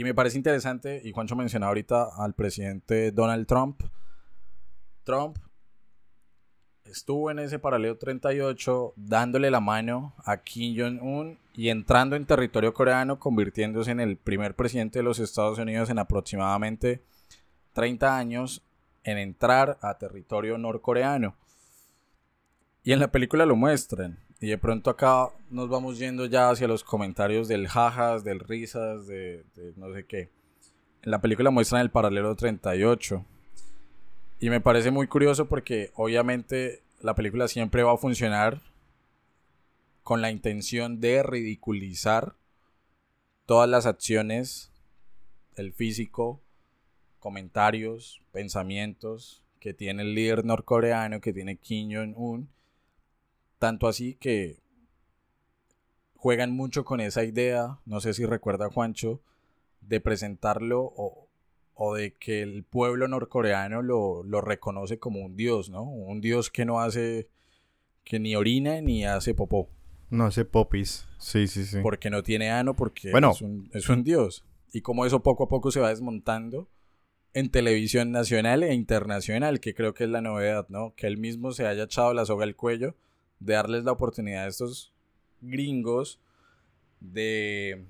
Y 0.00 0.04
me 0.04 0.14
parece 0.14 0.38
interesante, 0.38 1.02
y 1.04 1.12
Juancho 1.12 1.36
mencionaba 1.36 1.68
ahorita 1.68 2.08
al 2.16 2.32
presidente 2.32 3.12
Donald 3.12 3.46
Trump. 3.46 3.82
Trump 5.04 5.36
estuvo 6.84 7.30
en 7.30 7.38
ese 7.38 7.58
paralelo 7.58 7.98
38 7.98 8.94
dándole 8.96 9.50
la 9.50 9.60
mano 9.60 10.14
a 10.24 10.38
Kim 10.38 10.74
Jong-un 10.74 11.38
y 11.52 11.68
entrando 11.68 12.16
en 12.16 12.24
territorio 12.24 12.72
coreano, 12.72 13.18
convirtiéndose 13.18 13.90
en 13.90 14.00
el 14.00 14.16
primer 14.16 14.56
presidente 14.56 15.00
de 15.00 15.02
los 15.02 15.18
Estados 15.18 15.58
Unidos 15.58 15.90
en 15.90 15.98
aproximadamente 15.98 17.02
30 17.74 18.16
años 18.16 18.62
en 19.04 19.18
entrar 19.18 19.76
a 19.82 19.98
territorio 19.98 20.56
norcoreano. 20.56 21.36
Y 22.82 22.92
en 22.92 23.00
la 23.00 23.12
película 23.12 23.44
lo 23.44 23.54
muestran. 23.54 24.18
Y 24.40 24.48
de 24.48 24.58
pronto 24.58 24.88
acá 24.88 25.28
nos 25.50 25.68
vamos 25.68 25.98
yendo 25.98 26.24
ya 26.24 26.48
hacia 26.48 26.66
los 26.66 26.82
comentarios 26.82 27.46
del 27.46 27.68
jajas, 27.68 28.24
del 28.24 28.40
risas, 28.40 29.06
de, 29.06 29.44
no 29.76 29.92
sé 29.92 30.06
qué. 30.06 30.30
En 31.02 31.10
la 31.10 31.20
película 31.20 31.50
muestran 31.50 31.82
el 31.82 31.90
paralelo 31.90 32.34
38. 32.34 33.24
Y 34.40 34.48
me 34.48 34.62
parece 34.62 34.90
muy 34.90 35.06
curioso 35.06 35.46
porque 35.46 35.90
obviamente 35.94 36.82
la 37.00 37.14
película 37.14 37.48
siempre 37.48 37.82
va 37.82 37.92
a 37.92 37.98
funcionar 37.98 38.62
con 40.02 40.22
la 40.22 40.30
intención 40.30 41.00
de 41.00 41.22
ridiculizar 41.22 42.34
todas 43.44 43.68
las 43.68 43.84
acciones, 43.84 44.72
el 45.56 45.74
físico, 45.74 46.40
comentarios, 47.18 48.22
pensamientos 48.32 49.44
que 49.60 49.74
tiene 49.74 50.02
el 50.02 50.14
líder 50.14 50.46
norcoreano, 50.46 51.20
que 51.20 51.34
tiene 51.34 51.56
Kim 51.56 51.90
Jong-un. 51.92 52.48
Tanto 53.60 53.88
así 53.88 54.14
que 54.14 54.56
juegan 56.16 56.50
mucho 56.50 56.82
con 56.82 57.00
esa 57.00 57.24
idea, 57.24 57.78
no 57.84 58.00
sé 58.00 58.14
si 58.14 58.24
recuerda 58.24 58.70
Juancho, 58.70 59.20
de 59.82 60.00
presentarlo 60.00 60.80
o, 60.82 61.28
o 61.74 61.94
de 61.94 62.14
que 62.14 62.40
el 62.40 62.64
pueblo 62.64 63.06
norcoreano 63.06 63.82
lo, 63.82 64.22
lo 64.24 64.40
reconoce 64.40 64.98
como 64.98 65.20
un 65.20 65.36
dios, 65.36 65.68
¿no? 65.68 65.82
Un 65.82 66.22
dios 66.22 66.48
que 66.50 66.64
no 66.64 66.80
hace, 66.80 67.28
que 68.02 68.18
ni 68.18 68.34
orina 68.34 68.80
ni 68.80 69.04
hace 69.04 69.34
popó. 69.34 69.68
No, 70.08 70.28
ese 70.28 70.46
popis. 70.46 71.06
Sí, 71.18 71.46
sí, 71.46 71.66
sí. 71.66 71.80
Porque 71.82 72.08
no 72.08 72.22
tiene 72.22 72.50
ano, 72.50 72.74
porque 72.74 73.10
Bueno. 73.10 73.32
es, 73.32 73.42
un, 73.42 73.70
es 73.74 73.90
un 73.90 74.02
dios. 74.04 74.46
Y 74.72 74.80
como 74.80 75.04
eso 75.04 75.22
poco 75.22 75.44
a 75.44 75.48
poco 75.48 75.70
se 75.70 75.80
va 75.80 75.90
desmontando 75.90 76.66
en 77.34 77.50
televisión 77.50 78.10
nacional 78.10 78.62
e 78.62 78.72
internacional, 78.72 79.60
que 79.60 79.74
creo 79.74 79.92
que 79.92 80.04
es 80.04 80.10
la 80.10 80.22
novedad, 80.22 80.66
¿no? 80.70 80.94
Que 80.96 81.06
él 81.06 81.18
mismo 81.18 81.52
se 81.52 81.66
haya 81.66 81.84
echado 81.84 82.14
la 82.14 82.24
soga 82.24 82.44
al 82.44 82.56
cuello 82.56 82.96
de 83.40 83.54
darles 83.54 83.84
la 83.84 83.92
oportunidad 83.92 84.44
a 84.44 84.48
estos 84.48 84.92
gringos 85.40 86.20
de, 87.00 87.86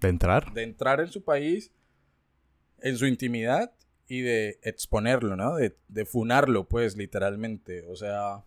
¿De 0.00 0.08
entrar? 0.08 0.52
de 0.54 0.62
entrar 0.62 1.00
en 1.00 1.08
su 1.08 1.22
país, 1.22 1.72
en 2.80 2.96
su 2.96 3.06
intimidad 3.06 3.72
y 4.06 4.22
de 4.22 4.58
exponerlo, 4.62 5.36
¿no? 5.36 5.56
De, 5.56 5.76
de 5.88 6.04
funarlo, 6.04 6.64
pues, 6.64 6.96
literalmente. 6.96 7.84
O 7.88 7.96
sea, 7.96 8.44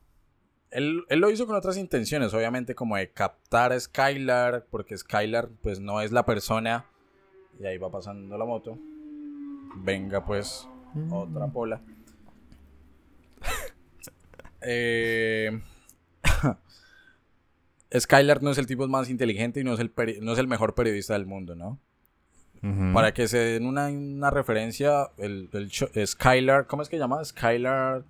él, 0.71 1.03
él 1.09 1.19
lo 1.19 1.29
hizo 1.29 1.45
con 1.45 1.55
otras 1.55 1.77
intenciones, 1.77 2.33
obviamente, 2.33 2.75
como 2.75 2.97
de 2.97 3.11
captar 3.11 3.71
a 3.71 3.79
Skylar, 3.79 4.65
porque 4.69 4.97
Skylar, 4.97 5.49
pues, 5.61 5.79
no 5.79 6.01
es 6.01 6.11
la 6.11 6.25
persona. 6.25 6.85
Y 7.59 7.65
ahí 7.65 7.77
va 7.77 7.91
pasando 7.91 8.37
la 8.37 8.45
moto. 8.45 8.77
Venga, 9.75 10.25
pues, 10.25 10.67
otra 11.11 11.47
pola. 11.47 11.81
Eh, 14.65 15.61
Skylar 17.99 18.41
no 18.41 18.51
es 18.51 18.57
el 18.57 18.65
tipo 18.65 18.87
más 18.87 19.09
inteligente 19.09 19.59
y 19.59 19.63
no 19.63 19.73
es 19.73 19.79
el, 19.79 19.91
no 20.21 20.33
es 20.33 20.39
el 20.39 20.47
mejor 20.47 20.73
periodista 20.73 21.13
del 21.13 21.25
mundo, 21.25 21.55
¿no? 21.55 21.79
Para 22.93 23.13
que 23.13 23.27
se 23.27 23.37
den 23.39 23.65
una, 23.65 23.87
una 23.87 24.31
referencia, 24.31 25.09
el, 25.17 25.49
Skylar, 26.05 26.65
¿cómo 26.65 26.81
es 26.81 26.87
que 26.87 26.95
se 26.95 27.01
llama? 27.01 27.23
Skylar 27.25 28.05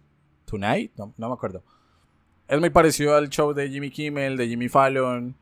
Tonight, 0.46 0.92
no, 0.96 1.12
no 1.18 1.28
me 1.28 1.34
acuerdo. 1.34 1.64
Es 2.48 2.60
muy 2.60 2.70
parecido 2.70 3.16
al 3.16 3.30
show 3.30 3.52
de 3.52 3.68
Jimmy 3.68 3.90
Kimmel, 3.90 4.38
de 4.38 4.48
Jimmy 4.48 4.70
Fallon. 4.70 5.36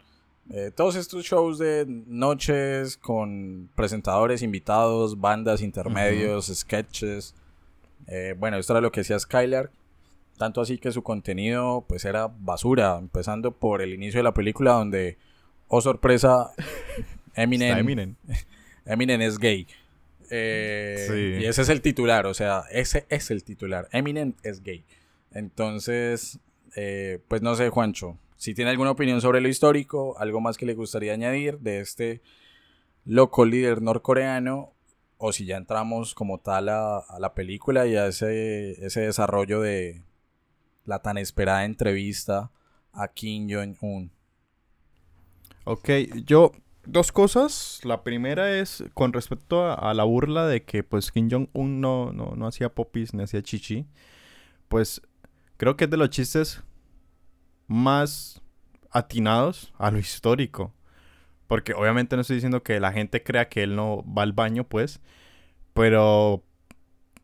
eh, 0.49 0.71
todos 0.73 0.95
estos 0.95 1.25
shows 1.25 1.59
de 1.59 1.85
noches 1.87 2.95
con 2.95 3.69
presentadores 3.75 4.41
invitados, 4.43 5.19
bandas, 5.19 5.61
intermedios, 5.61 6.47
sketches. 6.47 7.35
Eh, 8.07 8.33
bueno, 8.39 8.57
esto 8.57 8.71
era 8.71 8.79
lo 8.79 8.93
que 8.93 9.01
hacía 9.01 9.19
Skylar. 9.19 9.71
Tanto 10.41 10.59
así 10.59 10.79
que 10.79 10.91
su 10.91 11.03
contenido 11.03 11.85
pues 11.87 12.03
era 12.03 12.25
basura, 12.25 12.97
empezando 12.97 13.51
por 13.51 13.79
el 13.83 13.93
inicio 13.93 14.21
de 14.21 14.23
la 14.23 14.33
película 14.33 14.71
donde, 14.71 15.19
oh 15.67 15.81
sorpresa, 15.81 16.49
Eminem, 17.35 17.77
Eminem. 17.77 18.15
Eminem 18.85 19.21
es 19.21 19.37
gay. 19.37 19.67
Eh, 20.31 21.05
Sí. 21.07 21.43
Y 21.43 21.45
ese 21.45 21.61
es 21.61 21.69
el 21.69 21.81
titular, 21.81 22.25
o 22.25 22.33
sea, 22.33 22.63
ese 22.71 23.05
es 23.09 23.29
el 23.29 23.43
titular. 23.43 23.87
Eminem 23.91 24.33
es 24.41 24.63
gay. 24.63 24.83
Entonces, 25.31 26.39
eh, 26.75 27.19
pues 27.27 27.43
no 27.43 27.53
sé, 27.53 27.69
Juancho, 27.69 28.17
si 28.35 28.55
tiene 28.55 28.71
alguna 28.71 28.89
opinión 28.89 29.21
sobre 29.21 29.41
lo 29.41 29.47
histórico, 29.47 30.17
algo 30.17 30.41
más 30.41 30.57
que 30.57 30.65
le 30.65 30.73
gustaría 30.73 31.13
añadir 31.13 31.59
de 31.59 31.81
este 31.81 32.23
loco 33.05 33.45
líder 33.45 33.83
norcoreano, 33.83 34.73
o 35.19 35.33
si 35.33 35.45
ya 35.45 35.57
entramos 35.57 36.15
como 36.15 36.39
tal 36.39 36.69
a, 36.69 36.97
a 36.97 37.19
la 37.19 37.35
película 37.35 37.85
y 37.85 37.95
a 37.95 38.07
ese, 38.07 38.83
ese 38.83 39.01
desarrollo 39.01 39.61
de 39.61 40.01
la 40.85 40.99
tan 40.99 41.17
esperada 41.17 41.65
entrevista 41.65 42.51
a 42.93 43.07
Kim 43.07 43.47
Jong-un. 43.49 44.11
Ok, 45.63 45.89
yo... 46.25 46.51
Dos 46.83 47.11
cosas. 47.11 47.79
La 47.83 48.03
primera 48.03 48.57
es 48.57 48.83
con 48.95 49.13
respecto 49.13 49.71
a, 49.71 49.93
la 49.93 50.03
burla 50.03 50.47
de 50.47 50.63
que 50.63 50.83
pues 50.83 51.11
Kim 51.11 51.29
Jong-un 51.29 51.79
no, 51.79 52.11
no, 52.11 52.33
no 52.35 52.47
hacía 52.47 52.73
popis 52.73 53.13
ni 53.13 53.21
hacía 53.21 53.43
chichi. 53.43 53.85
Pues 54.67 55.01
creo 55.57 55.77
que 55.77 55.83
es 55.83 55.91
de 55.91 55.97
los 55.97 56.09
chistes 56.09 56.63
más 57.67 58.41
atinados 58.89 59.73
a 59.77 59.91
lo 59.91 59.99
histórico. 59.99 60.73
Porque 61.47 61.73
obviamente 61.73 62.15
no 62.15 62.21
estoy 62.21 62.37
diciendo 62.37 62.63
que 62.63 62.79
la 62.79 62.91
gente 62.93 63.23
crea 63.23 63.49
que 63.49 63.63
él 63.63 63.75
no 63.75 64.03
va 64.05 64.23
al 64.23 64.33
baño, 64.33 64.63
pues. 64.63 65.01
Pero 65.73 66.43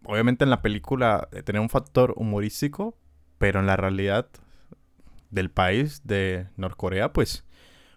obviamente 0.03 0.43
en 0.43 0.49
la 0.49 0.61
película 0.61 1.29
eh, 1.31 1.43
tenía 1.43 1.61
un 1.61 1.69
factor 1.69 2.13
humorístico, 2.15 2.95
pero 3.37 3.59
en 3.59 3.67
la 3.67 3.77
realidad 3.77 4.27
del 5.29 5.49
país 5.49 6.01
de 6.05 6.47
Norcorea, 6.55 7.13
pues 7.13 7.45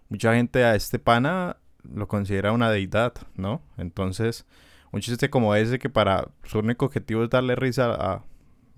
mucha 0.08 0.34
gente 0.34 0.64
a 0.64 0.74
este 0.74 0.98
pana 0.98 1.56
lo 1.82 2.08
considera 2.08 2.52
una 2.52 2.70
deidad, 2.70 3.14
¿no? 3.36 3.62
Entonces, 3.78 4.46
un 4.92 5.00
chiste 5.00 5.30
como 5.30 5.54
ese 5.54 5.78
que 5.78 5.88
para 5.88 6.28
su 6.44 6.58
único 6.58 6.86
objetivo 6.86 7.24
es 7.24 7.30
darle 7.30 7.54
risa 7.54 7.94
a, 7.94 8.24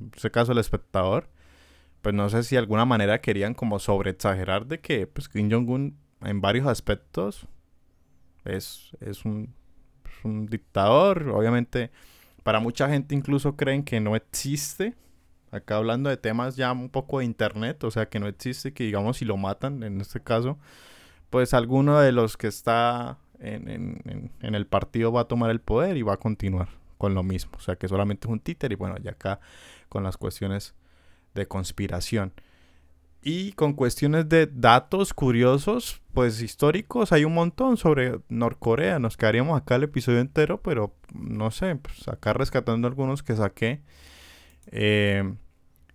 en 0.00 0.10
este 0.14 0.30
caso, 0.30 0.52
al 0.52 0.58
espectador, 0.58 1.28
pues 2.02 2.14
no 2.14 2.28
sé 2.28 2.42
si 2.42 2.56
de 2.56 2.60
alguna 2.60 2.84
manera 2.84 3.20
querían 3.20 3.54
como 3.54 3.78
sobreexagerar 3.78 4.66
de 4.66 4.80
que 4.80 5.06
pues 5.06 5.28
Kim 5.28 5.50
Jong-un 5.50 5.96
en 6.20 6.40
varios 6.40 6.66
aspectos 6.66 7.46
es, 8.44 8.96
es 9.00 9.24
un, 9.24 9.54
es 10.04 10.24
un 10.24 10.46
dictador, 10.46 11.28
obviamente 11.28 11.90
para 12.42 12.60
mucha 12.60 12.88
gente 12.88 13.14
incluso 13.14 13.56
creen 13.56 13.84
que 13.84 14.00
no 14.00 14.16
existe, 14.16 14.94
acá 15.52 15.76
hablando 15.76 16.10
de 16.10 16.18
temas 16.18 16.56
ya 16.56 16.72
un 16.72 16.90
poco 16.90 17.20
de 17.20 17.26
internet, 17.26 17.84
o 17.84 17.92
sea 17.92 18.08
que 18.08 18.20
no 18.20 18.28
existe, 18.28 18.74
que 18.74 18.84
digamos 18.84 19.18
si 19.18 19.26
lo 19.26 19.36
matan 19.36 19.82
en 19.84 20.00
este 20.00 20.20
caso, 20.22 20.58
pues 21.30 21.54
alguno 21.54 21.98
de 22.00 22.12
los 22.12 22.36
que 22.36 22.48
está 22.48 23.18
en, 23.40 23.68
en- 23.68 24.32
en- 24.42 24.54
el 24.54 24.66
partido 24.66 25.12
va 25.12 25.22
a 25.22 25.28
tomar 25.28 25.50
el 25.50 25.60
poder 25.60 25.96
y 25.96 26.02
va 26.02 26.14
a 26.14 26.18
continuar 26.18 26.68
con 26.98 27.14
lo 27.14 27.22
mismo. 27.22 27.52
O 27.56 27.60
sea 27.60 27.76
que 27.76 27.88
solamente 27.88 28.26
es 28.28 28.32
un 28.32 28.40
títer 28.40 28.72
y 28.72 28.76
bueno, 28.76 28.96
ya 29.02 29.12
acá 29.12 29.40
con 29.88 30.04
las 30.04 30.16
cuestiones 30.16 30.74
de 31.34 31.46
conspiración. 31.46 32.32
Y 33.24 33.52
con 33.52 33.74
cuestiones 33.74 34.28
de 34.28 34.46
datos 34.48 35.14
curiosos, 35.14 36.02
pues 36.12 36.42
históricos, 36.42 37.12
hay 37.12 37.24
un 37.24 37.34
montón 37.34 37.76
sobre 37.76 38.18
Norcorea. 38.28 38.98
Nos 38.98 39.16
quedaríamos 39.16 39.60
acá 39.60 39.76
el 39.76 39.84
episodio 39.84 40.18
entero, 40.20 40.60
pero 40.60 40.94
no 41.14 41.52
sé, 41.52 41.76
pues 41.76 42.08
acá 42.08 42.32
rescatando 42.32 42.88
algunos 42.88 43.22
que 43.22 43.36
saqué. 43.36 43.80
Eh, 44.68 45.34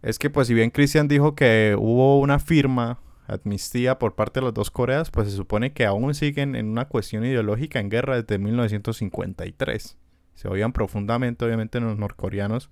es 0.01 0.19
que 0.19 0.29
pues 0.29 0.47
si 0.47 0.53
bien 0.53 0.69
Christian 0.69 1.07
dijo 1.07 1.35
que 1.35 1.75
hubo 1.77 2.19
una 2.19 2.39
firma 2.39 2.99
amnistía 3.27 3.99
por 3.99 4.15
parte 4.15 4.39
de 4.39 4.45
las 4.45 4.53
dos 4.53 4.71
Coreas, 4.71 5.11
pues 5.11 5.29
se 5.29 5.35
supone 5.35 5.73
que 5.73 5.85
aún 5.85 6.13
siguen 6.13 6.55
en 6.55 6.69
una 6.69 6.85
cuestión 6.87 7.25
ideológica 7.25 7.79
en 7.79 7.89
guerra 7.89 8.21
desde 8.21 8.37
1953. 8.39 9.97
Se 10.35 10.47
odian 10.47 10.71
profundamente, 10.71 11.43
obviamente, 11.45 11.79
los 11.79 11.97
norcoreanos 11.97 12.69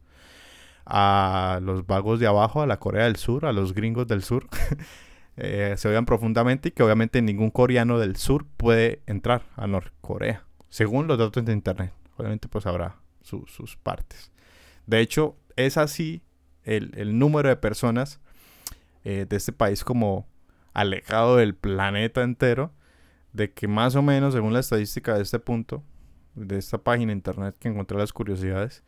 a 0.86 1.60
los 1.64 1.86
vagos 1.88 2.20
de 2.20 2.28
abajo, 2.28 2.62
a 2.62 2.68
la 2.68 2.78
Corea 2.80 3.06
del 3.06 3.16
Sur, 3.16 3.46
a 3.46 3.54
los 3.54 3.74
gringos 3.74 4.08
del 4.08 4.24
sur. 4.24 4.48
Eh, 5.38 5.74
se 5.76 5.90
odian 5.90 6.06
profundamente 6.06 6.70
y 6.70 6.72
que 6.72 6.82
obviamente 6.82 7.22
ningún 7.22 7.50
coreano 7.52 8.00
del 8.00 8.16
sur 8.16 8.46
puede 8.56 9.02
entrar 9.06 9.42
a 9.58 9.68
Norcorea, 9.68 10.46
según 10.70 11.08
los 11.08 11.18
datos 11.18 11.44
de 11.44 11.52
internet. 11.52 11.92
Obviamente 12.16 12.48
pues 12.48 12.66
habrá 12.66 12.96
su- 13.22 13.46
sus 13.46 13.76
partes. 13.76 14.32
De 14.88 15.02
hecho, 15.02 15.36
es 15.58 15.76
así 15.76 16.22
el, 16.66 16.92
el 16.96 17.18
número 17.18 17.50
de 17.50 17.56
personas 17.56 18.20
eh, 19.04 19.26
de 19.30 19.36
este 19.38 19.54
país 19.54 19.84
como 19.84 20.28
alejado 20.74 21.38
del 21.38 21.56
planeta 21.56 22.22
entero, 22.24 22.74
de 23.34 23.52
que 23.54 23.68
más 23.68 23.96
o 23.96 24.02
menos, 24.02 24.34
según 24.34 24.54
la 24.54 24.60
estadística 24.60 25.16
de 25.16 25.24
este 25.24 25.40
punto, 25.40 25.84
de 26.36 26.58
esta 26.58 26.78
página 26.80 27.12
de 27.12 27.18
internet 27.18 27.56
que 27.60 27.70
encontré 27.70 27.98
las 27.98 28.12
curiosidades, 28.12 28.84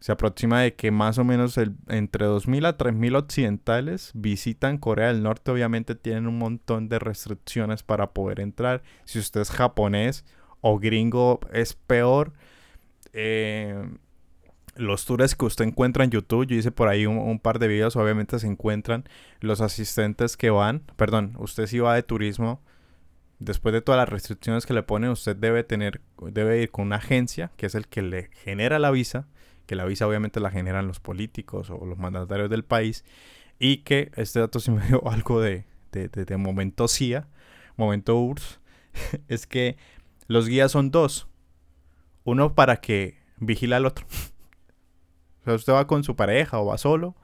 se 0.00 0.12
aproxima 0.12 0.60
de 0.60 0.74
que 0.74 0.90
más 0.90 1.16
o 1.18 1.24
menos 1.24 1.56
el- 1.56 1.76
entre 1.88 2.26
2.000 2.26 2.66
a 2.66 2.76
3.000 2.76 3.14
occidentales 3.16 4.10
visitan 4.14 4.76
Corea 4.76 5.08
del 5.08 5.22
Norte. 5.22 5.50
Obviamente 5.50 5.94
tienen 5.94 6.26
un 6.26 6.38
montón 6.38 6.88
de 6.88 6.98
restricciones 6.98 7.82
para 7.82 8.12
poder 8.12 8.40
entrar. 8.40 8.82
Si 9.04 9.18
usted 9.18 9.40
es 9.40 9.50
japonés 9.50 10.24
o 10.60 10.78
gringo, 10.78 11.40
es 11.52 11.74
peor. 11.74 12.32
Eh, 13.12 13.88
los 14.76 15.04
tours 15.04 15.34
que 15.34 15.44
usted 15.44 15.64
encuentra 15.64 16.04
en 16.04 16.10
YouTube, 16.10 16.46
yo 16.46 16.56
hice 16.56 16.70
por 16.70 16.88
ahí 16.88 17.06
un, 17.06 17.38
par 17.38 17.58
de 17.58 17.68
videos, 17.68 17.96
obviamente 17.96 18.38
se 18.38 18.46
encuentran 18.46 19.04
los 19.40 19.60
asistentes 19.60 20.36
que 20.36 20.50
van, 20.50 20.80
perdón, 20.96 21.34
usted 21.38 21.66
si 21.66 21.78
va 21.78 21.94
de 21.94 22.02
turismo, 22.02 22.60
después 23.38 23.72
de 23.72 23.80
todas 23.82 23.98
las 23.98 24.08
restricciones 24.08 24.66
que 24.66 24.74
le 24.74 24.82
ponen, 24.82 25.10
usted 25.10 25.36
debe 25.36 25.64
tener, 25.64 26.00
debe 26.32 26.62
ir 26.62 26.70
con 26.70 26.86
una 26.86 26.96
agencia, 26.96 27.52
que 27.56 27.66
es 27.66 27.74
el 27.74 27.86
que 27.88 28.02
le 28.02 28.30
genera 28.32 28.78
la 28.78 28.90
visa, 28.90 29.26
que 29.66 29.76
la 29.76 29.84
visa 29.84 30.06
obviamente 30.06 30.40
la 30.40 30.50
generan 30.50 30.86
los 30.86 31.00
políticos 31.00 31.70
o 31.70 31.84
los 31.86 31.98
mandatarios 31.98 32.50
del 32.50 32.64
país, 32.64 33.04
y 33.58 33.78
que 33.78 34.10
este 34.16 34.40
dato 34.40 34.60
sí 34.60 34.70
me 34.72 34.86
dio 34.86 35.06
algo 35.08 35.40
de, 35.40 35.64
de, 35.92 36.08
de- 36.08 36.24
de 36.24 36.36
momento 36.36 36.88
CIA, 36.88 37.28
momento 37.76 38.16
URSS, 38.18 38.60
es 39.28 39.46
que 39.46 39.76
los 40.26 40.48
guías 40.48 40.72
son 40.72 40.90
dos, 40.90 41.28
uno 42.24 42.54
para 42.54 42.76
que 42.80 43.18
vigila 43.38 43.76
al 43.76 43.86
otro. 43.86 44.06
O 45.44 45.46
sea, 45.46 45.54
usted 45.54 45.72
va 45.74 45.86
con 45.86 46.04
su 46.04 46.16
pareja 46.16 46.58
o 46.58 46.66
va 46.66 46.78
solo. 46.78 47.14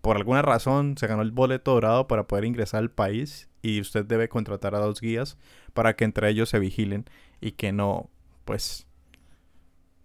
Por 0.00 0.16
alguna 0.16 0.42
razón 0.42 0.96
se 0.96 1.06
ganó 1.06 1.22
el 1.22 1.30
boleto 1.30 1.74
dorado 1.74 2.08
para 2.08 2.26
poder 2.26 2.46
ingresar 2.46 2.80
al 2.80 2.90
país 2.90 3.50
y 3.62 3.80
usted 3.80 4.04
debe 4.06 4.28
contratar 4.30 4.74
a 4.74 4.78
dos 4.78 5.00
guías 5.00 5.36
para 5.74 5.94
que 5.94 6.04
entre 6.04 6.30
ellos 6.30 6.48
se 6.48 6.58
vigilen 6.58 7.04
y 7.40 7.52
que 7.52 7.72
no, 7.72 8.08
pues, 8.46 8.86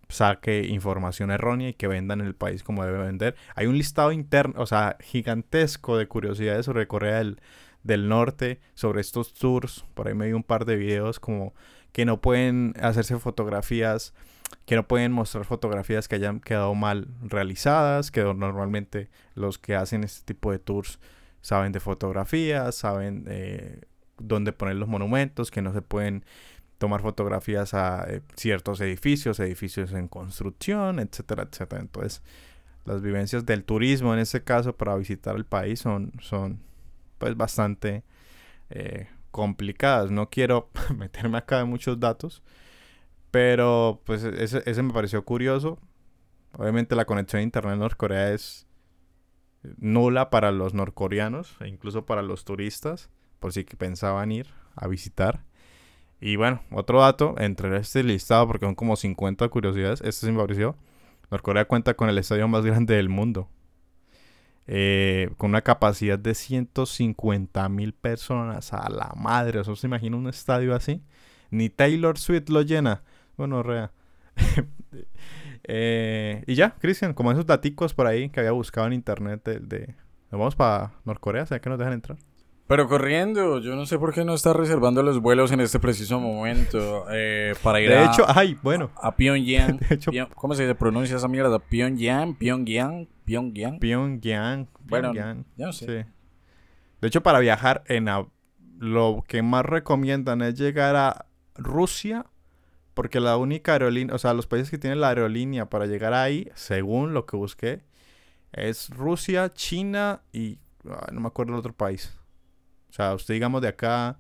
saque 0.10 0.68
información 0.68 1.32
errónea 1.32 1.70
y 1.70 1.74
que 1.74 1.88
vendan 1.88 2.22
en 2.22 2.28
el 2.28 2.36
país 2.36 2.64
como 2.64 2.84
debe 2.84 3.00
vender. 3.00 3.36
Hay 3.56 3.68
un 3.68 3.78
listado 3.78 4.12
interno, 4.12 4.62
o 4.62 4.66
sea, 4.66 4.98
gigantesco 5.00 5.98
de 5.98 6.08
curiosidades 6.08 6.66
sobre 6.66 6.88
Corea 6.88 7.18
del, 7.20 7.40
del 7.84 8.10
Norte, 8.10 8.60
sobre 8.74 9.02
estos 9.02 9.34
tours. 9.34 9.86
Por 9.94 10.08
ahí 10.08 10.14
me 10.14 10.28
vi 10.28 10.34
un 10.34 10.44
par 10.44 10.66
de 10.66 10.76
videos 10.76 11.20
como 11.20 11.54
que 11.92 12.06
no 12.06 12.20
pueden 12.20 12.74
hacerse 12.82 13.18
fotografías 13.18 14.14
que 14.66 14.76
no 14.76 14.88
pueden 14.88 15.12
mostrar 15.12 15.46
fotografías 15.46 16.08
que 16.08 16.16
hayan 16.16 16.40
quedado 16.40 16.74
mal 16.76 17.08
realizadas, 17.22 18.12
que 18.12 18.24
normalmente 18.24 19.10
los 19.36 19.58
que 19.58 19.76
hacen 19.76 20.04
este 20.04 20.34
tipo 20.34 20.52
de 20.52 20.60
tours 20.60 21.00
saben 21.42 21.72
de 21.72 21.80
fotografías, 21.80 22.76
saben 22.76 23.26
eh, 23.28 23.82
dónde 24.18 24.52
poner 24.54 24.76
los 24.76 24.90
monumentos, 24.90 25.52
que 25.52 25.62
no 25.62 25.74
se 25.74 25.82
pueden 25.82 26.26
tomar 26.78 27.02
fotografías 27.02 27.74
a 27.74 28.06
eh, 28.08 28.22
ciertos 28.36 28.82
edificios, 28.82 29.40
edificios 29.40 29.92
en 29.94 30.08
construcción, 30.08 31.00
etcétera, 31.00 31.48
etcétera. 31.50 31.82
Entonces, 31.82 32.22
las 32.86 33.02
vivencias 33.02 33.46
del 33.46 33.64
turismo 33.64 34.14
en 34.14 34.20
este 34.20 34.44
caso 34.44 34.76
para 34.76 34.96
visitar 34.96 35.36
el 35.36 35.46
país 35.46 35.80
son, 35.80 36.12
son 36.22 36.60
pues 37.18 37.36
bastante 37.36 38.04
eh, 38.70 39.08
complicadas. 39.32 40.12
No 40.12 40.30
quiero 40.30 40.70
meterme 40.98 41.38
acá 41.38 41.62
en 41.62 41.70
muchos 41.70 42.00
datos, 42.00 42.44
pero 43.36 44.02
pues 44.06 44.24
ese, 44.24 44.64
ese 44.66 44.82
me 44.82 44.94
pareció 44.94 45.26
curioso. 45.26 45.78
Obviamente 46.58 46.96
la 46.96 47.04
conexión 47.04 47.42
a 47.42 47.44
internet 47.44 47.74
en 47.74 47.80
Norcorea 47.80 48.32
es 48.32 48.66
nula 49.76 50.30
para 50.30 50.54
los 50.54 50.74
norcoreanos 50.74 51.58
e 51.60 51.68
incluso 51.68 52.06
para 52.06 52.22
los 52.22 52.46
turistas, 52.46 53.10
por 53.42 53.52
si 53.52 53.66
pensaban 53.66 54.32
ir 54.32 54.48
a 54.78 54.88
visitar. 54.88 55.44
Y 56.22 56.38
bueno, 56.38 56.62
otro 56.72 57.02
dato 57.02 57.36
entre 57.38 57.76
este 57.78 58.06
listado, 58.06 58.48
porque 58.48 58.68
son 58.68 58.76
como 58.76 58.96
50 58.96 59.50
curiosidades, 59.50 60.00
este 60.00 60.28
sí 60.28 60.32
me 60.32 60.40
pareció. 60.40 60.78
Norcorea 61.30 61.66
cuenta 61.66 61.94
con 61.94 62.08
el 62.08 62.18
estadio 62.18 62.48
más 62.48 62.64
grande 62.66 62.96
del 62.96 63.10
mundo. 63.10 63.50
eh, 64.68 65.30
con 65.38 65.50
una 65.52 65.62
capacidad 65.62 66.18
de 66.18 66.34
150 66.36 67.68
mil 67.70 67.94
personas 67.94 68.74
a 68.74 68.90
la 68.90 69.14
madre. 69.16 69.60
¿Eso 69.62 69.76
se 69.76 69.88
imagina 69.88 70.18
un 70.18 70.28
estadio 70.28 70.74
así? 70.74 71.04
Ni 71.52 71.70
Taylor 71.70 72.18
Swift 72.18 72.50
lo 72.50 72.62
llena. 72.62 73.04
Bueno, 73.38 73.64
rea. 73.64 73.92
Eh, 75.68 76.44
y 76.46 76.54
ya, 76.56 76.76
Cristian, 76.80 77.14
como 77.16 77.32
esos 77.32 77.46
daticos 77.46 77.94
por 77.96 78.06
ahí 78.06 78.30
que 78.30 78.40
había 78.40 78.52
buscado 78.52 78.86
en 78.88 78.94
internet 78.94 79.42
de... 79.44 79.60
de- 79.60 79.96
nos 80.32 80.40
vamos 80.40 80.56
para 80.56 80.92
Norcorea, 81.06 81.46
¿sabes 81.46 81.62
que 81.62 81.70
nos 81.70 81.80
dejan 81.80 81.94
entrar? 81.94 82.18
Pero 82.68 82.88
corriendo, 82.88 83.60
yo 83.60 83.76
no 83.76 83.86
sé 83.86 83.98
por 84.00 84.14
qué 84.14 84.26
no 84.26 84.34
está 84.34 84.54
reservando 84.54 85.02
los 85.04 85.20
vuelos 85.22 85.52
en 85.52 85.62
este 85.62 85.80
preciso 85.80 86.20
momento 86.20 87.06
eh, 87.12 87.54
para 87.64 87.80
ir 87.80 87.90
De 87.90 87.96
a, 87.98 88.06
hecho, 88.06 88.26
ay, 88.28 88.58
bueno, 88.62 88.92
a 89.02 89.16
Pyongyang. 89.16 89.78
de 89.90 89.96
hecho- 89.96 90.12
¿Cómo 90.36 90.56
se 90.56 90.74
pronuncia 90.76 91.16
esa 91.16 91.28
mierda? 91.28 91.60
Pyongyang, 91.60 92.36
Pyongyang, 92.36 93.08
Pyongyang. 93.24 93.80
Pyongyang. 93.80 94.68
Bueno, 94.82 95.14
Pyongyang, 95.14 95.46
ya 95.58 95.66
no 95.68 95.74
sé. 95.74 95.86
sí. 95.86 96.10
De 97.02 97.08
hecho, 97.08 97.22
para 97.22 97.40
viajar 97.40 97.84
en 97.88 98.08
lo 98.80 99.24
que 99.28 99.42
más 99.44 99.64
recomiendan 99.66 100.42
es 100.42 100.56
llegar 100.60 100.96
a 100.96 101.26
Rusia, 101.56 102.26
porque 102.96 103.20
la 103.20 103.38
única 103.38 103.74
aerolínea, 103.74 104.16
o 104.16 104.18
sea, 104.18 104.34
los 104.34 104.48
países 104.48 104.72
que 104.72 104.80
tienen 104.80 105.02
la 105.02 105.10
aerolínea 105.10 105.70
para 105.70 105.86
llegar 105.86 106.14
ahí, 106.14 106.50
según 106.56 107.14
lo 107.14 107.28
que 107.28 107.38
busqué, 107.38 107.82
es 108.54 108.90
Rusia, 108.90 109.54
China 109.54 110.22
y 110.34 110.60
ah, 110.90 111.10
no 111.12 111.22
me 111.22 111.28
acuerdo 111.28 111.54
el 111.54 111.60
otro 111.60 111.74
país. 111.74 112.18
O 112.90 112.94
sea, 112.94 113.14
usted 113.14 113.34
digamos 113.36 113.62
de 113.62 113.68
acá 113.70 114.18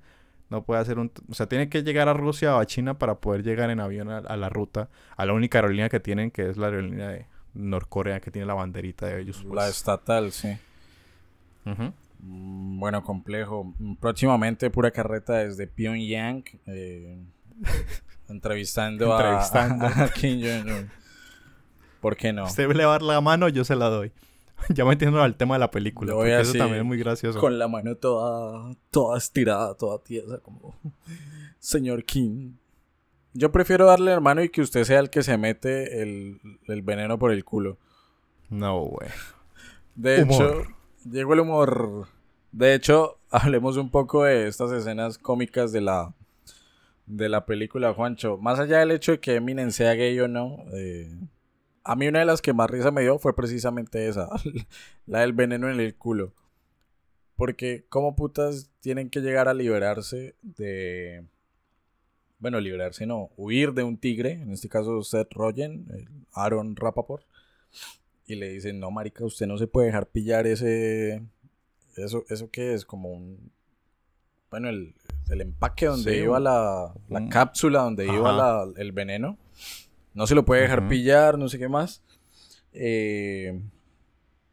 no 0.49 0.63
puede 0.65 0.82
hacer 0.82 0.99
un, 0.99 1.11
o 1.30 1.34
sea, 1.34 1.47
tiene 1.47 1.69
que 1.69 1.82
llegar 1.84 2.07
a 2.09 2.13
Rusia 2.13 2.55
o 2.55 2.59
a 2.59 2.65
China 2.65 2.99
para 2.99 3.15
poder 3.19 3.43
llegar 3.43 3.69
en 3.71 3.80
avión 3.80 4.09
a, 4.11 4.19
a 4.19 4.38
la 4.38 4.49
ruta, 4.49 4.89
a 5.17 5.26
la 5.26 5.34
única 5.34 5.57
aerolínea 5.59 5.89
que 5.89 5.99
tienen, 5.99 6.30
que 6.32 6.49
es 6.49 6.57
la 6.57 6.67
aerolínea 6.67 7.09
de 7.09 7.26
Norcorea, 7.55 8.19
que 8.19 8.32
tiene 8.32 8.45
la 8.45 8.53
banderita 8.53 9.07
de 9.07 9.21
ellos. 9.21 9.43
La 9.51 9.67
estatal, 9.69 10.32
sí. 10.32 10.57
Mm, 12.19 12.80
Bueno, 12.80 13.03
complejo. 13.03 13.73
Mm, 13.80 13.95
Próximamente 13.95 14.69
pura 14.69 14.91
carreta 14.91 15.34
desde 15.38 15.67
Pyongyang. 15.67 16.43
eh, 16.67 17.17
entrevistando, 18.30 19.14
a- 19.14 19.18
Entrevistando. 19.22 19.86
A, 19.86 20.10
Kim 20.10 20.41
Jong-un. 20.41 20.89
¿Por 22.01 22.16
qué 22.18 22.34
no? 22.34 22.45
Usted 22.45 22.72
le 22.74 22.86
va 22.86 22.91
a 22.91 22.93
dar 22.93 23.01
la 23.01 23.22
mano, 23.22 23.49
yo 23.49 23.64
se 23.64 23.76
la 23.76 23.89
doy. 23.89 24.12
ya 24.70 24.86
metiéndolo 24.86 25.24
al 25.24 25.36
tema 25.36 25.56
de 25.56 25.60
la 25.60 25.72
película. 25.72 26.14
Porque 26.14 26.39
eso 26.39 26.53
también 26.53 26.80
es 26.82 26.86
muy 26.86 26.97
gracioso. 26.97 27.39
Con 27.39 27.58
la 27.60 27.68
mano 27.68 27.95
toda, 27.95 28.74
toda 28.91 29.18
estirada, 29.18 29.76
toda 29.76 29.99
tiesa, 30.03 30.39
como 30.39 30.76
señor 31.60 32.03
King. 32.06 32.53
Yo 33.34 33.51
prefiero 33.51 33.86
darle 33.86 34.12
hermano 34.12 34.41
y 34.43 34.49
que 34.49 34.62
usted 34.62 34.86
sea 34.86 34.99
el 34.99 35.10
que 35.10 35.22
se 35.22 35.38
mete 35.38 36.01
el, 36.01 36.39
el 36.68 36.82
veneno 36.84 37.20
por 37.20 37.32
el 37.32 37.43
culo. 37.43 37.78
No, 38.49 38.80
güey. 38.82 39.10
De 39.95 40.24
Humor. 40.24 40.36
hecho, 40.36 40.64
llegó 41.10 41.34
el 41.34 41.39
humor. 41.41 42.08
De 42.53 42.74
hecho, 42.74 43.18
hablemos 43.30 43.76
un 43.76 43.89
poco 43.89 44.24
de 44.24 44.47
estas 44.47 44.72
escenas 44.72 45.18
cómicas 45.18 45.74
de 45.74 45.82
la 45.82 46.14
de 47.06 47.30
la 47.30 47.45
película, 47.45 47.93
Juancho. 47.93 48.38
Más 48.38 48.60
allá 48.60 48.80
del 48.80 48.91
hecho 48.91 49.14
de 49.14 49.20
que 49.20 49.36
Eminem 49.36 49.72
sea 49.72 49.93
gay 49.93 50.20
o 50.20 50.28
no, 50.28 50.66
eh, 50.74 51.12
a 51.84 51.95
mí 51.95 52.08
una 52.08 52.20
de 52.20 52.26
las 52.26 52.41
que 52.41 52.53
más 52.53 52.70
risa 52.70 52.91
me 52.91 53.01
dio 53.01 53.20
fue 53.20 53.36
precisamente 53.36 54.08
esa, 54.08 54.30
la 55.06 55.22
del 55.22 55.34
veneno 55.34 55.70
en 55.70 55.80
el 55.80 55.95
culo. 55.95 56.34
Porque 57.36 57.86
cómo 57.89 58.16
putas 58.16 58.72
tienen 58.80 59.10
que 59.10 59.22
llegar 59.22 59.47
a 59.47 59.53
liberarse 59.53 60.36
de... 60.41 61.26
Bueno, 62.39 62.60
liberarse 62.60 63.06
no, 63.06 63.32
huir 63.38 63.74
de 63.74 63.84
un 63.84 63.97
tigre, 63.97 64.34
en 64.34 64.51
este 64.51 64.70
caso 64.70 65.01
Seth 65.03 65.34
Rogen, 65.34 65.88
Aaron 66.34 66.76
Rappaport. 66.76 67.26
Y 68.28 68.36
le 68.36 68.49
dicen, 68.49 68.80
no, 68.80 68.89
marica, 68.91 69.24
usted 69.26 69.47
no 69.47 69.58
se 69.58 69.68
puede 69.68 69.88
dejar 69.88 70.08
pillar 70.08 70.47
ese... 70.47 71.24
¿Eso, 71.95 72.26
eso 72.30 72.49
qué 72.49 72.74
es? 72.74 72.86
Como 72.86 73.12
un... 73.12 73.51
Bueno, 74.49 74.70
el, 74.70 74.95
el 75.30 75.41
empaque 75.41 75.86
donde 75.88 76.11
Sí, 76.13 76.17
iba 76.19 76.39
la, 76.39 76.93
la 77.09 77.19
un- 77.19 77.30
cápsula, 77.30 77.82
donde 77.82 78.05
iba 78.05 78.32
la- 78.32 78.65
el 78.78 78.91
veneno. 78.91 79.38
No 80.13 80.28
se 80.28 80.36
lo 80.36 80.45
puede 80.45 80.61
dejar 80.61 80.88
pillar, 80.88 81.38
no 81.38 81.49
sé 81.49 81.59
qué 81.59 81.67
más. 81.67 82.01
Eh, 82.73 83.59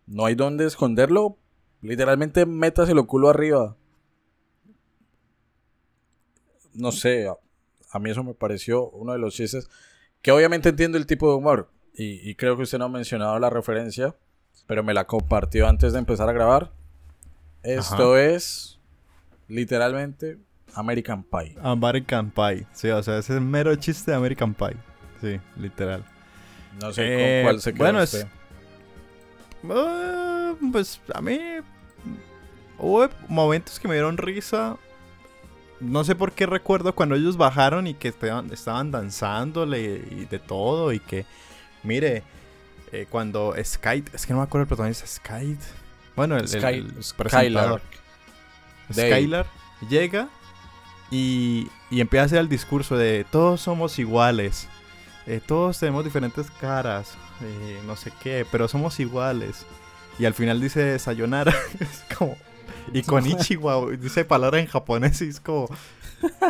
no 0.06 0.24
hay 0.26 0.34
dónde 0.34 0.64
esconderlo. 0.66 1.36
Literalmente 1.82 2.46
métaselo 2.46 3.06
culo 3.06 3.28
arriba. 3.28 3.76
No 6.74 6.90
sé, 6.92 7.28
a, 7.28 7.36
a 7.90 7.98
mí 7.98 8.10
eso 8.10 8.24
me 8.24 8.34
pareció 8.34 8.88
uno 8.90 9.12
de 9.12 9.18
los 9.18 9.34
chistes. 9.34 9.68
Que 10.22 10.32
obviamente 10.32 10.68
entiendo 10.70 10.96
el 10.98 11.06
tipo 11.06 11.28
de 11.30 11.36
humor. 11.36 11.70
Y, 11.94 12.28
y 12.28 12.34
creo 12.36 12.56
que 12.56 12.62
usted 12.62 12.78
no 12.78 12.86
ha 12.86 12.88
mencionado 12.88 13.38
la 13.38 13.50
referencia. 13.50 14.16
Pero 14.66 14.82
me 14.82 14.94
la 14.94 15.06
compartió 15.06 15.66
antes 15.66 15.92
de 15.92 15.98
empezar 15.98 16.28
a 16.28 16.32
grabar. 16.32 16.72
Esto 17.62 18.16
es 18.16 18.78
literalmente 19.48 20.38
American 20.74 21.22
Pie. 21.22 21.56
American 21.62 22.30
Pie. 22.30 22.66
Sí, 22.72 22.88
o 22.88 23.02
sea, 23.02 23.18
ese 23.18 23.32
es 23.34 23.38
el 23.38 23.44
mero 23.44 23.74
chiste 23.76 24.10
de 24.10 24.16
American 24.16 24.54
Pie. 24.54 24.76
Sí, 25.20 25.40
literal. 25.56 26.04
No 26.80 26.92
sé 26.92 27.02
Eh, 27.04 27.42
con 27.42 27.50
cuál 27.52 27.60
se 27.60 27.72
quedó 27.72 27.84
bueno, 27.84 28.00
es- 28.02 28.14
usted. 28.14 28.28
Ah, 29.70 30.54
pues 30.72 31.00
a 31.14 31.20
mí 31.20 31.38
hubo 32.78 33.08
momentos 33.28 33.78
que 33.78 33.88
me 33.88 33.94
dieron 33.94 34.16
risa. 34.16 34.76
No 35.80 36.04
sé 36.04 36.14
por 36.14 36.32
qué 36.32 36.46
recuerdo 36.46 36.94
cuando 36.94 37.14
ellos 37.16 37.36
bajaron 37.36 37.86
y 37.86 37.94
que 37.94 38.08
estaban, 38.08 38.52
estaban 38.52 38.90
danzándole 38.90 39.80
y 40.10 40.26
de 40.30 40.38
todo 40.38 40.92
y 40.92 41.00
que, 41.00 41.26
mire, 41.82 42.22
eh, 42.92 43.06
cuando 43.10 43.54
Sky, 43.62 44.04
es 44.12 44.26
que 44.26 44.32
no 44.32 44.38
me 44.40 44.44
acuerdo 44.44 44.62
el 44.62 44.68
protagonista, 44.68 45.06
Sky, 45.06 45.56
bueno, 46.14 46.36
el, 46.36 46.42
el- 46.42 46.48
Sky- 46.48 46.66
el 46.66 47.02
Skylar. 47.02 47.16
presentador. 47.16 47.82
Dave. 48.90 49.10
Skylar 49.10 49.46
llega 49.88 50.28
y, 51.12 51.68
y 51.90 52.00
empieza 52.00 52.22
a 52.22 52.26
hacer 52.26 52.38
el 52.38 52.48
discurso 52.48 52.96
de 52.96 53.24
todos 53.30 53.60
somos 53.60 53.98
iguales, 54.00 54.66
eh, 55.26 55.40
todos 55.46 55.78
tenemos 55.78 56.02
diferentes 56.04 56.50
caras, 56.50 57.14
eh, 57.42 57.80
no 57.86 57.94
sé 57.96 58.12
qué, 58.22 58.44
pero 58.50 58.66
somos 58.66 58.98
iguales. 58.98 59.64
Y 60.18 60.24
al 60.24 60.34
final 60.34 60.60
dice 60.60 60.98
sayonara, 60.98 61.54
es 61.80 62.04
como... 62.18 62.36
Y 62.92 63.02
con 63.02 63.24
Ichiwa 63.26 63.90
dice 63.92 64.24
palabra 64.24 64.58
en 64.58 64.66
japonés 64.66 65.22
y 65.22 65.28
es 65.28 65.38
como... 65.40 65.68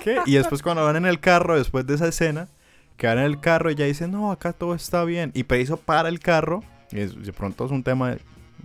¿Qué? 0.02 0.18
Y 0.26 0.34
después 0.34 0.62
cuando 0.62 0.84
van 0.84 0.96
en 0.96 1.06
el 1.06 1.20
carro, 1.20 1.56
después 1.56 1.86
de 1.86 1.94
esa 1.94 2.08
escena, 2.08 2.48
que 2.96 3.06
van 3.06 3.18
en 3.18 3.24
el 3.24 3.40
carro 3.40 3.70
y 3.70 3.74
ya 3.74 3.84
dice, 3.86 4.06
no, 4.08 4.30
acá 4.32 4.52
todo 4.52 4.74
está 4.74 5.04
bien. 5.04 5.30
Y 5.34 5.44
Peiso 5.44 5.76
para 5.76 6.08
el 6.08 6.20
carro, 6.20 6.62
y 6.90 7.00
es- 7.00 7.20
de 7.22 7.32
pronto 7.32 7.64
es 7.66 7.70
un 7.72 7.82
tema 7.82 8.16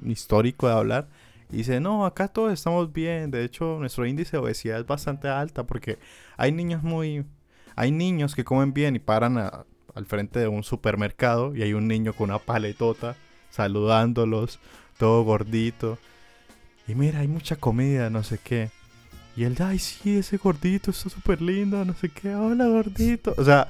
histórico 0.06 0.68
de 0.68 0.74
hablar, 0.74 1.08
y 1.52 1.58
dice, 1.58 1.80
no, 1.80 2.06
acá 2.06 2.28
todos 2.28 2.52
estamos 2.54 2.92
bien. 2.92 3.32
De 3.32 3.44
hecho, 3.44 3.78
nuestro 3.80 4.06
índice 4.06 4.32
de 4.34 4.38
obesidad 4.40 4.80
es 4.80 4.86
bastante 4.86 5.28
alta 5.30 5.64
porque 5.66 5.98
hay 6.38 6.52
niños 6.52 6.84
muy... 6.84 7.26
Hay 7.76 7.92
niños 7.92 8.34
que 8.36 8.44
comen 8.44 8.74
bien 8.74 8.96
y 8.96 9.00
paran 9.00 9.38
a- 9.38 9.66
al 9.94 10.06
frente 10.06 10.40
de 10.40 10.48
un 10.48 10.64
supermercado 10.64 11.56
y 11.56 11.62
hay 11.64 11.74
un 11.74 11.88
niño 11.88 12.14
con 12.14 12.30
una 12.32 12.40
paletota 12.40 13.16
saludándolos, 13.52 14.60
todo 14.98 15.24
gordito. 15.24 15.98
Y 16.88 16.96
mira, 16.96 17.20
hay 17.20 17.28
mucha 17.28 17.56
comida, 17.56 18.10
no 18.10 18.24
sé 18.24 18.40
qué. 18.44 18.70
Y 19.36 19.44
él, 19.44 19.56
ay, 19.60 19.78
sí, 19.78 20.18
ese 20.18 20.38
gordito 20.38 20.90
está 20.92 21.10
súper 21.10 21.42
lindo, 21.42 21.84
no 21.86 21.94
sé 21.94 22.10
qué, 22.10 22.34
hola 22.36 22.66
gordito. 22.66 23.36
O 23.38 23.44
sea, 23.44 23.70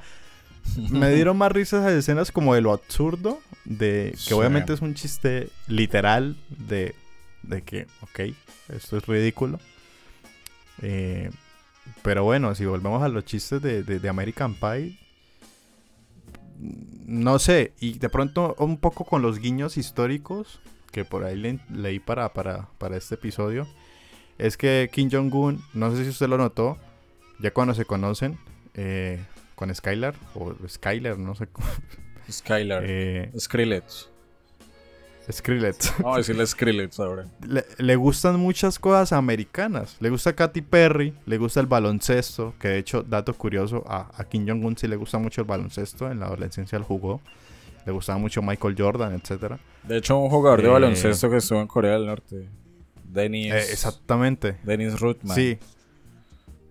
me 0.90 1.10
dieron 1.14 1.36
más 1.36 1.52
risas 1.52 1.80
esas 1.82 1.92
escenas 1.98 2.32
como 2.32 2.54
de 2.54 2.60
lo 2.62 2.72
absurdo, 2.72 3.40
de 3.64 4.10
que 4.12 4.16
Sí. 4.18 4.34
obviamente 4.34 4.72
es 4.72 4.80
un 4.80 4.94
chiste 4.94 5.50
literal 5.66 6.36
de, 6.48 6.94
de 7.42 7.62
que, 7.62 7.86
ok, 8.02 8.20
esto 8.68 8.96
es 8.96 9.06
ridículo. 9.06 9.58
Eh, 10.82 11.30
pero 12.02 12.24
bueno, 12.24 12.54
si 12.54 12.64
volvemos 12.66 13.02
a 13.02 13.08
los 13.08 13.24
chistes 13.24 13.60
de, 13.62 13.82
de- 13.82 13.98
de 13.98 14.08
American 14.08 14.54
Pie, 14.54 14.98
no 17.06 17.38
sé, 17.38 17.72
y 17.80 17.98
de 17.98 18.08
pronto 18.08 18.54
un 18.58 18.78
poco 18.78 19.04
con 19.04 19.22
los 19.22 19.38
guiños 19.38 19.76
históricos 19.76 20.60
que 20.92 21.04
por 21.04 21.24
ahí 21.24 21.36
le- 21.36 21.60
leí 21.72 21.98
para, 22.00 22.32
para, 22.32 22.68
para 22.78 22.96
este 22.96 23.14
episodio, 23.14 23.66
es 24.38 24.56
que 24.56 24.88
Kim 24.92 25.10
Jong-un, 25.10 25.62
no 25.74 25.94
sé 25.94 26.04
si 26.04 26.10
usted 26.10 26.28
lo 26.28 26.38
notó, 26.38 26.78
ya 27.38 27.52
cuando 27.52 27.74
se 27.74 27.84
conocen 27.84 28.38
eh, 28.74 29.20
con 29.54 29.74
Skylar, 29.74 30.14
o 30.34 30.54
Skylar, 30.68 31.18
no 31.18 31.34
sé 31.34 31.46
cómo. 31.48 31.66
Skylar. 32.30 32.82
Eh, 32.86 33.30
Skrillex. 33.38 34.08
Skrillex. 35.30 35.94
Vamos 36.02 36.14
a 36.14 36.18
decirle 36.18 36.46
Skrillex 36.46 36.98
ahora. 37.00 37.26
le, 37.46 37.64
le 37.78 37.96
gustan 37.96 38.38
muchas 38.40 38.78
cosas 38.78 39.12
americanas. 39.12 39.96
Le 40.00 40.10
gusta 40.10 40.34
Katy 40.34 40.62
Perry, 40.62 41.14
le 41.26 41.38
gusta 41.38 41.60
el 41.60 41.66
baloncesto, 41.66 42.54
que 42.58 42.68
de 42.68 42.78
hecho, 42.78 43.02
dato 43.02 43.34
curioso, 43.34 43.84
a, 43.86 44.10
a 44.16 44.24
Kim 44.24 44.46
Jong-un 44.48 44.76
sí 44.76 44.86
le 44.88 44.96
gusta 44.96 45.18
mucho 45.18 45.40
el 45.42 45.46
baloncesto, 45.46 46.10
en 46.10 46.20
la 46.20 46.26
adolescencia 46.26 46.76
él 46.78 46.84
jugó. 46.84 47.20
Le 47.86 47.92
gustaba 47.92 48.18
mucho 48.18 48.42
Michael 48.42 48.74
Jordan, 48.76 49.14
etcétera. 49.14 49.58
De 49.84 49.96
hecho, 49.98 50.18
un 50.18 50.28
jugador 50.30 50.60
de 50.62 50.68
Eh. 50.68 50.70
baloncesto 50.72 51.30
que 51.30 51.36
estuvo 51.38 51.60
en 51.60 51.66
Corea 51.66 51.92
del 51.92 52.06
Norte. 52.06 52.48
Dennis. 53.04 53.52
Eh, 53.52 53.58
exactamente. 53.72 54.58
Dennis 54.62 54.98
Rutman. 55.00 55.34
Sí. 55.34 55.58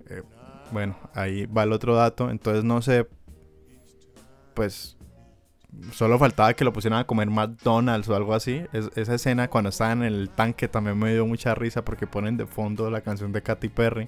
Eh, 0.10 0.22
bueno, 0.72 0.96
ahí 1.16 1.46
va 1.48 1.64
el 1.64 1.72
otro 1.74 1.96
dato. 1.96 2.30
Entonces 2.30 2.64
no 2.64 2.82
sé. 2.84 3.08
Pues. 4.54 4.97
Solo 5.92 6.18
faltaba 6.18 6.54
que 6.54 6.64
lo 6.64 6.72
pusieran 6.74 7.00
a 7.00 7.04
comer 7.06 7.30
McDonald's 7.30 8.08
o 8.10 8.16
algo 8.16 8.34
así. 8.34 8.64
Es- 8.74 8.90
esa 8.96 9.16
escena 9.16 9.50
cuando 9.50 9.70
estaban 9.70 10.00
en 10.04 10.14
el 10.14 10.30
tanque 10.30 10.68
también 10.68 10.98
me 10.98 11.12
dio 11.14 11.26
mucha 11.28 11.54
risa 11.56 11.84
porque 11.84 12.08
ponen 12.08 12.38
de 12.38 12.46
fondo 12.46 12.90
la 12.90 13.02
canción 13.02 13.32
de 13.32 13.42
Katy 13.44 13.70
Perry. 13.70 14.08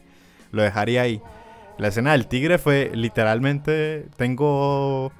Lo 0.51 0.63
dejaría 0.63 1.01
ahí. 1.03 1.21
La 1.77 1.89
escena 1.89 2.13
del 2.13 2.27
tigre 2.27 2.57
fue 2.57 2.91
literalmente. 2.93 4.07
Tengo 4.17 5.11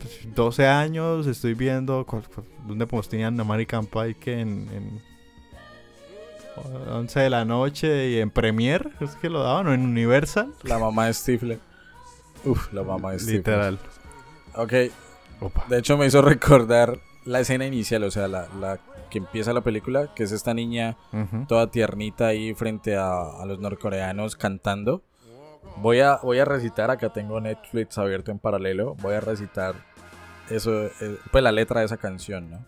pues, 0.00 0.28
12 0.34 0.66
años, 0.68 1.26
estoy 1.26 1.54
viendo. 1.54 2.06
¿cuál- 2.06 2.22
cuál- 2.32 2.46
¿Dónde 2.66 2.86
postean 2.86 3.38
American 3.40 3.86
Pie? 3.86 4.14
Que 4.14 4.40
en, 4.40 4.68
en 4.72 5.02
11 6.90 7.20
de 7.20 7.30
la 7.30 7.44
noche 7.44 8.10
y 8.10 8.18
en 8.20 8.30
Premiere, 8.30 8.90
es 9.00 9.14
que 9.16 9.28
lo 9.28 9.42
daban, 9.42 9.66
o 9.68 9.72
en 9.74 9.82
Universal. 9.84 10.52
La 10.64 10.78
mamá 10.78 11.06
de 11.06 11.14
Stifler. 11.14 11.58
Uf, 12.44 12.72
la 12.72 12.82
mamá 12.82 13.12
de 13.12 13.18
Stifler. 13.18 13.38
Literal. 13.38 13.78
Ok, 14.54 14.72
Opa. 15.40 15.64
de 15.68 15.78
hecho 15.78 15.96
me 15.96 16.06
hizo 16.06 16.22
recordar 16.22 16.98
la 17.24 17.40
escena 17.40 17.66
inicial, 17.66 18.04
o 18.04 18.10
sea, 18.10 18.28
la, 18.28 18.48
la 18.60 18.78
que 19.10 19.18
empieza 19.18 19.52
la 19.52 19.60
película, 19.60 20.12
que 20.14 20.24
es 20.24 20.32
esta 20.32 20.54
niña 20.54 20.96
toda 21.46 21.70
tiernita 21.70 22.28
ahí 22.28 22.54
frente 22.54 22.96
a, 22.96 23.40
a 23.40 23.46
los 23.46 23.58
norcoreanos 23.58 24.36
cantando. 24.36 25.02
Voy 25.76 26.00
a, 26.00 26.16
voy 26.22 26.38
a 26.38 26.44
recitar, 26.44 26.90
acá 26.90 27.12
tengo 27.12 27.40
Netflix 27.40 27.98
abierto 27.98 28.30
en 28.30 28.38
paralelo, 28.38 28.94
voy 28.96 29.14
a 29.14 29.20
recitar 29.20 29.74
eso, 30.50 30.86
eh, 30.86 31.18
pues 31.30 31.44
la 31.44 31.52
letra 31.52 31.80
de 31.80 31.86
esa 31.86 31.98
canción, 31.98 32.50
¿no? 32.50 32.64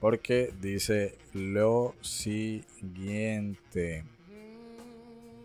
Porque 0.00 0.52
dice 0.60 1.16
lo 1.32 1.94
siguiente. 2.00 4.04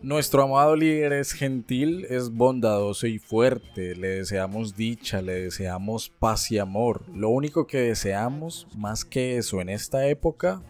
Nuestro 0.03 0.41
amado 0.41 0.75
líder 0.75 1.13
es 1.13 1.31
gentil, 1.31 2.07
es 2.09 2.31
bondadoso 2.31 3.05
y 3.05 3.19
fuerte. 3.19 3.95
Le 3.95 4.07
deseamos 4.07 4.75
dicha, 4.75 5.21
le 5.21 5.43
deseamos 5.43 6.09
paz 6.09 6.49
y 6.49 6.57
amor. 6.57 7.03
Lo 7.13 7.29
único 7.29 7.67
que 7.67 7.77
deseamos, 7.81 8.67
más 8.75 9.05
que 9.05 9.37
eso 9.37 9.61
en 9.61 9.69
esta 9.69 10.07
época, 10.07 10.63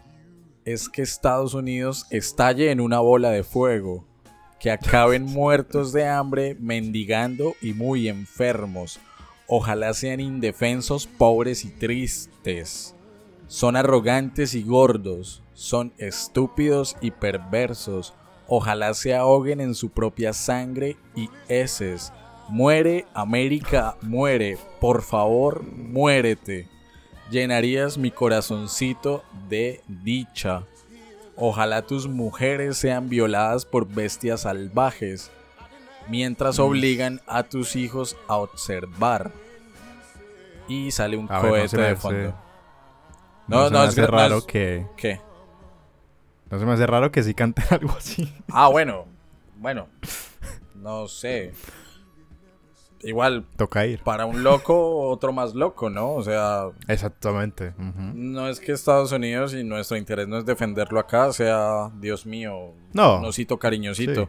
es 0.66 0.90
que 0.90 1.00
Estados 1.00 1.54
Unidos 1.54 2.06
estalle 2.10 2.70
en 2.70 2.80
una 2.80 3.00
bola 3.00 3.30
de 3.30 3.42
fuego. 3.42 4.04
Que 4.60 4.70
acaben 4.70 5.24
muertos 5.24 5.94
de 5.94 6.06
hambre, 6.06 6.54
mendigando 6.60 7.54
y 7.62 7.72
muy 7.72 8.08
enfermos. 8.08 9.00
Ojalá 9.46 9.94
sean 9.94 10.20
indefensos, 10.20 11.06
pobres 11.06 11.64
y 11.64 11.70
tristes. 11.70 12.94
Son 13.46 13.76
arrogantes 13.76 14.54
y 14.54 14.62
gordos, 14.62 15.42
son 15.54 15.94
estúpidos 15.96 16.98
y 17.00 17.12
perversos. 17.12 18.12
Ojalá 18.48 18.92
se 18.94 19.14
ahoguen 19.14 19.60
en 19.60 19.74
su 19.74 19.90
propia 19.90 20.32
sangre 20.32 20.96
y 21.14 21.30
heces. 21.48 22.12
Muere, 22.48 23.06
América, 23.14 23.96
muere. 24.02 24.58
Por 24.80 25.02
favor, 25.02 25.62
muérete. 25.64 26.68
Llenarías 27.30 27.96
mi 27.96 28.10
corazoncito 28.10 29.22
de 29.48 29.80
dicha. 29.86 30.64
Ojalá 31.36 31.82
tus 31.82 32.06
mujeres 32.08 32.76
sean 32.76 33.08
violadas 33.08 33.64
por 33.64 33.86
bestias 33.88 34.42
salvajes, 34.42 35.30
mientras 36.08 36.58
obligan 36.58 37.20
a 37.26 37.42
tus 37.44 37.74
hijos 37.74 38.16
a 38.28 38.36
observar. 38.36 39.30
Y 40.68 40.90
sale 40.90 41.16
un 41.16 41.26
A 41.30 41.36
ver, 41.40 41.44
no 41.44 41.48
cohete 41.50 41.76
de 41.80 41.86
hace- 41.88 41.96
fondo. 41.96 42.34
No, 43.48 43.70
No, 43.70 43.84
es 43.84 43.96
raro 43.96 44.46
que... 44.46 44.86
¿Qué? 44.96 45.20
No 46.52 46.58
se 46.58 46.66
me 46.66 46.72
hace 46.72 46.86
raro 46.86 47.10
que 47.10 47.22
sí 47.22 47.32
canten 47.34 47.64
algo 47.70 47.94
así. 47.96 48.32
Ah, 48.50 48.68
bueno. 48.68 49.06
Bueno. 49.56 49.88
No 50.76 51.08
sé. 51.08 51.52
Igual, 53.04 53.46
Toca 53.56 53.84
ir. 53.86 54.00
para 54.04 54.26
un 54.26 54.44
loco, 54.44 55.08
otro 55.08 55.32
más 55.32 55.54
loco, 55.54 55.90
¿no? 55.90 56.12
O 56.12 56.22
sea, 56.22 56.66
Exactamente. 56.86 57.72
no 58.14 58.48
es 58.48 58.60
que 58.60 58.70
Estados 58.72 59.10
Unidos 59.10 59.54
y 59.54 59.64
nuestro 59.64 59.96
interés 59.96 60.28
no 60.28 60.38
es 60.38 60.44
defenderlo 60.46 61.00
acá, 61.00 61.32
sea, 61.32 61.90
Dios 62.00 62.26
mío, 62.26 62.74
No. 62.92 63.18
nosito 63.20 63.58
cariñosito. 63.58 64.28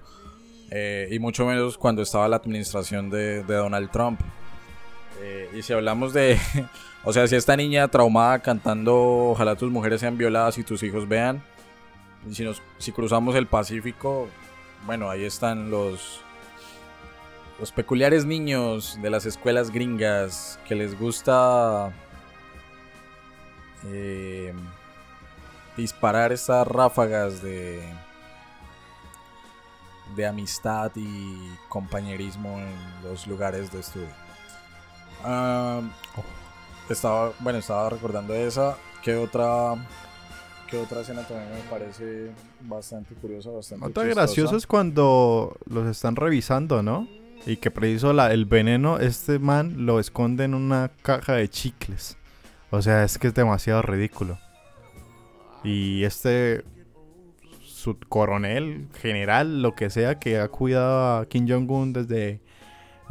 Eh, 0.72 1.08
y 1.12 1.20
mucho 1.20 1.46
menos 1.46 1.78
cuando 1.78 2.02
estaba 2.02 2.28
la 2.28 2.38
administración 2.38 3.12
de, 3.12 3.44
de 3.44 3.54
Donald 3.54 3.92
Trump. 3.92 4.22
Eh, 5.22 5.50
y 5.56 5.62
si 5.62 5.72
hablamos 5.74 6.12
de, 6.14 6.40
o 7.04 7.14
sea, 7.14 7.28
si 7.28 7.36
esta 7.36 7.56
niña 7.56 7.88
traumada 7.90 8.40
cantando 8.40 8.96
Ojalá 9.34 9.56
tus 9.56 9.72
mujeres 9.72 10.00
sean 10.02 10.18
violadas 10.18 10.58
y 10.58 10.64
tus 10.64 10.82
hijos 10.82 11.08
vean, 11.08 11.44
si, 12.32 12.44
nos, 12.44 12.62
si 12.78 12.92
cruzamos 12.92 13.36
el 13.36 13.48
Pacífico, 13.48 14.28
bueno, 14.86 15.10
ahí 15.10 15.26
están 15.26 15.70
los, 15.70 16.22
los 17.60 17.72
peculiares 17.72 18.26
niños 18.26 19.00
de 19.02 19.10
las 19.10 19.26
escuelas 19.26 19.72
gringas 19.72 20.60
que 20.68 20.76
les 20.76 20.98
gusta 20.98 21.92
eh, 23.86 24.54
disparar 25.76 26.32
estas 26.32 26.68
ráfagas 26.68 27.42
de 27.42 27.84
de 30.16 30.26
amistad 30.26 30.92
y 30.96 31.58
compañerismo 31.70 32.60
en 32.60 32.76
los 33.04 33.28
lugares 33.28 33.72
de 33.72 33.80
estudio. 33.80 34.08
Ah, 35.24 35.82
estaba, 36.90 37.32
bueno, 37.40 37.60
estaba 37.60 37.90
recordando 37.90 38.34
esa. 38.34 38.78
¿Qué 39.02 39.16
otra, 39.16 39.76
otra 40.78 41.02
escena 41.02 41.22
también 41.28 41.50
me 41.52 41.70
parece 41.70 42.32
bastante 42.62 43.14
curiosa, 43.16 43.50
bastante 43.52 43.86
Otra 43.86 44.04
chistosa? 44.04 44.22
gracioso 44.22 44.58
es 44.58 44.68
cuando 44.68 45.58
los 45.70 45.88
están 45.88 46.16
revisando, 46.16 46.82
¿no? 46.84 47.08
Y 47.46 47.58
que 47.58 47.72
preciso 47.72 48.14
la, 48.14 48.32
el 48.34 48.46
veneno, 48.46 49.00
este 49.00 49.38
man 49.40 49.86
lo 49.86 50.00
esconde 50.00 50.46
en 50.46 50.54
una 50.54 50.92
caja 51.02 51.34
de 51.34 51.50
chicles. 51.50 52.18
O 52.72 52.82
sea, 52.82 53.04
es 53.04 53.18
que 53.18 53.28
es 53.28 53.34
demasiado 53.34 53.82
ridículo. 53.82 54.38
Y 55.64 56.04
este 56.04 56.64
subcoronel, 57.62 58.88
general, 59.02 59.62
lo 59.62 59.76
que 59.76 59.90
sea, 59.90 60.20
que 60.20 60.40
ha 60.40 60.48
cuidado 60.48 61.18
a 61.20 61.26
Kim 61.26 61.48
Jong-un 61.48 61.94
desde 61.94 62.40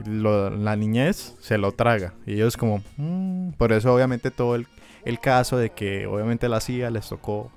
lo- 0.04 0.50
la 0.50 0.76
niñez, 0.76 1.34
se 1.40 1.58
lo 1.58 1.72
traga. 1.72 2.14
Y 2.26 2.34
ellos 2.34 2.56
como... 2.56 2.82
"Mm". 2.96 3.52
Por 3.52 3.72
eso 3.72 3.94
obviamente 3.94 4.30
todo 4.30 4.54
el, 4.56 4.66
el 5.04 5.20
caso 5.20 5.56
de 5.56 5.70
que 5.70 6.06
obviamente 6.06 6.48
la 6.48 6.60
CIA 6.60 6.90
les 6.90 7.08
tocó 7.08 7.50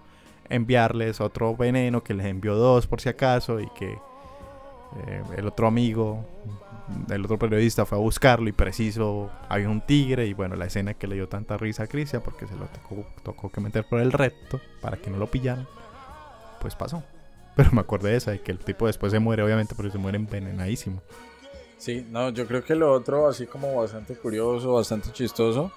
enviarles 0.50 1.22
otro 1.22 1.56
veneno 1.56 2.04
que 2.04 2.14
les 2.14 2.26
envió 2.26 2.56
dos 2.56 2.88
por 2.88 3.02
si 3.02 3.10
acaso 3.10 3.60
y 3.60 3.68
que 3.70 3.98
eh, 5.08 5.24
el 5.38 5.48
otro 5.48 5.68
amigo, 5.68 6.26
el 7.10 7.26
otro 7.26 7.38
periodista 7.38 7.86
fue 7.86 7.98
a 7.98 8.02
buscarlo 8.02 8.48
y 8.48 8.52
preciso 8.52 9.30
había 9.50 9.70
un 9.70 9.82
tigre 9.82 10.26
y 10.28 10.34
bueno, 10.34 10.56
la 10.56 10.66
escena 10.66 10.94
que 10.94 11.08
le 11.08 11.16
dio 11.16 11.28
tanta 11.28 11.58
risa 11.58 11.84
a 11.84 11.88
Cristian 11.88 12.22
porque 12.24 12.48
se 12.48 12.56
lo 12.56 12.66
tocó, 12.68 13.06
tocó 13.24 13.50
que 13.50 13.62
meter 13.62 13.86
por 13.90 14.00
el 14.00 14.12
recto 14.12 14.62
para 14.82 14.98
que 14.98 15.10
no 15.10 15.18
lo 15.18 15.28
pillaran, 15.28 15.68
pues 16.62 16.76
pasó. 16.76 17.04
Pero 17.56 17.72
me 17.72 17.82
acordé 17.82 18.12
de 18.12 18.18
esa, 18.18 18.32
de 18.32 18.42
que 18.42 18.52
el 18.52 18.60
tipo 18.60 18.86
después 18.86 19.12
se 19.12 19.20
muere 19.20 19.44
obviamente 19.44 19.76
porque 19.76 19.92
se 19.92 19.98
muere 19.98 20.18
envenenadísimo. 20.18 21.02
Sí, 21.78 22.06
no, 22.10 22.30
yo 22.30 22.48
creo 22.48 22.64
que 22.64 22.76
lo 22.76 22.92
otro, 22.92 23.28
así 23.28 23.46
como 23.46 23.76
bastante 23.76 24.16
curioso, 24.16 24.74
bastante 24.74 25.12
chistoso, 25.12 25.72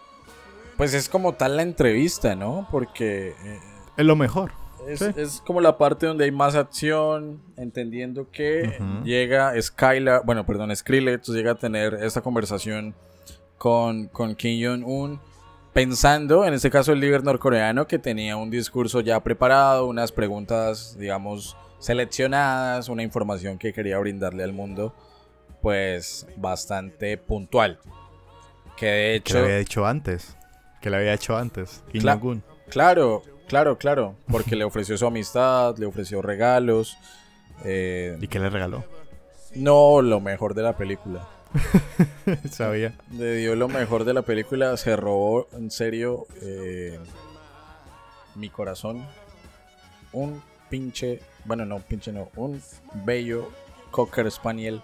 pues 0.78 0.94
es 0.94 1.10
como 1.10 1.34
tal 1.34 1.56
la 1.56 1.62
entrevista, 1.62 2.34
¿no? 2.34 2.66
Porque 2.70 3.30
eh, 3.44 3.58
Es 3.98 4.06
lo 4.06 4.16
mejor. 4.16 4.52
es, 4.88 5.00
Sí. 5.00 5.06
es 5.16 5.42
como 5.44 5.60
la 5.60 5.76
parte 5.76 6.06
donde 6.06 6.24
hay 6.24 6.30
más 6.30 6.54
acción, 6.54 7.42
entendiendo 7.58 8.30
que 8.30 8.78
llega 9.04 9.52
Skylar, 9.60 10.22
bueno, 10.24 10.46
perdón, 10.46 10.74
Skrillex 10.74 11.28
llega 11.28 11.52
a 11.52 11.54
tener 11.56 11.92
esta 11.94 12.22
conversación 12.22 12.94
con, 13.58 14.06
con 14.06 14.34
Kim 14.34 14.64
Jong-un, 14.64 15.20
pensando, 15.74 16.46
en 16.46 16.54
este 16.54 16.70
caso 16.70 16.92
el 16.92 17.00
líder 17.00 17.22
norcoreano, 17.24 17.86
que 17.86 17.98
tenía 17.98 18.36
un 18.36 18.48
discurso 18.48 19.00
ya 19.00 19.20
preparado, 19.22 19.86
unas 19.86 20.10
preguntas, 20.12 20.96
digamos, 20.98 21.56
seleccionadas, 21.80 22.88
una 22.88 23.02
información 23.02 23.58
que 23.58 23.72
quería 23.72 23.98
brindarle 23.98 24.42
al 24.44 24.52
mundo, 24.52 24.94
pues 25.60 26.26
bastante 26.36 27.18
puntual. 27.18 27.78
Que 28.76 28.86
de 28.86 28.92
Que 28.92 29.14
hecho... 29.16 29.34
le 29.34 29.44
había 29.44 29.58
hecho 29.58 29.84
antes. 29.86 30.36
Que 30.80 30.90
le 30.90 30.96
había 30.98 31.14
hecho 31.14 31.36
antes. 31.36 31.82
Kim 31.92 32.02
Cla- 32.02 32.18
Jong-un. 32.18 32.42
Claro, 32.68 33.22
claro, 33.48 33.78
claro. 33.78 34.14
Porque 34.30 34.54
le 34.56 34.64
ofreció 34.64 34.96
su 34.98 35.06
amistad, 35.06 35.76
le 35.78 35.86
ofreció 35.86 36.22
regalos. 36.22 36.96
eh, 37.64 38.16
¿Y 38.20 38.28
qué 38.28 38.38
le 38.38 38.50
regaló? 38.50 38.84
no 39.54 40.02
lo 40.02 40.20
mejor 40.20 40.54
de 40.54 40.62
la 40.62 40.76
película. 40.76 41.26
Sabía. 42.50 42.94
Le 43.12 43.36
dio 43.36 43.56
lo 43.56 43.66
mejor 43.68 44.04
de 44.04 44.12
la 44.14 44.22
película. 44.22 44.76
Se 44.76 44.94
robó, 44.96 45.48
en 45.52 45.70
serio, 45.70 46.26
eh, 46.42 46.98
mi 48.34 48.50
corazón. 48.50 49.06
Un 50.12 50.42
pinche, 50.68 51.20
bueno, 51.46 51.64
no, 51.64 51.78
pinche 51.80 52.12
no, 52.12 52.28
un 52.36 52.60
bello 53.04 53.48
Cocker 53.90 54.30
Spaniel. 54.30 54.80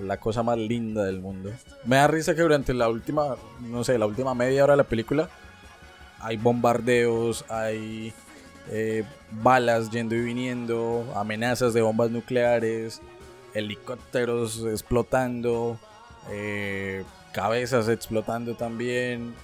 La 0.00 0.18
cosa 0.18 0.42
más 0.42 0.58
linda 0.58 1.04
del 1.04 1.20
mundo. 1.20 1.50
Me 1.84 1.96
da 1.96 2.06
risa 2.06 2.34
que 2.34 2.42
durante 2.42 2.74
la 2.74 2.88
última, 2.88 3.36
no 3.60 3.82
sé, 3.82 3.98
la 3.98 4.06
última 4.06 4.34
media 4.34 4.64
hora 4.64 4.74
de 4.74 4.78
la 4.78 4.84
película 4.84 5.30
hay 6.20 6.36
bombardeos, 6.36 7.44
hay 7.48 8.12
eh, 8.70 9.04
balas 9.30 9.90
yendo 9.90 10.14
y 10.14 10.20
viniendo, 10.20 11.06
amenazas 11.14 11.72
de 11.72 11.82
bombas 11.82 12.10
nucleares, 12.10 13.00
helicópteros 13.54 14.64
explotando, 14.64 15.78
eh, 16.30 17.04
cabezas 17.32 17.88
explotando 17.88 18.54
también. 18.54 19.34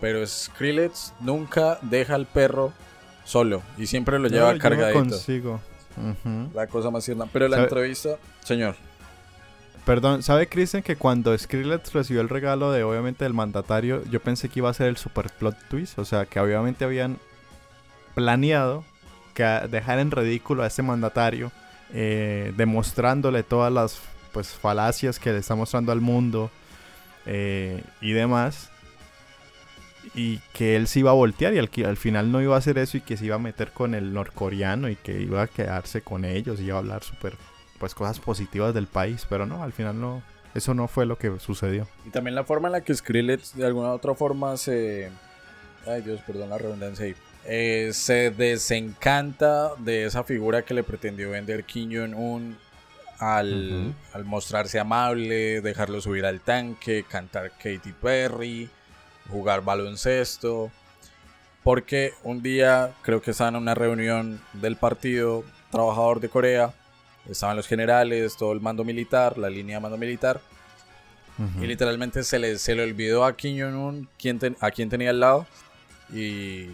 Pero 0.00 0.26
Skrillex 0.26 1.14
nunca 1.20 1.78
deja 1.82 2.14
al 2.14 2.26
perro 2.26 2.72
solo 3.24 3.62
y 3.78 3.86
siempre 3.86 4.18
lo 4.18 4.28
lleva 4.28 4.48
No, 4.48 4.52
yo 4.54 4.60
cargadito. 4.60 5.18
La 6.54 6.66
cosa 6.66 6.90
más 6.90 7.04
tierna. 7.04 7.26
Pero 7.32 7.48
la 7.48 7.56
¿Sabe? 7.56 7.68
entrevista, 7.68 8.10
señor. 8.44 8.76
Perdón, 9.84 10.24
¿sabe 10.24 10.48
Kristen 10.48 10.82
que 10.82 10.96
cuando 10.96 11.36
Skrillex 11.36 11.92
recibió 11.92 12.20
el 12.20 12.28
regalo 12.28 12.72
de 12.72 12.82
obviamente 12.82 13.24
del 13.24 13.34
mandatario, 13.34 14.02
yo 14.10 14.20
pensé 14.20 14.48
que 14.48 14.58
iba 14.58 14.68
a 14.68 14.74
ser 14.74 14.88
el 14.88 14.96
super 14.96 15.30
plot 15.30 15.56
twist? 15.68 15.98
O 16.00 16.04
sea, 16.04 16.26
que 16.26 16.40
obviamente 16.40 16.84
habían 16.84 17.18
planeado 18.16 18.84
que 19.32 19.44
dejar 19.70 20.00
en 20.00 20.10
ridículo 20.10 20.64
a 20.64 20.66
este 20.66 20.82
mandatario, 20.82 21.52
eh, 21.92 22.52
demostrándole 22.56 23.44
todas 23.44 23.72
las 23.72 24.00
pues 24.32 24.48
falacias 24.48 25.20
que 25.20 25.30
le 25.30 25.38
está 25.38 25.54
mostrando 25.54 25.92
al 25.92 26.00
mundo 26.00 26.50
eh, 27.26 27.84
y 28.00 28.12
demás. 28.12 28.70
Y 30.14 30.38
que 30.52 30.76
él 30.76 30.86
se 30.86 31.00
iba 31.00 31.10
a 31.10 31.14
voltear 31.14 31.54
y 31.54 31.58
al, 31.58 31.96
final 31.96 32.32
no 32.32 32.40
iba 32.40 32.54
a 32.54 32.58
hacer 32.58 32.78
eso 32.78 32.96
y 32.96 33.00
que 33.00 33.16
se 33.16 33.26
iba 33.26 33.36
a 33.36 33.40
meter 33.40 33.72
con 33.72 33.94
el 33.94 34.12
norcoreano 34.12 34.88
y 34.88 34.96
que 34.96 35.20
iba 35.20 35.42
a 35.42 35.46
quedarse 35.46 36.00
con 36.00 36.24
ellos 36.24 36.60
y 36.60 36.64
iba 36.64 36.76
a 36.76 36.78
hablar 36.78 37.02
súper 37.02 37.34
pues 37.78 37.94
cosas 37.94 38.20
positivas 38.20 38.72
del 38.72 38.86
país, 38.86 39.26
pero 39.28 39.44
no, 39.44 39.62
al 39.62 39.72
final 39.72 40.00
no, 40.00 40.22
eso 40.54 40.72
no 40.72 40.88
fue 40.88 41.04
lo 41.04 41.18
que 41.18 41.38
sucedió. 41.38 41.86
Y 42.06 42.10
también 42.10 42.34
la 42.34 42.44
forma 42.44 42.68
en 42.68 42.72
la 42.72 42.80
que 42.80 42.94
Skrillex 42.94 43.56
de 43.56 43.66
alguna 43.66 43.92
otra 43.92 44.14
forma 44.14 44.56
se... 44.56 45.10
Ay 45.86 46.02
Dios, 46.02 46.20
perdón 46.26 46.50
la 46.50 46.58
redundancia 46.58 47.04
ahí. 47.04 47.14
Eh, 47.44 47.90
se 47.92 48.30
desencanta 48.30 49.74
de 49.76 50.04
esa 50.04 50.24
figura 50.24 50.62
que 50.62 50.74
le 50.74 50.82
pretendió 50.82 51.30
vender 51.30 51.64
Kim 51.64 51.90
Jong-un 51.92 52.56
al, 53.18 53.94
al 54.12 54.24
mostrarse 54.24 54.80
amable, 54.80 55.60
dejarlo 55.60 56.00
subir 56.00 56.26
al 56.26 56.40
tanque, 56.40 57.04
cantar 57.08 57.52
Katy 57.52 57.92
Perry, 58.00 58.68
jugar 59.30 59.62
baloncesto. 59.62 60.70
Porque 61.62 62.12
un 62.22 62.42
día 62.42 62.94
creo 63.02 63.20
que 63.20 63.32
estaban 63.32 63.56
en 63.56 63.62
una 63.62 63.74
reunión 63.74 64.40
del 64.52 64.76
Partido 64.76 65.42
Trabajador 65.70 66.20
de 66.20 66.28
Corea. 66.28 66.72
Estaban 67.28 67.56
los 67.56 67.66
generales, 67.66 68.36
todo 68.36 68.52
el 68.52 68.60
mando 68.60 68.84
militar, 68.84 69.36
la 69.36 69.50
línea 69.50 69.76
de 69.78 69.80
mando 69.80 69.98
militar. 69.98 70.40
Y 71.60 71.66
literalmente 71.66 72.22
se 72.24 72.38
le, 72.38 72.56
se 72.58 72.74
le 72.74 72.82
olvidó 72.84 73.24
a 73.26 73.36
Kim 73.36 73.60
Jong-un 73.60 74.08
quién 74.18 74.38
ten- 74.38 74.56
a 74.60 74.70
quién 74.70 74.88
tenía 74.88 75.10
al 75.10 75.20
lado. 75.20 75.46
Y 76.10 76.68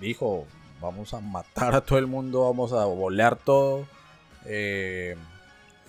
dijo, 0.00 0.46
vamos 0.80 1.12
a 1.14 1.20
matar 1.20 1.74
a 1.74 1.80
todo 1.82 1.98
el 1.98 2.06
mundo, 2.08 2.44
vamos 2.44 2.72
a 2.72 2.84
volar 2.86 3.36
todo. 3.36 3.86
Eh, 4.46 5.16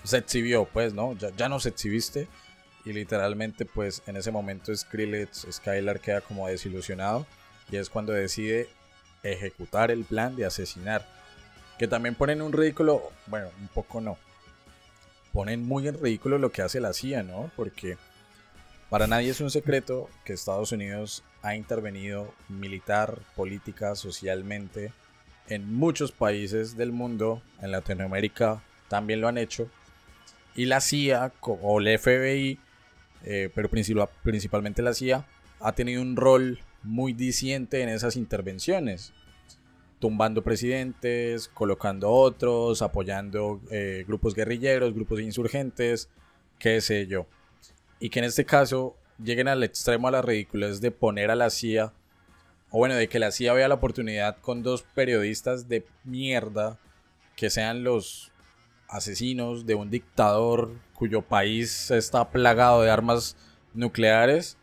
se 0.03 0.17
exhibió, 0.17 0.65
pues, 0.65 0.93
¿no? 0.93 1.13
Ya, 1.13 1.29
ya 1.35 1.47
nos 1.49 1.65
exhibiste. 1.65 2.27
Y 2.85 2.93
literalmente, 2.93 3.65
pues, 3.65 4.03
en 4.07 4.17
ese 4.17 4.31
momento 4.31 4.75
Skrillex, 4.75 5.47
Skylar 5.51 5.99
queda 5.99 6.21
como 6.21 6.47
desilusionado. 6.47 7.25
Y 7.71 7.77
es 7.77 7.89
cuando 7.89 8.11
decide 8.11 8.67
ejecutar 9.23 9.91
el 9.91 10.03
plan 10.03 10.35
de 10.35 10.45
asesinar. 10.45 11.07
Que 11.79 11.87
también 11.87 12.15
ponen 12.15 12.41
un 12.41 12.53
ridículo, 12.53 13.11
bueno, 13.27 13.49
un 13.59 13.67
poco 13.69 14.01
no. 14.01 14.17
Ponen 15.31 15.65
muy 15.65 15.87
en 15.87 15.99
ridículo 15.99 16.37
lo 16.37 16.51
que 16.51 16.61
hace 16.61 16.79
la 16.79 16.93
CIA, 16.93 17.23
¿no? 17.23 17.51
Porque 17.55 17.97
para 18.89 19.07
nadie 19.07 19.31
es 19.31 19.41
un 19.41 19.49
secreto 19.49 20.09
que 20.23 20.33
Estados 20.33 20.71
Unidos 20.71 21.23
ha 21.41 21.55
intervenido 21.55 22.33
militar, 22.49 23.17
política, 23.35 23.95
socialmente 23.95 24.93
en 25.49 25.73
muchos 25.73 26.11
países 26.11 26.77
del 26.77 26.91
mundo, 26.91 27.41
en 27.61 27.71
Latinoamérica 27.71 28.61
también 28.87 29.21
lo 29.21 29.27
han 29.27 29.37
hecho. 29.37 29.69
Y 30.55 30.65
la 30.65 30.81
CIA 30.81 31.33
o 31.41 31.79
el 31.79 31.97
FBI, 31.97 32.59
eh, 33.23 33.49
pero 33.53 33.69
principal- 33.69 34.09
principalmente 34.23 34.81
la 34.81 34.93
CIA, 34.93 35.25
ha 35.59 35.73
tenido 35.73 36.01
un 36.01 36.15
rol 36.15 36.59
muy 36.83 37.13
diciente 37.13 37.81
en 37.81 37.89
esas 37.89 38.15
intervenciones. 38.17 39.13
Tumbando 39.99 40.43
presidentes, 40.43 41.47
colocando 41.47 42.09
otros, 42.11 42.81
apoyando 42.81 43.61
eh, 43.71 44.03
grupos 44.05 44.35
guerrilleros, 44.35 44.93
grupos 44.93 45.21
insurgentes, 45.21 46.09
qué 46.59 46.81
sé 46.81 47.07
yo. 47.07 47.25
Y 48.01 48.09
que 48.09 48.19
en 48.19 48.25
este 48.25 48.43
caso 48.43 48.97
lleguen 49.23 49.47
al 49.47 49.63
extremo 49.63 50.09
a 50.09 50.11
la 50.11 50.21
ridiculez 50.21 50.81
de 50.81 50.91
poner 50.91 51.31
a 51.31 51.35
la 51.35 51.49
CIA, 51.49 51.93
o 52.69 52.79
bueno, 52.79 52.95
de 52.95 53.07
que 53.07 53.19
la 53.19 53.31
CIA 53.31 53.53
vea 53.53 53.69
la 53.69 53.75
oportunidad 53.75 54.37
con 54.39 54.61
dos 54.61 54.83
periodistas 54.83 55.69
de 55.69 55.85
mierda 56.03 56.77
que 57.37 57.49
sean 57.49 57.85
los 57.85 58.32
asesinos 58.95 59.65
de 59.65 59.75
un 59.75 59.89
dictador 59.89 60.71
cuyo 60.93 61.21
país 61.21 61.91
está 61.91 62.29
plagado 62.29 62.81
de 62.81 62.91
armas 62.91 63.35
nucleares. 63.73 64.57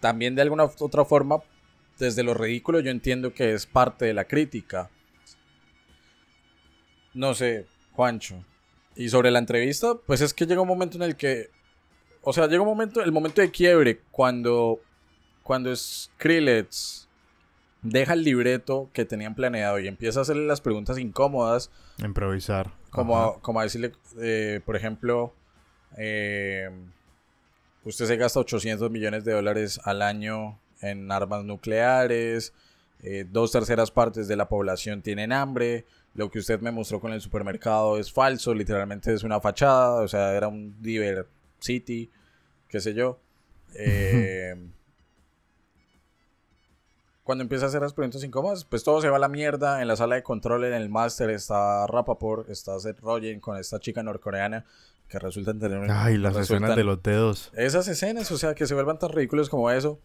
También 0.00 0.34
de 0.34 0.42
alguna 0.42 0.64
otra 0.64 1.04
forma, 1.04 1.38
desde 1.98 2.22
lo 2.22 2.34
ridículo 2.34 2.80
yo 2.80 2.90
entiendo 2.90 3.34
que 3.34 3.54
es 3.54 3.66
parte 3.66 4.04
de 4.04 4.14
la 4.14 4.24
crítica. 4.24 4.90
No 7.14 7.34
sé, 7.34 7.66
Juancho. 7.94 8.44
Y 8.94 9.08
sobre 9.08 9.30
la 9.30 9.38
entrevista, 9.38 9.94
pues 10.06 10.20
es 10.20 10.34
que 10.34 10.46
llega 10.46 10.60
un 10.60 10.68
momento 10.68 10.96
en 10.96 11.02
el 11.02 11.16
que 11.16 11.50
o 12.22 12.32
sea, 12.32 12.46
llega 12.46 12.60
un 12.60 12.68
momento, 12.68 13.02
el 13.02 13.12
momento 13.12 13.40
de 13.40 13.50
quiebre, 13.50 14.02
cuando, 14.10 14.80
cuando 15.42 15.74
Skrillex 15.74 17.07
deja 17.82 18.12
el 18.12 18.24
libreto 18.24 18.90
que 18.92 19.04
tenían 19.04 19.34
planeado 19.34 19.78
y 19.78 19.88
empieza 19.88 20.20
a 20.20 20.22
hacerle 20.22 20.46
las 20.46 20.60
preguntas 20.60 20.98
incómodas, 20.98 21.70
Improvisar. 21.98 22.72
como, 22.90 23.18
a, 23.18 23.40
como 23.40 23.60
a 23.60 23.64
decirle, 23.64 23.92
eh, 24.20 24.60
por 24.64 24.76
ejemplo, 24.76 25.34
eh, 25.96 26.70
usted 27.84 28.06
se 28.06 28.16
gasta 28.16 28.40
800 28.40 28.90
millones 28.90 29.24
de 29.24 29.32
dólares 29.32 29.80
al 29.84 30.02
año 30.02 30.58
en 30.80 31.10
armas 31.10 31.44
nucleares, 31.44 32.52
eh, 33.02 33.24
dos 33.30 33.52
terceras 33.52 33.90
partes 33.90 34.26
de 34.28 34.36
la 34.36 34.48
población 34.48 35.02
tienen 35.02 35.32
hambre, 35.32 35.84
lo 36.14 36.30
que 36.30 36.40
usted 36.40 36.60
me 36.60 36.72
mostró 36.72 37.00
con 37.00 37.12
el 37.12 37.20
supermercado 37.20 37.98
es 37.98 38.12
falso, 38.12 38.52
literalmente 38.54 39.12
es 39.14 39.22
una 39.22 39.40
fachada, 39.40 40.02
o 40.02 40.08
sea, 40.08 40.34
era 40.34 40.48
un 40.48 40.80
Diver 40.82 41.28
City, 41.60 42.10
qué 42.68 42.80
sé 42.80 42.94
yo. 42.94 43.20
Eh, 43.74 44.56
cuando 47.28 47.42
empieza 47.42 47.66
a 47.66 47.68
hacer 47.68 47.82
las 47.82 47.92
preguntas 47.92 48.24
incómodas, 48.24 48.64
pues 48.64 48.82
todo 48.82 49.02
se 49.02 49.10
va 49.10 49.16
a 49.16 49.18
la 49.18 49.28
mierda. 49.28 49.82
En 49.82 49.88
la 49.88 49.96
sala 49.96 50.14
de 50.14 50.22
control, 50.22 50.64
en 50.64 50.72
el 50.72 50.88
máster, 50.88 51.28
está 51.28 51.86
Rapaport, 51.86 52.48
está 52.48 52.80
Seth 52.80 53.00
Rogen 53.00 53.38
con 53.38 53.58
esta 53.58 53.78
chica 53.80 54.02
norcoreana 54.02 54.64
que 55.08 55.18
resultan 55.18 55.58
tener 55.58 55.90
Ay, 55.90 56.16
las 56.16 56.34
escenas 56.38 56.74
de 56.74 56.84
los 56.84 57.02
dedos. 57.02 57.52
esas 57.54 57.86
escenas, 57.86 58.32
o 58.32 58.38
sea, 58.38 58.54
que 58.54 58.66
se 58.66 58.72
vuelvan 58.72 58.98
tan 58.98 59.10
ridículos 59.10 59.50
como 59.50 59.70
eso. 59.70 60.00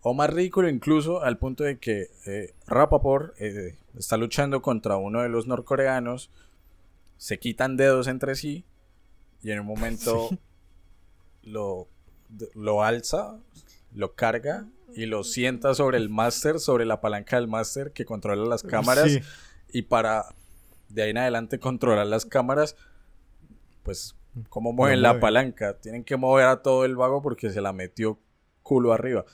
O 0.00 0.14
más 0.14 0.30
ridículo 0.30 0.68
incluso 0.68 1.24
al 1.24 1.38
punto 1.38 1.64
de 1.64 1.80
que 1.80 2.06
eh, 2.26 2.54
Rapaport 2.68 3.34
eh, 3.40 3.76
está 3.98 4.16
luchando 4.16 4.62
contra 4.62 4.96
uno 4.96 5.22
de 5.22 5.28
los 5.28 5.48
norcoreanos. 5.48 6.30
Se 7.16 7.40
quitan 7.40 7.76
dedos 7.76 8.06
entre 8.06 8.36
sí. 8.36 8.64
Y 9.42 9.50
en 9.50 9.58
un 9.58 9.66
momento 9.66 10.28
lo, 11.42 11.88
lo 12.54 12.84
alza, 12.84 13.40
lo 13.92 14.14
carga 14.14 14.66
y 14.94 15.06
lo 15.06 15.24
sienta 15.24 15.74
sobre 15.74 15.98
el 15.98 16.08
máster, 16.08 16.58
sobre 16.58 16.84
la 16.84 17.00
palanca 17.00 17.36
del 17.36 17.48
máster 17.48 17.92
que 17.92 18.04
controla 18.04 18.44
las 18.44 18.62
cámaras. 18.62 19.12
Sí. 19.12 19.20
Y 19.72 19.82
para 19.82 20.34
de 20.88 21.02
ahí 21.02 21.10
en 21.10 21.18
adelante 21.18 21.58
controlar 21.58 22.06
las 22.06 22.26
cámaras, 22.26 22.76
pues, 23.82 24.16
¿cómo 24.48 24.72
mueven 24.72 25.02
la 25.02 25.20
palanca? 25.20 25.78
Tienen 25.78 26.04
que 26.04 26.16
mover 26.16 26.46
a 26.46 26.62
todo 26.62 26.84
el 26.84 26.96
vago 26.96 27.22
porque 27.22 27.50
se 27.50 27.60
la 27.60 27.72
metió 27.72 28.18
culo 28.62 28.92
arriba. 28.92 29.24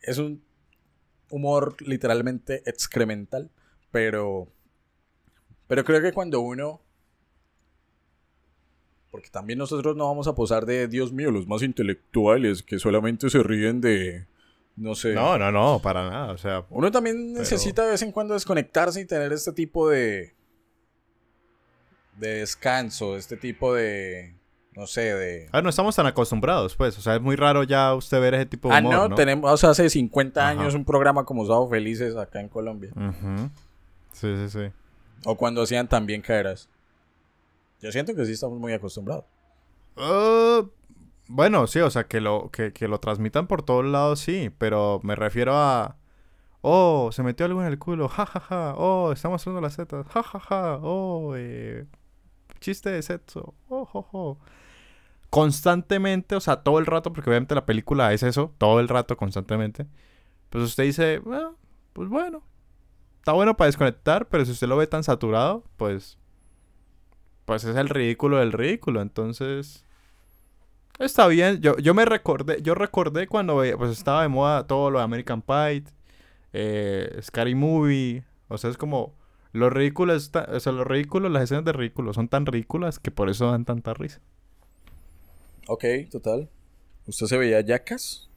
Es 0.00 0.18
un 0.18 0.44
humor 1.30 1.76
literalmente 1.80 2.62
excremental, 2.66 3.50
pero. 3.90 4.48
Pero 5.66 5.84
creo 5.84 6.02
que 6.02 6.12
cuando 6.12 6.40
uno. 6.40 6.82
Porque 9.14 9.30
también 9.30 9.60
nosotros 9.60 9.94
no 9.94 10.08
vamos 10.08 10.26
a 10.26 10.34
posar 10.34 10.66
de 10.66 10.88
Dios 10.88 11.12
mío, 11.12 11.30
los 11.30 11.46
más 11.46 11.62
intelectuales 11.62 12.64
que 12.64 12.80
solamente 12.80 13.30
se 13.30 13.44
ríen 13.44 13.80
de. 13.80 14.26
No 14.74 14.96
sé. 14.96 15.14
No, 15.14 15.38
no, 15.38 15.52
no, 15.52 15.78
para 15.80 16.10
nada. 16.10 16.32
O 16.32 16.36
sea, 16.36 16.64
Uno 16.68 16.90
también 16.90 17.32
necesita 17.32 17.84
de 17.84 17.92
vez 17.92 18.02
en 18.02 18.10
cuando 18.10 18.34
desconectarse 18.34 19.00
y 19.00 19.04
tener 19.04 19.32
este 19.32 19.52
tipo 19.52 19.88
de. 19.88 20.34
de 22.18 22.28
descanso, 22.40 23.16
este 23.16 23.36
tipo 23.36 23.72
de. 23.72 24.34
no 24.74 24.88
sé, 24.88 25.14
de. 25.14 25.46
a 25.52 25.58
ver, 25.58 25.62
no 25.62 25.70
estamos 25.70 25.94
tan 25.94 26.06
acostumbrados, 26.06 26.74
pues. 26.74 26.98
O 26.98 27.00
sea, 27.00 27.14
es 27.14 27.20
muy 27.20 27.36
raro 27.36 27.62
ya 27.62 27.94
usted 27.94 28.20
ver 28.20 28.34
ese 28.34 28.46
tipo 28.46 28.68
de 28.68 28.74
Ah, 28.74 28.80
humor, 28.80 28.94
no, 28.94 29.08
¿no? 29.10 29.14
tenemos 29.14 29.48
o 29.48 29.56
sea, 29.56 29.70
hace 29.70 29.88
50 29.88 30.40
Ajá. 30.40 30.50
años 30.60 30.74
un 30.74 30.84
programa 30.84 31.24
como 31.24 31.46
Sábado 31.46 31.68
Felices 31.68 32.16
acá 32.16 32.40
en 32.40 32.48
Colombia. 32.48 32.90
Sí, 34.10 34.34
sí, 34.36 34.48
sí. 34.48 34.72
O 35.24 35.36
cuando 35.36 35.62
hacían 35.62 35.86
también 35.88 36.20
caerás. 36.20 36.68
Yo 37.80 37.92
siento 37.92 38.14
que 38.14 38.24
sí 38.24 38.32
estamos 38.32 38.58
muy 38.58 38.72
acostumbrados. 38.72 39.24
Uh, 39.96 40.68
bueno, 41.28 41.66
sí, 41.66 41.80
o 41.80 41.90
sea, 41.90 42.04
que 42.04 42.20
lo, 42.20 42.50
que, 42.50 42.72
que 42.72 42.88
lo 42.88 42.98
transmitan 43.00 43.46
por 43.46 43.62
todos 43.62 43.84
lados, 43.84 44.20
sí, 44.20 44.50
pero 44.58 45.00
me 45.02 45.14
refiero 45.14 45.54
a... 45.54 45.96
Oh, 46.62 47.10
se 47.12 47.22
metió 47.22 47.44
algo 47.46 47.60
en 47.60 47.68
el 47.68 47.78
culo, 47.78 48.08
ja, 48.08 48.24
ja, 48.26 48.40
ja. 48.40 48.74
Oh, 48.76 49.12
está 49.12 49.28
mostrando 49.28 49.60
las 49.60 49.74
setas, 49.74 50.06
ja, 50.08 50.22
ja, 50.22 50.40
ja. 50.40 50.78
Oh, 50.82 51.34
eh, 51.36 51.86
chiste 52.60 52.90
de 52.90 53.02
sexo, 53.02 53.54
oh, 53.68 53.84
jo, 53.84 54.02
jo. 54.02 54.38
Constantemente, 55.30 56.36
o 56.36 56.40
sea, 56.40 56.62
todo 56.62 56.78
el 56.78 56.86
rato, 56.86 57.12
porque 57.12 57.28
obviamente 57.28 57.54
la 57.54 57.66
película 57.66 58.12
es 58.12 58.22
eso, 58.22 58.54
todo 58.58 58.80
el 58.80 58.88
rato, 58.88 59.16
constantemente. 59.16 59.86
Pues 60.48 60.64
usted 60.64 60.84
dice, 60.84 61.20
"Ah, 61.30 61.50
pues 61.92 62.08
bueno, 62.08 62.42
está 63.18 63.32
bueno 63.32 63.56
para 63.56 63.66
desconectar, 63.66 64.28
pero 64.28 64.44
si 64.44 64.52
usted 64.52 64.68
lo 64.68 64.76
ve 64.76 64.86
tan 64.86 65.02
saturado, 65.04 65.64
pues 65.76 66.18
pues 67.46 67.64
es 67.64 67.76
el 67.76 67.88
ridículo 67.88 68.38
del 68.38 68.52
ridículo. 68.52 69.00
Entonces, 69.02 69.84
está 70.98 71.26
bien. 71.28 71.60
Yo, 71.60 71.76
yo 71.78 71.94
me 71.94 72.04
recordé, 72.04 72.62
yo 72.62 72.74
recordé 72.74 73.26
cuando 73.26 73.56
ve- 73.56 73.76
pues 73.76 73.90
estaba 73.92 74.22
de 74.22 74.28
moda 74.28 74.66
todo 74.66 74.90
lo 74.90 74.98
de 74.98 75.04
American 75.04 75.42
Pie, 75.42 75.84
eh, 76.54 77.18
Scary 77.22 77.54
Movie. 77.54 78.24
O 78.48 78.58
sea, 78.58 78.70
es 78.70 78.78
como 78.78 79.14
lo 79.52 79.70
ridículo 79.70 80.14
está, 80.14 80.48
o 80.52 80.60
sea, 80.60 80.72
lo 80.72 80.84
ridículo, 80.84 81.28
las 81.30 81.44
escenas 81.44 81.64
de 81.64 81.72
ridículo 81.72 82.14
son 82.14 82.28
tan 82.28 82.46
ridículas 82.46 82.98
que 82.98 83.10
por 83.10 83.30
eso 83.30 83.50
dan 83.52 83.64
tanta 83.64 83.94
risa. 83.94 84.20
Ok, 85.68 85.84
total. 86.10 86.48
¿Usted 87.06 87.26
se 87.26 87.38
veía 87.38 87.60
Jackass? 87.60 88.28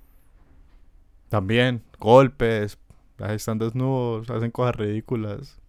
También, 1.30 1.84
golpes, 2.00 2.78
están 3.20 3.60
desnudos, 3.60 4.30
hacen 4.30 4.52
cosas 4.52 4.76
ridículas. 4.76 5.60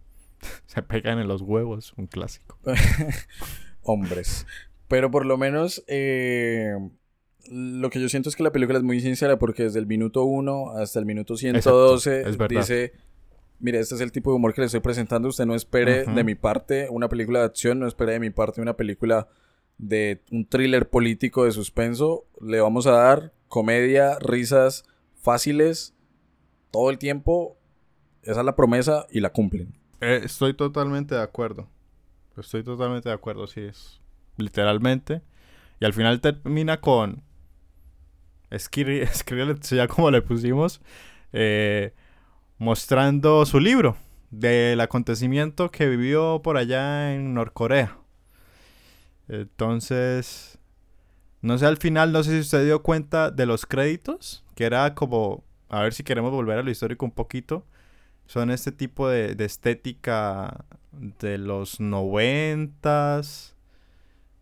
Se 0.65 0.81
pegan 0.81 1.19
en 1.19 1.27
los 1.27 1.41
huevos, 1.41 1.93
un 1.97 2.07
clásico. 2.07 2.57
Hombres. 3.83 4.45
Pero 4.87 5.11
por 5.11 5.25
lo 5.25 5.37
menos 5.37 5.83
eh, 5.87 6.73
lo 7.49 7.89
que 7.89 7.99
yo 7.99 8.09
siento 8.09 8.29
es 8.29 8.35
que 8.35 8.43
la 8.43 8.51
película 8.51 8.77
es 8.77 8.83
muy 8.83 8.99
sincera 8.99 9.39
porque 9.39 9.63
desde 9.63 9.79
el 9.79 9.87
minuto 9.87 10.23
1 10.23 10.77
hasta 10.77 10.99
el 10.99 11.05
minuto 11.05 11.35
112 11.37 12.29
es 12.29 12.37
dice, 12.49 12.93
mire, 13.59 13.79
este 13.79 13.95
es 13.95 14.01
el 14.01 14.11
tipo 14.11 14.31
de 14.31 14.37
humor 14.37 14.53
que 14.53 14.61
le 14.61 14.65
estoy 14.65 14.81
presentando, 14.81 15.29
usted 15.29 15.45
no 15.45 15.55
espere 15.55 16.05
de 16.05 16.23
mi 16.23 16.35
parte 16.35 16.87
una 16.89 17.09
película 17.09 17.39
de 17.39 17.45
acción, 17.45 17.79
no 17.79 17.87
espere 17.87 18.13
de 18.13 18.19
mi 18.19 18.29
parte 18.29 18.61
una 18.61 18.75
película 18.75 19.27
de 19.77 20.21
un 20.31 20.45
thriller 20.45 20.89
político 20.89 21.45
de 21.45 21.51
suspenso, 21.51 22.25
le 22.41 22.59
vamos 22.61 22.85
a 22.85 22.91
dar 22.91 23.33
comedia, 23.47 24.19
risas 24.19 24.85
fáciles 25.15 25.95
todo 26.71 26.89
el 26.89 26.97
tiempo, 26.97 27.57
esa 28.23 28.41
es 28.41 28.45
la 28.45 28.55
promesa 28.55 29.07
y 29.09 29.21
la 29.21 29.31
cumplen. 29.31 29.73
Eh, 30.01 30.21
estoy 30.23 30.53
totalmente 30.53 31.15
de 31.15 31.21
acuerdo. 31.21 31.67
Estoy 32.37 32.63
totalmente 32.63 33.09
de 33.09 33.15
acuerdo, 33.15 33.47
sí 33.47 33.61
es. 33.61 33.99
Literalmente. 34.37 35.21
Y 35.79 35.85
al 35.85 35.93
final 35.93 36.21
termina 36.21 36.79
con. 36.81 37.23
Skri- 38.51 39.05
Skrillex, 39.07 39.69
ya 39.75 39.87
como 39.87 40.09
le 40.11 40.21
pusimos, 40.21 40.81
eh, 41.33 41.93
mostrando 42.57 43.45
su 43.45 43.59
libro 43.59 43.97
del 44.31 44.81
acontecimiento 44.81 45.71
que 45.71 45.87
vivió 45.89 46.41
por 46.43 46.57
allá 46.57 47.13
en 47.13 47.33
Norcorea. 47.33 47.97
Entonces, 49.27 50.57
no 51.41 51.57
sé, 51.57 51.65
al 51.67 51.77
final, 51.77 52.11
no 52.11 52.23
sé 52.23 52.31
si 52.33 52.39
usted 52.39 52.65
dio 52.65 52.83
cuenta 52.83 53.31
de 53.31 53.45
los 53.45 53.65
créditos, 53.65 54.45
que 54.55 54.65
era 54.65 54.95
como, 54.95 55.43
a 55.69 55.81
ver 55.83 55.93
si 55.93 56.03
queremos 56.03 56.31
volver 56.31 56.59
a 56.59 56.63
lo 56.63 56.71
histórico 56.71 57.05
un 57.05 57.11
poquito. 57.13 57.65
Son 58.29 58.51
este 58.51 58.71
tipo 58.71 59.09
de, 59.09 59.33
de 59.33 59.45
estética 59.45 60.63
de 60.91 61.39
los 61.39 61.79
noventas, 61.79 63.55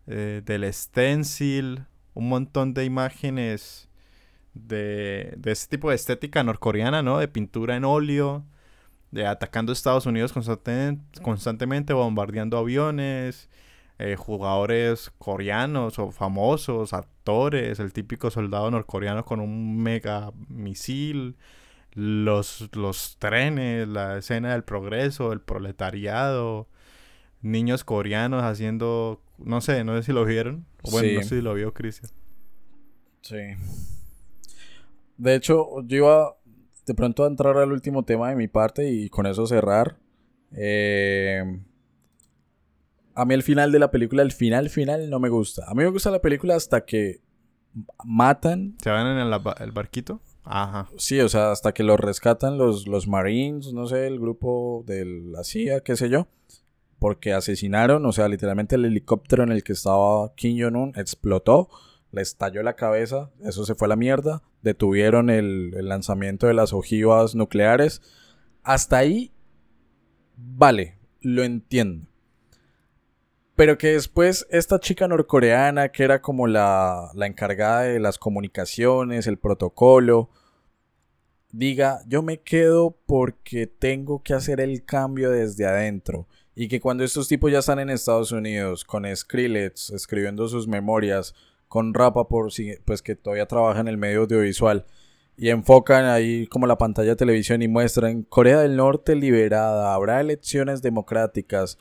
eh, 0.06 0.42
del 0.44 0.70
stencil, 0.74 1.86
un 2.12 2.28
montón 2.28 2.74
de 2.74 2.84
imágenes 2.84 3.88
de, 4.52 5.32
de 5.38 5.52
este 5.52 5.78
tipo 5.78 5.88
de 5.88 5.96
estética 5.96 6.44
norcoreana, 6.44 7.02
¿no? 7.02 7.16
De 7.16 7.28
pintura 7.28 7.76
en 7.76 7.86
óleo, 7.86 8.44
de 9.10 9.26
atacando 9.26 9.72
a 9.72 9.74
Estados 9.74 10.04
Unidos 10.04 10.34
constantemente, 10.34 11.22
constantemente 11.22 11.94
bombardeando 11.94 12.58
aviones, 12.58 13.48
eh, 13.98 14.16
jugadores 14.16 15.12
coreanos 15.16 15.98
o 15.98 16.10
famosos, 16.10 16.92
actores, 16.92 17.80
el 17.80 17.94
típico 17.94 18.30
soldado 18.30 18.70
norcoreano 18.70 19.24
con 19.24 19.40
un 19.40 19.82
mega 19.82 20.30
misil, 20.48 21.36
los, 21.94 22.68
los 22.76 23.16
trenes, 23.18 23.88
la 23.88 24.18
escena 24.18 24.52
del 24.52 24.64
progreso, 24.64 25.32
el 25.32 25.40
proletariado, 25.40 26.68
niños 27.42 27.84
coreanos 27.84 28.42
haciendo, 28.42 29.22
no 29.38 29.60
sé, 29.60 29.84
no 29.84 29.96
sé 29.96 30.02
si 30.04 30.12
lo 30.12 30.24
vieron. 30.24 30.66
O 30.82 30.90
Bueno, 30.90 31.08
no 31.14 31.22
Sí. 31.22 31.28
sé 31.28 31.36
si 31.36 31.42
lo 31.42 31.54
vio 31.54 31.72
Cristian. 31.74 32.10
Sí. 33.22 33.36
De 35.16 35.34
hecho, 35.34 35.82
yo 35.84 35.96
iba 35.96 36.36
de 36.86 36.94
pronto 36.94 37.24
a 37.24 37.26
entrar 37.26 37.56
al 37.56 37.72
último 37.72 38.04
tema 38.04 38.30
de 38.30 38.36
mi 38.36 38.48
parte 38.48 38.88
y 38.90 39.08
con 39.08 39.26
eso 39.26 39.46
cerrar. 39.46 39.98
Eh, 40.52 41.42
a 43.14 43.24
mí 43.24 43.34
el 43.34 43.42
final 43.42 43.72
de 43.72 43.78
la 43.80 43.90
película, 43.90 44.22
el 44.22 44.30
final 44.32 44.70
final 44.70 45.10
no 45.10 45.18
me 45.18 45.28
gusta. 45.28 45.64
A 45.68 45.74
mí 45.74 45.82
me 45.82 45.90
gusta 45.90 46.10
la 46.10 46.20
película 46.20 46.54
hasta 46.54 46.84
que 46.84 47.20
matan, 48.04 48.76
¿Se 48.80 48.90
van 48.90 49.06
en 49.06 49.18
el 49.18 49.72
barquito? 49.72 50.20
Ajá. 50.44 50.88
sí, 50.96 51.20
o 51.20 51.28
sea, 51.28 51.52
hasta 51.52 51.72
que 51.72 51.82
los 51.82 52.00
rescatan 52.00 52.56
los, 52.56 52.86
los 52.86 53.06
Marines, 53.06 53.72
no 53.72 53.86
sé, 53.86 54.06
el 54.06 54.18
grupo 54.18 54.82
de 54.86 55.04
la 55.04 55.44
CIA, 55.44 55.80
qué 55.80 55.96
sé 55.96 56.08
yo. 56.08 56.26
Porque 56.98 57.32
asesinaron, 57.32 58.04
o 58.06 58.12
sea, 58.12 58.28
literalmente 58.28 58.74
el 58.74 58.84
helicóptero 58.84 59.44
en 59.44 59.52
el 59.52 59.62
que 59.62 59.72
estaba 59.72 60.34
Kim 60.34 60.58
Jong-un 60.60 60.92
explotó, 60.96 61.68
le 62.10 62.22
estalló 62.22 62.62
la 62.62 62.74
cabeza, 62.74 63.30
eso 63.44 63.64
se 63.64 63.76
fue 63.76 63.86
la 63.86 63.94
mierda, 63.94 64.42
detuvieron 64.62 65.30
el 65.30 65.70
lanzamiento 65.86 66.48
de 66.48 66.54
las 66.54 66.72
ojivas 66.72 67.36
nucleares. 67.36 68.02
Hasta 68.64 68.98
ahí, 68.98 69.30
vale, 70.36 70.98
lo 71.20 71.44
entiendo. 71.44 72.07
Pero 73.58 73.76
que 73.76 73.88
después 73.88 74.46
esta 74.50 74.78
chica 74.78 75.08
norcoreana, 75.08 75.88
que 75.88 76.04
era 76.04 76.22
como 76.22 76.46
la, 76.46 77.10
la 77.14 77.26
encargada 77.26 77.82
de 77.82 77.98
las 77.98 78.16
comunicaciones, 78.16 79.26
el 79.26 79.36
protocolo, 79.36 80.30
diga, 81.50 81.98
yo 82.06 82.22
me 82.22 82.40
quedo 82.40 82.96
porque 83.04 83.66
tengo 83.66 84.22
que 84.22 84.34
hacer 84.34 84.60
el 84.60 84.84
cambio 84.84 85.32
desde 85.32 85.66
adentro. 85.66 86.28
Y 86.54 86.68
que 86.68 86.78
cuando 86.78 87.02
estos 87.02 87.26
tipos 87.26 87.50
ya 87.50 87.58
están 87.58 87.80
en 87.80 87.90
Estados 87.90 88.30
Unidos, 88.30 88.84
con 88.84 89.04
Skrillex 89.04 89.90
escribiendo 89.90 90.46
sus 90.46 90.68
memorias, 90.68 91.34
con 91.66 91.94
Rapa 91.94 92.28
por 92.28 92.52
pues 92.84 93.02
que 93.02 93.16
todavía 93.16 93.46
trabaja 93.46 93.80
en 93.80 93.88
el 93.88 93.98
medio 93.98 94.20
audiovisual, 94.20 94.86
y 95.36 95.48
enfocan 95.48 96.04
ahí 96.04 96.46
como 96.46 96.68
la 96.68 96.78
pantalla 96.78 97.10
de 97.10 97.16
televisión 97.16 97.60
y 97.62 97.66
muestran 97.66 98.22
Corea 98.22 98.60
del 98.60 98.76
Norte 98.76 99.16
liberada, 99.16 99.94
habrá 99.94 100.20
elecciones 100.20 100.80
democráticas. 100.80 101.76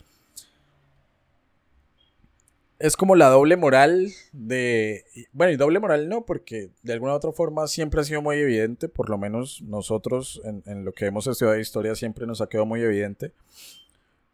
Es 2.80 2.95
como 2.95 3.15
la 3.15 3.30
doble 3.30 3.57
moral 3.57 4.11
de... 4.34 5.03
Bueno, 5.32 5.51
y 5.51 5.55
doble 5.55 5.80
moral 5.80 6.09
no, 6.09 6.25
porque 6.25 6.69
de 6.84 6.93
alguna 6.93 7.13
u 7.13 7.15
otra 7.15 7.32
forma 7.32 7.67
siempre 7.67 8.01
ha 8.01 8.03
sido 8.03 8.21
muy 8.21 8.38
evidente, 8.38 8.88
por 8.88 9.09
lo 9.09 9.17
menos 9.17 9.61
nosotros 9.63 10.41
en, 10.43 10.61
en 10.67 10.86
lo 10.86 10.91
que 10.91 11.07
hemos 11.07 11.25
estudiado 11.25 11.55
de 11.55 11.61
historia 11.61 11.95
siempre 11.95 12.28
nos 12.28 12.39
ha 12.39 12.47
quedado 12.47 12.67
muy 12.67 12.82
evidente, 12.82 13.32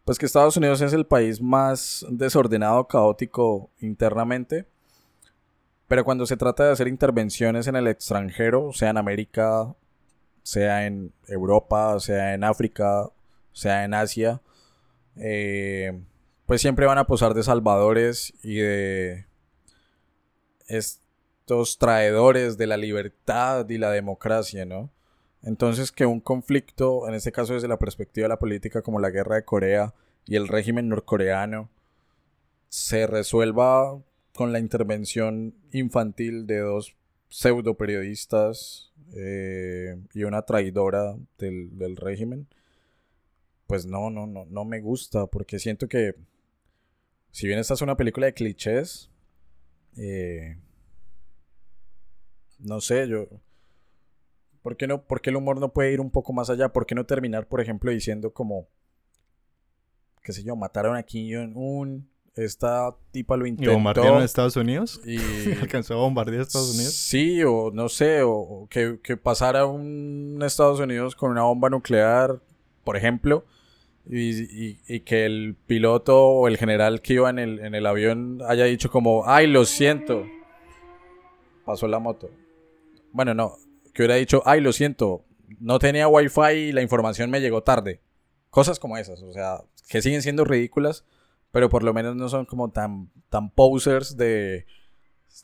pues 0.03 0.19
que 0.19 0.25
Estados 0.25 0.57
Unidos 0.57 0.81
es 0.81 0.91
el 0.91 1.05
país 1.05 1.41
más 1.41 2.05
desordenado, 2.09 2.85
caótico 2.87 3.69
internamente, 3.79 4.65
pero 5.87 6.03
cuando 6.03 6.25
se 6.25 6.35
trata 6.35 6.65
de 6.65 6.71
hacer 6.71 6.87
intervenciones 6.87 7.67
en 7.67 7.75
el 7.77 7.87
extranjero, 7.87 8.73
sea 8.73 8.89
en 8.89 8.97
América, 8.97 9.73
sea 10.41 10.85
en 10.85 11.13
Europa, 11.27 11.99
sea 11.99 12.33
en 12.33 12.43
África, 12.43 13.09
sea 13.53 13.85
en 13.85 13.93
Asia, 13.93 14.41
eh, 15.15 15.97
pues 16.53 16.61
siempre 16.61 16.85
van 16.85 16.99
a 16.99 17.07
posar 17.07 17.33
de 17.33 17.41
salvadores 17.41 18.31
y 18.43 18.57
de 18.57 19.25
estos 20.67 21.79
traidores 21.79 22.59
de 22.59 22.67
la 22.67 22.77
libertad 22.77 23.67
y 23.67 23.79
la 23.79 23.89
democracia, 23.89 24.63
¿no? 24.63 24.91
Entonces 25.41 25.91
que 25.91 26.05
un 26.05 26.19
conflicto, 26.19 27.07
en 27.07 27.15
este 27.15 27.31
caso 27.31 27.55
desde 27.55 27.67
la 27.67 27.79
perspectiva 27.79 28.25
de 28.25 28.29
la 28.29 28.37
política 28.37 28.83
como 28.83 28.99
la 28.99 29.09
guerra 29.09 29.37
de 29.37 29.45
Corea 29.45 29.95
y 30.27 30.35
el 30.35 30.47
régimen 30.47 30.89
norcoreano, 30.89 31.71
se 32.69 33.07
resuelva 33.07 33.99
con 34.35 34.53
la 34.53 34.59
intervención 34.59 35.55
infantil 35.71 36.45
de 36.45 36.59
dos 36.59 36.95
pseudo 37.29 37.73
periodistas 37.77 38.91
eh, 39.15 39.99
y 40.13 40.23
una 40.23 40.43
traidora 40.43 41.15
del, 41.39 41.79
del 41.79 41.95
régimen, 41.95 42.45
pues 43.65 43.87
no, 43.87 44.11
no, 44.11 44.27
no, 44.27 44.45
no 44.45 44.65
me 44.65 44.81
gusta, 44.81 45.25
porque 45.25 45.57
siento 45.57 45.87
que 45.87 46.13
si 47.33 47.47
bien 47.47 47.57
esta 47.57 47.73
es 47.73 47.81
una 47.81 47.97
película 47.97 48.27
de 48.27 48.33
clichés, 48.33 49.09
eh, 49.97 50.55
no 52.59 52.79
sé, 52.79 53.07
yo... 53.07 53.27
¿Por 54.61 54.77
qué, 54.77 54.87
no, 54.87 55.01
¿Por 55.01 55.19
qué 55.19 55.31
el 55.31 55.35
humor 55.35 55.59
no 55.59 55.73
puede 55.73 55.91
ir 55.91 55.99
un 55.99 56.11
poco 56.11 56.31
más 56.31 56.49
allá? 56.49 56.69
¿Por 56.69 56.85
qué 56.85 56.95
no 56.95 57.05
terminar, 57.05 57.47
por 57.47 57.59
ejemplo, 57.59 57.91
diciendo 57.91 58.31
como, 58.31 58.67
qué 60.21 60.31
sé 60.31 60.43
yo, 60.43 60.55
mataron 60.55 60.95
a 60.95 61.03
Kim 61.03 61.27
Jong-un, 61.35 62.07
esta 62.35 62.95
tipa 63.11 63.35
lo 63.35 63.47
¿Y 63.47 63.49
intentó 63.49 63.73
bombardearon 63.73 64.21
a 64.21 64.25
Estados 64.25 64.55
Unidos? 64.55 65.01
y 65.03 65.17
¿Alcanzó 65.59 65.95
a 65.95 65.97
bombardear 65.97 66.39
a 66.39 66.43
Estados 66.43 66.75
Unidos? 66.75 66.93
Sí, 66.93 67.43
o 67.43 67.71
no 67.73 67.89
sé, 67.89 68.21
o, 68.21 68.31
o 68.31 68.67
que, 68.69 68.99
que 69.03 69.17
pasara 69.17 69.65
un 69.65 70.39
Estados 70.45 70.79
Unidos 70.79 71.15
con 71.15 71.31
una 71.31 71.41
bomba 71.41 71.69
nuclear, 71.71 72.39
por 72.83 72.95
ejemplo, 72.95 73.43
y, 74.05 74.43
y- 74.43 74.79
y 74.87 74.99
que 75.01 75.25
el 75.25 75.55
piloto 75.67 76.25
o 76.27 76.47
el 76.47 76.57
general 76.57 77.01
que 77.01 77.13
iba 77.15 77.29
en 77.29 77.39
el, 77.39 77.59
en 77.59 77.73
el 77.75 77.85
avión 77.85 78.39
haya 78.47 78.65
dicho 78.65 78.89
como, 78.91 79.27
ay, 79.27 79.47
lo 79.47 79.65
siento. 79.65 80.25
Pasó 81.65 81.87
la 81.87 81.99
moto. 81.99 82.29
Bueno, 83.11 83.33
no, 83.33 83.55
que 83.93 84.01
hubiera 84.01 84.15
dicho, 84.15 84.41
ay, 84.45 84.59
lo 84.61 84.73
siento, 84.73 85.23
no 85.59 85.79
tenía 85.79 86.07
wifi 86.07 86.41
y 86.51 86.71
la 86.71 86.81
información 86.81 87.29
me 87.29 87.39
llegó 87.41 87.63
tarde. 87.63 88.01
Cosas 88.49 88.79
como 88.79 88.97
esas, 88.97 89.21
o 89.23 89.31
sea, 89.31 89.61
que 89.87 90.01
siguen 90.01 90.21
siendo 90.21 90.43
ridículas, 90.45 91.05
pero 91.51 91.69
por 91.69 91.83
lo 91.83 91.93
menos 91.93 92.15
no 92.15 92.27
son 92.29 92.45
como 92.45 92.71
tan, 92.71 93.09
tan 93.29 93.49
posers 93.51 94.17
de 94.17 94.65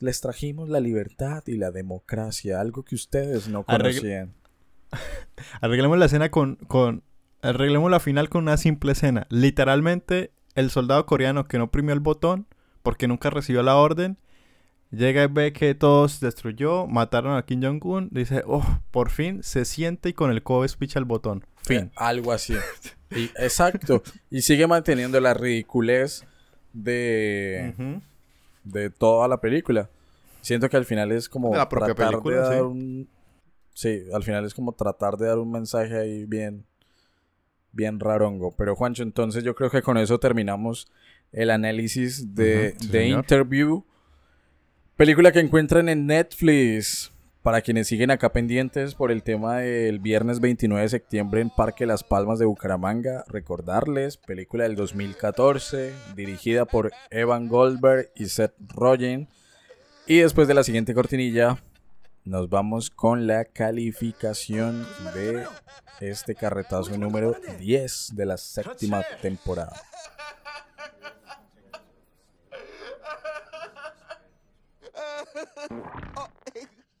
les 0.00 0.20
trajimos 0.20 0.68
la 0.68 0.78
libertad 0.80 1.42
y 1.46 1.56
la 1.56 1.70
democracia, 1.72 2.60
algo 2.60 2.84
que 2.84 2.94
ustedes 2.94 3.48
no 3.48 3.64
Arregl- 3.64 3.82
conocían. 3.94 4.34
Arreglemos 5.60 5.98
la 5.98 6.06
escena 6.06 6.30
con, 6.30 6.56
con... 6.56 7.02
Arreglemos 7.42 7.90
la 7.90 8.00
final 8.00 8.28
con 8.28 8.42
una 8.42 8.56
simple 8.56 8.92
escena. 8.92 9.26
Literalmente, 9.30 10.30
el 10.54 10.70
soldado 10.70 11.06
coreano 11.06 11.46
que 11.46 11.58
no 11.58 11.64
oprimió 11.64 11.94
el 11.94 12.00
botón 12.00 12.46
porque 12.82 13.08
nunca 13.08 13.30
recibió 13.30 13.62
la 13.62 13.76
orden, 13.76 14.18
llega 14.90 15.22
y 15.22 15.26
ve 15.26 15.52
que 15.52 15.74
todo 15.74 16.08
se 16.08 16.24
destruyó, 16.24 16.86
mataron 16.86 17.36
a 17.36 17.44
Kim 17.44 17.62
Jong-un, 17.62 18.08
dice, 18.10 18.42
oh, 18.46 18.64
por 18.90 19.10
fin 19.10 19.42
se 19.42 19.64
siente 19.64 20.08
y 20.10 20.12
con 20.12 20.30
el 20.30 20.42
codo 20.42 20.64
espicha 20.64 20.98
el 20.98 21.04
botón. 21.04 21.44
Fin. 21.62 21.78
Eh, 21.78 21.90
algo 21.96 22.32
así. 22.32 22.54
Y- 23.10 23.30
exacto. 23.36 24.02
Y 24.30 24.42
sigue 24.42 24.66
manteniendo 24.66 25.20
la 25.20 25.34
ridiculez 25.34 26.24
de, 26.72 28.00
de 28.64 28.90
toda 28.90 29.28
la 29.28 29.40
película. 29.40 29.90
Siento 30.40 30.68
que 30.70 30.76
al 30.76 30.84
final 30.86 31.12
es 31.12 31.28
como 31.28 31.50
De 31.50 31.58
la 31.58 31.68
propia 31.68 31.94
tratar 31.94 32.12
película, 32.12 32.36
de 32.36 32.42
dar 32.42 32.54
sí. 32.54 32.60
un... 32.60 33.08
Sí, 33.74 34.02
al 34.12 34.22
final 34.22 34.44
es 34.44 34.54
como 34.54 34.72
tratar 34.72 35.16
de 35.16 35.26
dar 35.26 35.38
un 35.38 35.50
mensaje 35.50 35.98
ahí 35.98 36.24
bien... 36.24 36.64
Bien 37.72 38.00
rarongo. 38.00 38.54
Pero 38.56 38.76
Juancho, 38.76 39.02
entonces 39.02 39.44
yo 39.44 39.54
creo 39.54 39.70
que 39.70 39.82
con 39.82 39.96
eso 39.98 40.18
terminamos 40.18 40.90
el 41.32 41.50
análisis 41.50 42.34
de, 42.34 42.74
sí, 42.78 42.88
de. 42.88 43.08
Interview. 43.08 43.84
Película 44.96 45.32
que 45.32 45.40
encuentran 45.40 45.88
en 45.88 46.06
Netflix. 46.06 47.12
Para 47.42 47.62
quienes 47.62 47.86
siguen 47.86 48.10
acá 48.10 48.32
pendientes 48.34 48.94
por 48.94 49.10
el 49.10 49.22
tema 49.22 49.60
del 49.60 49.98
viernes 49.98 50.40
29 50.40 50.82
de 50.82 50.88
septiembre 50.90 51.40
en 51.40 51.48
Parque 51.48 51.86
Las 51.86 52.04
Palmas 52.04 52.38
de 52.38 52.44
Bucaramanga, 52.44 53.24
recordarles, 53.28 54.18
película 54.18 54.64
del 54.64 54.76
2014, 54.76 55.94
dirigida 56.14 56.66
por 56.66 56.90
Evan 57.10 57.48
Goldberg 57.48 58.10
y 58.14 58.26
Seth 58.26 58.52
Rogen. 58.68 59.26
Y 60.06 60.18
después 60.18 60.48
de 60.48 60.54
la 60.54 60.64
siguiente 60.64 60.92
cortinilla, 60.92 61.56
nos 62.24 62.48
vamos 62.48 62.90
con 62.90 63.26
la 63.26 63.44
calificación 63.44 64.86
de 65.14 65.46
este 66.00 66.34
carretazo 66.34 66.96
número 66.96 67.36
10 67.58 68.10
de 68.14 68.26
la 68.26 68.36
séptima 68.36 69.02
temporada. 69.20 69.80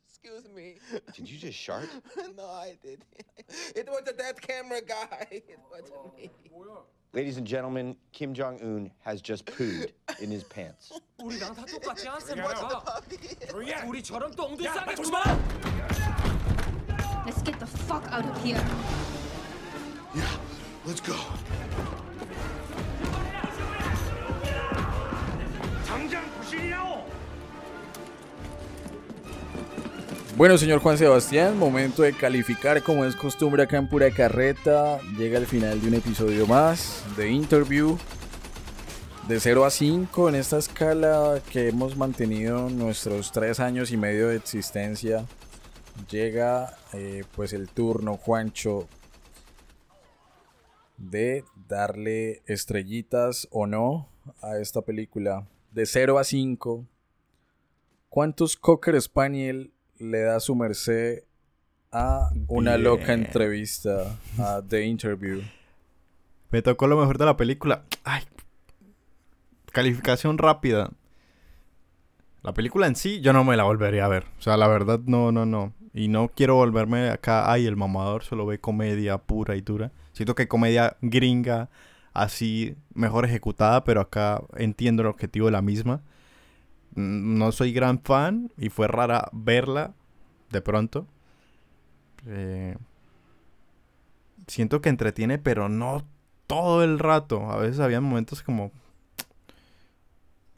Excuse 0.06 0.48
me. 0.54 0.76
Did 1.14 1.28
you 1.28 1.38
just 1.38 1.58
shart? 1.58 1.88
no, 2.36 2.44
I 2.44 2.76
did. 2.82 3.04
It 3.74 3.88
was 3.88 4.02
that 4.04 4.40
camera 4.40 4.80
guy. 4.80 5.26
It 5.30 5.58
wasn't 5.70 6.16
me. 6.16 6.30
Ladies 7.13 7.37
and 7.37 7.47
gentlemen, 7.47 7.95
Kim 8.11 8.33
Jong 8.33 8.59
Un 8.61 8.91
has 8.99 9.21
just 9.21 9.45
pooed 9.45 9.91
in 10.21 10.29
his 10.29 10.43
pants. 10.43 10.91
우리랑 11.23 11.55
다 11.55 11.65
똑같지 11.65 12.07
않습니까? 12.09 12.83
우리처럼 13.87 14.31
똥도 14.35 14.63
싸게 14.63 14.95
Let's 17.25 17.41
get 17.41 17.57
the 17.57 17.65
fuck 17.65 18.05
out 18.11 18.25
of 18.25 18.43
here. 18.43 18.61
Yeah, 20.13 20.29
let's 20.85 20.99
go. 21.01 21.15
Bueno, 30.40 30.56
señor 30.56 30.80
Juan 30.80 30.96
Sebastián, 30.96 31.58
momento 31.58 32.00
de 32.00 32.14
calificar 32.14 32.82
como 32.82 33.04
es 33.04 33.14
costumbre 33.14 33.62
acá 33.62 33.76
en 33.76 33.90
Pura 33.90 34.10
Carreta. 34.10 34.98
Llega 35.18 35.36
el 35.36 35.46
final 35.46 35.82
de 35.82 35.88
un 35.88 35.92
episodio 35.92 36.46
más 36.46 37.04
de 37.14 37.30
Interview. 37.30 37.98
De 39.28 39.38
0 39.38 39.66
a 39.66 39.70
5 39.70 40.30
en 40.30 40.36
esta 40.36 40.56
escala 40.56 41.42
que 41.52 41.68
hemos 41.68 41.94
mantenido 41.94 42.70
nuestros 42.70 43.32
tres 43.32 43.60
años 43.60 43.92
y 43.92 43.98
medio 43.98 44.28
de 44.28 44.36
existencia. 44.36 45.26
Llega 46.10 46.74
eh, 46.94 47.24
pues 47.36 47.52
el 47.52 47.68
turno, 47.68 48.16
Juancho, 48.16 48.88
de 50.96 51.44
darle 51.68 52.40
estrellitas 52.46 53.46
o 53.50 53.66
no 53.66 54.08
a 54.40 54.56
esta 54.56 54.80
película. 54.80 55.46
De 55.70 55.84
0 55.84 56.18
a 56.18 56.24
5, 56.24 56.86
¿cuántos 58.08 58.56
Cocker 58.56 58.98
Spaniel 59.02 59.74
le 60.00 60.22
da 60.22 60.40
su 60.40 60.54
merced 60.54 61.24
a 61.92 62.30
una 62.48 62.72
Bien. 62.72 62.84
loca 62.84 63.12
entrevista 63.12 64.16
a 64.38 64.62
The 64.66 64.84
Interview? 64.84 65.42
Me 66.50 66.62
tocó 66.62 66.86
lo 66.86 66.98
mejor 66.98 67.18
de 67.18 67.26
la 67.26 67.36
película. 67.36 67.84
Ay. 68.02 68.22
Calificación 69.72 70.38
rápida. 70.38 70.90
La 72.42 72.54
película 72.54 72.86
en 72.86 72.96
sí, 72.96 73.20
yo 73.20 73.32
no 73.32 73.44
me 73.44 73.56
la 73.56 73.64
volvería 73.64 74.06
a 74.06 74.08
ver. 74.08 74.24
O 74.38 74.42
sea, 74.42 74.56
la 74.56 74.66
verdad, 74.66 75.00
no, 75.04 75.30
no, 75.30 75.44
no. 75.46 75.74
Y 75.92 76.08
no 76.08 76.28
quiero 76.28 76.54
volverme 76.56 77.10
acá, 77.10 77.52
ay, 77.52 77.66
el 77.66 77.76
mamador 77.76 78.24
solo 78.24 78.46
ve 78.46 78.58
comedia 78.58 79.18
pura 79.18 79.56
y 79.56 79.60
dura. 79.60 79.92
Siento 80.12 80.34
que 80.34 80.48
comedia 80.48 80.96
gringa, 81.02 81.68
así, 82.14 82.76
mejor 82.94 83.24
ejecutada, 83.26 83.84
pero 83.84 84.00
acá 84.00 84.42
entiendo 84.56 85.02
el 85.02 85.08
objetivo 85.08 85.46
de 85.46 85.52
la 85.52 85.62
misma. 85.62 86.02
No 86.94 87.52
soy 87.52 87.72
gran 87.72 88.00
fan 88.02 88.52
y 88.56 88.68
fue 88.68 88.88
rara 88.88 89.28
verla 89.32 89.94
de 90.50 90.60
pronto. 90.60 91.06
Eh, 92.26 92.76
siento 94.46 94.80
que 94.80 94.88
entretiene, 94.88 95.38
pero 95.38 95.68
no 95.68 96.04
todo 96.46 96.82
el 96.82 96.98
rato. 96.98 97.50
A 97.50 97.56
veces 97.56 97.80
había 97.80 98.00
momentos 98.00 98.42
como... 98.42 98.72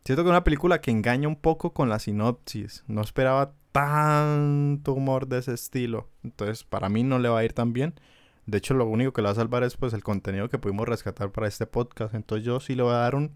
Siento 0.05 0.24
que 0.24 0.28
es 0.28 0.33
una 0.33 0.45
película 0.45 0.80
que 0.80 0.91
engaña 0.91 1.28
un 1.28 1.37
poco 1.37 1.72
con 1.72 1.89
la 1.89 1.99
sinopsis. 1.99 2.83
No 2.89 3.03
esperaba 3.03 3.55
tanto 3.70 4.95
humor 4.95 5.28
de 5.28 5.39
ese 5.39 5.55
estilo. 5.55 6.09
Entonces, 6.24 6.64
para 6.64 6.89
mí 6.89 7.05
no 7.05 7.18
le 7.18 7.28
va 7.28 7.41
a 7.41 7.45
ir 7.45 7.53
tan 7.53 7.72
bien. 7.72 7.95
De 8.47 8.59
hecho, 8.59 8.74
lo 8.74 8.87
único 8.87 9.12
que 9.12 9.22
le 9.22 9.26
va 9.26 9.33
a 9.33 9.37
salvar 9.37 9.62
es 9.62 9.76
pues 9.76 9.93
el 9.93 10.03
contenido 10.03 10.49
que 10.49 10.59
pudimos 10.59 10.89
rescatar 10.89 11.30
para 11.30 11.47
este 11.47 11.66
podcast. 11.66 12.14
Entonces, 12.14 12.45
yo 12.45 12.59
sí 12.59 12.74
le 12.74 12.83
voy 12.83 12.95
a 12.95 12.97
dar 12.97 13.14
un, 13.14 13.33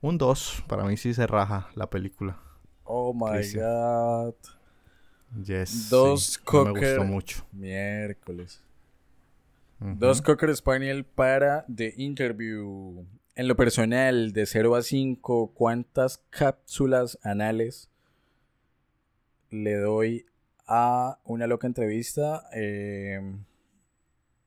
un 0.00 0.18
2. 0.18 0.64
Para 0.66 0.84
mí 0.84 0.96
sí 0.96 1.14
se 1.14 1.26
raja 1.26 1.68
la 1.74 1.88
película. 1.88 2.38
Oh 2.84 3.12
my 3.12 3.42
god. 3.54 4.34
Yes. 5.44 5.90
Dos 5.90 6.24
sí, 6.24 6.40
no 6.52 6.64
Me 6.64 6.70
Cocker. 6.72 6.96
gustó 6.98 7.04
mucho. 7.04 7.46
Miércoles. 7.52 8.62
Dos 9.80 10.20
Cocker 10.22 10.54
Spaniel 10.56 11.04
para 11.04 11.64
The 11.72 11.94
Interview. 11.96 13.04
En 13.36 13.46
lo 13.46 13.54
personal, 13.54 14.32
de 14.32 14.46
0 14.46 14.74
a 14.74 14.82
5, 14.82 15.52
¿cuántas 15.54 16.18
cápsulas 16.30 17.16
anales 17.22 17.88
le 19.50 19.74
doy 19.76 20.26
a 20.66 21.20
una 21.24 21.46
loca 21.46 21.68
entrevista? 21.68 22.42
Eh, 22.52 23.20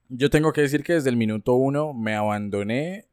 yo 0.10 0.30
tengo 0.30 0.52
que 0.52 0.60
decir 0.62 0.84
que 0.84 0.94
desde 0.94 1.10
el 1.10 1.16
minuto 1.16 1.54
1 1.54 1.94
me 1.94 2.16
abandoné 2.16 3.08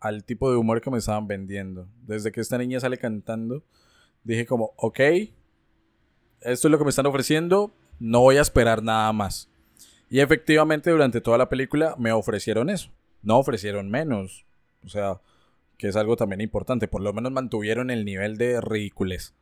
al 0.00 0.24
tipo 0.24 0.50
de 0.50 0.56
humor 0.56 0.80
que 0.80 0.90
me 0.90 0.98
estaban 0.98 1.26
vendiendo. 1.26 1.88
Desde 2.02 2.32
que 2.32 2.40
esta 2.40 2.58
niña 2.58 2.80
sale 2.80 2.98
cantando, 2.98 3.64
dije 4.24 4.46
como, 4.46 4.72
ok, 4.76 5.00
esto 6.40 6.68
es 6.68 6.70
lo 6.70 6.78
que 6.78 6.84
me 6.84 6.90
están 6.90 7.06
ofreciendo, 7.06 7.72
no 7.98 8.20
voy 8.20 8.36
a 8.36 8.42
esperar 8.42 8.82
nada 8.82 9.12
más. 9.12 9.50
Y 10.10 10.20
efectivamente 10.20 10.90
durante 10.90 11.20
toda 11.20 11.38
la 11.38 11.48
película 11.48 11.94
me 11.98 12.12
ofrecieron 12.12 12.70
eso. 12.70 12.90
No 13.22 13.38
ofrecieron 13.38 13.90
menos. 13.90 14.46
O 14.84 14.88
sea, 14.88 15.20
que 15.76 15.88
es 15.88 15.96
algo 15.96 16.16
también 16.16 16.40
importante. 16.40 16.88
Por 16.88 17.02
lo 17.02 17.12
menos 17.12 17.32
mantuvieron 17.32 17.90
el 17.90 18.04
nivel 18.04 18.38
de 18.38 18.60
ridiculez. 18.60 19.34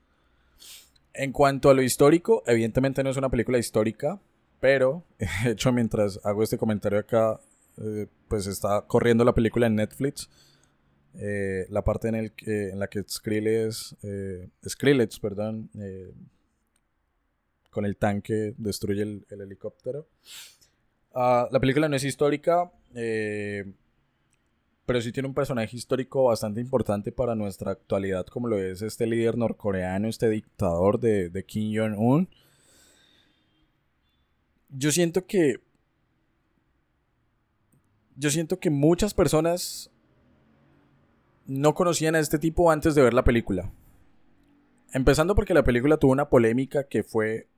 En 1.15 1.33
cuanto 1.33 1.71
a 1.71 1.75
lo 1.75 1.83
histórico, 1.83 2.43
evidentemente 2.47 3.03
no 3.05 3.11
es 3.11 3.17
una 3.17 3.31
película 3.31 3.59
histórica. 3.59 4.21
Pero, 4.61 5.05
de 5.45 5.53
hecho, 5.53 5.73
mientras 5.73 6.19
hago 6.25 6.43
este 6.43 6.59
comentario 6.59 6.99
acá, 6.99 7.41
eh, 7.79 8.07
pues 8.29 8.47
está 8.47 8.83
corriendo 8.87 9.25
la 9.25 9.35
película 9.35 9.67
en 9.67 9.77
Netflix. 9.77 10.29
Eh, 11.19 11.67
la 11.71 11.83
parte 11.83 12.09
en, 12.09 12.79
la 12.79 12.89
que 12.89 13.03
Skrillex, 13.03 13.97
eh, 14.03 14.49
Skrillex 14.69 15.19
perdón, 15.19 15.71
eh, 15.79 16.13
con 17.71 17.87
el 17.87 17.97
tanque 17.97 18.55
destruye 18.59 19.03
el, 19.03 19.27
el 19.31 19.41
helicóptero. 19.41 20.07
Ah, 21.19 21.49
la 21.51 21.61
película 21.61 21.89
no 21.89 21.97
es 21.97 22.05
histórica, 22.05 22.71
eh, 22.95 23.65
pero 24.85 25.01
sí 25.01 25.13
tiene 25.13 25.29
un 25.29 25.35
personaje 25.35 25.75
histórico 25.75 26.25
bastante 26.25 26.61
importante 26.61 27.11
para 27.11 27.35
nuestra 27.35 27.73
actualidad, 27.73 28.27
como 28.27 28.49
lo 28.49 28.59
es 28.59 28.83
este 28.83 29.07
líder 29.07 29.39
norcoreano, 29.39 30.09
este 30.09 30.29
dictador 30.29 31.01
de, 31.01 31.31
de 31.31 31.45
Kim 31.45 31.75
Jong-un. 31.75 32.29
Yo 34.69 34.93
siento 34.93 35.27
que. 35.27 35.61
Yo 38.17 38.31
siento 38.31 38.61
que 38.61 38.69
muchas 38.69 39.15
personas 39.15 39.91
no 41.47 41.75
conocían 41.75 42.15
a 42.15 42.19
este 42.19 42.39
tipo 42.39 42.71
antes 42.71 42.95
de 42.95 43.03
ver 43.03 43.15
la 43.15 43.25
película. 43.25 43.71
Empezando 44.93 45.35
porque 45.35 45.55
la 45.55 45.65
película 45.65 45.97
tuvo 45.97 46.13
una 46.13 46.29
polémica 46.29 46.85
que 46.85 47.03
fue 47.03 47.49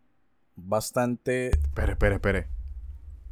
bastante. 0.56 1.48
Espere, 1.48 1.92
espere, 1.92 2.14
espere. 2.16 2.46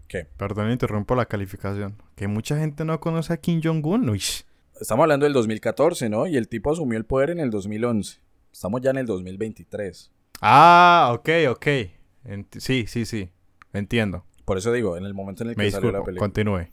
¿Qué? 0.09 0.29
Perdón, 0.37 0.71
interrumpo 0.71 1.15
la 1.17 1.27
calificación. 1.27 2.01
Que 2.15 2.29
mucha 2.29 2.59
gente 2.59 2.85
no 2.85 3.01
conoce 3.01 3.33
a 3.33 3.37
Kim 3.39 3.61
Jong-un. 3.63 4.17
Estamos 4.81 5.03
hablando 5.03 5.25
del 5.25 5.33
2014, 5.33 6.09
¿no? 6.09 6.27
Y 6.27 6.37
el 6.37 6.49
tipo 6.49 6.71
asumió 6.73 6.97
el 6.99 7.05
poder 7.05 7.31
en 7.31 7.41
el 7.41 7.51
2011. 7.51 8.21
Estamos 8.53 8.81
ya 8.83 8.91
en 8.91 8.99
el 8.99 9.07
2023. 9.07 10.13
Ah, 10.43 11.11
ok, 11.15 11.29
ok. 11.51 11.67
Ent- 12.25 12.59
sí, 12.61 12.87
sí, 12.87 13.05
sí. 13.05 13.31
Entiendo. 13.73 14.25
Por 14.45 14.59
eso 14.59 14.71
digo, 14.73 14.97
en 14.97 15.05
el 15.05 15.15
momento 15.15 15.43
en 15.43 15.51
el 15.51 15.57
que 15.57 15.63
Me 15.63 15.71
salió 15.71 15.91
la 15.91 16.05
película. 16.05 16.21
Continúe. 16.21 16.69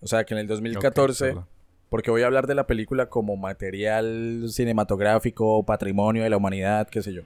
O 0.00 0.06
sea, 0.06 0.24
que 0.24 0.34
en 0.34 0.38
el 0.40 0.46
Ok, 0.46 0.50
2014, 0.50 1.24
perdón. 1.26 1.46
Porque 1.88 2.10
voy 2.10 2.22
a 2.22 2.26
hablar 2.26 2.46
de 2.46 2.54
la 2.54 2.66
película 2.66 3.08
como 3.08 3.36
material 3.36 4.44
cinematográfico, 4.48 5.64
patrimonio 5.64 6.22
de 6.22 6.30
la 6.30 6.36
humanidad, 6.36 6.88
qué 6.88 7.02
sé 7.02 7.12
yo. 7.12 7.22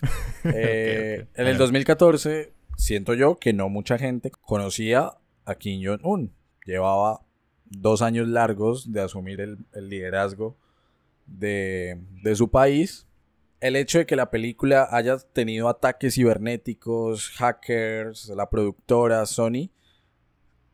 Eh. 0.44 1.26
En 1.34 1.48
el 1.48 1.58
2014, 1.58 2.52
siento 2.76 3.12
yo 3.14 3.38
que 3.38 3.52
no 3.52 3.68
mucha 3.68 3.98
gente 3.98 4.30
conocía 4.30 5.14
a 5.44 5.54
Kim 5.56 5.84
Jong-un. 5.84 6.32
Llevaba 6.64 7.22
dos 7.64 8.00
años 8.02 8.28
largos 8.28 8.92
de 8.92 9.00
asumir 9.00 9.40
el, 9.40 9.58
el 9.74 9.88
liderazgo 9.88 10.56
de, 11.26 12.00
de 12.22 12.36
su 12.36 12.50
país. 12.50 13.08
El 13.60 13.74
hecho 13.74 13.98
de 13.98 14.06
que 14.06 14.14
la 14.14 14.30
película 14.30 14.88
haya 14.92 15.18
tenido 15.18 15.68
ataques 15.68 16.14
cibernéticos, 16.14 17.30
hackers, 17.30 18.28
la 18.28 18.48
productora, 18.48 19.26
Sony, 19.26 19.70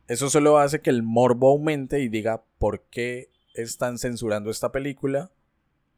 eso 0.07 0.29
solo 0.29 0.59
hace 0.59 0.81
que 0.81 0.91
el 0.91 1.01
morbo 1.01 1.49
aumente 1.49 1.99
y 1.99 2.09
diga 2.09 2.43
por 2.65 2.81
qué 2.89 3.29
están 3.53 3.99
censurando 3.99 4.49
esta 4.49 4.71
película. 4.71 5.29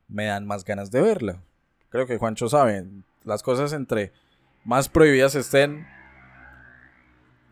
Me 0.09 0.25
dan 0.25 0.45
más 0.45 0.65
ganas 0.65 0.91
de 0.91 0.99
verla. 1.01 1.41
Creo 1.87 2.05
que 2.05 2.17
Juancho 2.17 2.49
sabe, 2.49 2.85
las 3.23 3.41
cosas 3.41 3.71
entre 3.71 4.11
más 4.65 4.89
prohibidas 4.89 5.33
estén, 5.35 5.87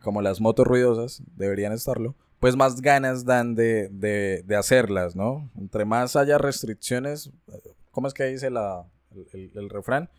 como 0.01 0.21
las 0.21 0.41
motos 0.41 0.67
ruidosas, 0.67 1.23
deberían 1.37 1.71
estarlo, 1.71 2.13
pues 2.41 2.57
más 2.57 2.81
ganas 2.81 3.23
dan 3.23 3.55
de, 3.55 3.87
de- 3.89 4.43
de 4.45 4.55
hacerlas, 4.57 5.15
¿no? 5.15 5.49
Entre 5.57 5.85
más 5.85 6.17
haya 6.17 6.37
restricciones, 6.37 7.31
¿cómo 7.91 8.09
es 8.09 8.13
que 8.13 8.25
dice 8.25 8.49
la, 8.49 8.85
el, 9.31 9.69
refrán? 9.69 10.09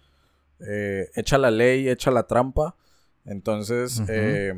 eh, 0.67 1.11
echa 1.17 1.37
la 1.37 1.51
ley, 1.51 1.91
echa 1.91 2.11
la 2.11 2.23
trampa. 2.27 2.75
Entonces, 3.27 4.03
eh, 4.09 4.55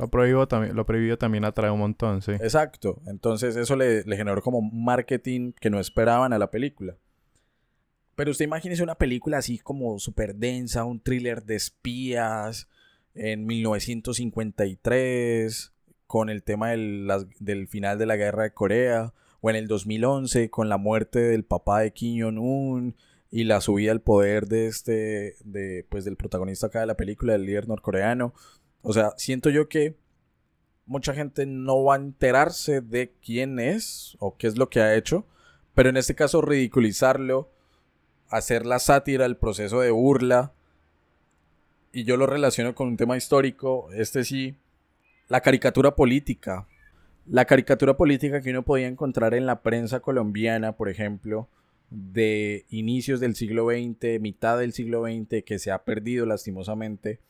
Lo 0.00 0.08
prohibido 0.08 0.48
también, 0.48 0.74
lo 0.74 0.84
prohibido 0.86 1.18
también 1.18 1.44
atrae 1.44 1.70
un 1.70 1.78
montón, 1.78 2.22
sí. 2.22 2.32
exacto. 2.32 3.02
Entonces, 3.06 3.54
eso 3.56 3.76
le, 3.76 4.02
generó 4.04 4.40
como 4.40 4.62
marketing 4.62 5.52
que 5.52 5.68
no 5.68 5.78
esperaban 5.78 6.32
a 6.32 6.38
la 6.38 6.50
película. 6.50 6.96
Pero 8.16 8.30
usted 8.30 8.46
imagínese 8.46 8.82
una 8.82 8.94
película 8.94 9.36
así 9.38 9.58
como 9.58 9.98
súper 9.98 10.36
densa, 10.36 10.84
un 10.84 11.00
thriller 11.00 11.44
de 11.44 11.56
espías 11.56 12.66
en 13.14 13.44
1953, 13.44 15.74
con 16.06 16.30
el 16.30 16.42
tema 16.42 16.70
del, 16.70 17.06
del 17.38 17.68
final 17.68 17.98
de 17.98 18.06
la 18.06 18.16
guerra 18.16 18.44
de 18.44 18.54
Corea, 18.54 19.12
o 19.42 19.50
en 19.50 19.56
el 19.56 19.68
2011 19.68 20.48
con 20.48 20.70
la 20.70 20.78
muerte 20.78 21.18
del 21.18 21.44
papá 21.44 21.80
de 21.80 21.92
Kim 21.92 22.22
Jong-un 22.22 22.96
y 23.30 23.44
la 23.44 23.60
subida 23.60 23.92
al 23.92 24.00
poder 24.00 24.46
de 24.46 24.66
este, 24.66 25.36
de, 25.44 25.86
pues 25.88 26.04
del 26.04 26.16
protagonista 26.16 26.66
acá 26.66 26.80
de 26.80 26.86
la 26.86 26.96
película, 26.96 27.34
del 27.34 27.46
líder 27.46 27.68
norcoreano. 27.68 28.34
O 28.82 28.92
sea, 28.92 29.12
siento 29.16 29.50
yo 29.50 29.68
que 29.68 29.96
mucha 30.86 31.14
gente 31.14 31.46
no 31.46 31.84
va 31.84 31.94
a 31.94 31.98
enterarse 31.98 32.80
de 32.80 33.12
quién 33.24 33.58
es 33.60 34.16
o 34.18 34.36
qué 34.36 34.46
es 34.46 34.56
lo 34.56 34.70
que 34.70 34.80
ha 34.80 34.94
hecho, 34.94 35.26
pero 35.74 35.88
en 35.88 35.96
este 35.96 36.14
caso 36.14 36.42
ridiculizarlo, 36.42 37.50
hacer 38.28 38.66
la 38.66 38.78
sátira, 38.78 39.26
el 39.26 39.36
proceso 39.36 39.80
de 39.80 39.90
burla, 39.90 40.52
y 41.92 42.04
yo 42.04 42.16
lo 42.16 42.26
relaciono 42.26 42.74
con 42.74 42.88
un 42.88 42.96
tema 42.96 43.16
histórico, 43.16 43.88
este 43.92 44.24
sí, 44.24 44.56
la 45.28 45.40
caricatura 45.40 45.94
política. 45.94 46.66
La 47.26 47.44
caricatura 47.44 47.96
política 47.96 48.40
que 48.40 48.50
uno 48.50 48.64
podía 48.64 48.88
encontrar 48.88 49.34
en 49.34 49.46
la 49.46 49.62
prensa 49.62 50.00
colombiana, 50.00 50.72
por 50.72 50.88
ejemplo, 50.88 51.48
de 51.90 52.64
inicios 52.70 53.20
del 53.20 53.36
siglo 53.36 53.68
XX, 53.68 54.20
mitad 54.20 54.58
del 54.58 54.72
siglo 54.72 55.04
XX, 55.04 55.44
que 55.44 55.58
se 55.58 55.70
ha 55.70 55.84
perdido 55.84 56.26
lastimosamente, 56.26 57.20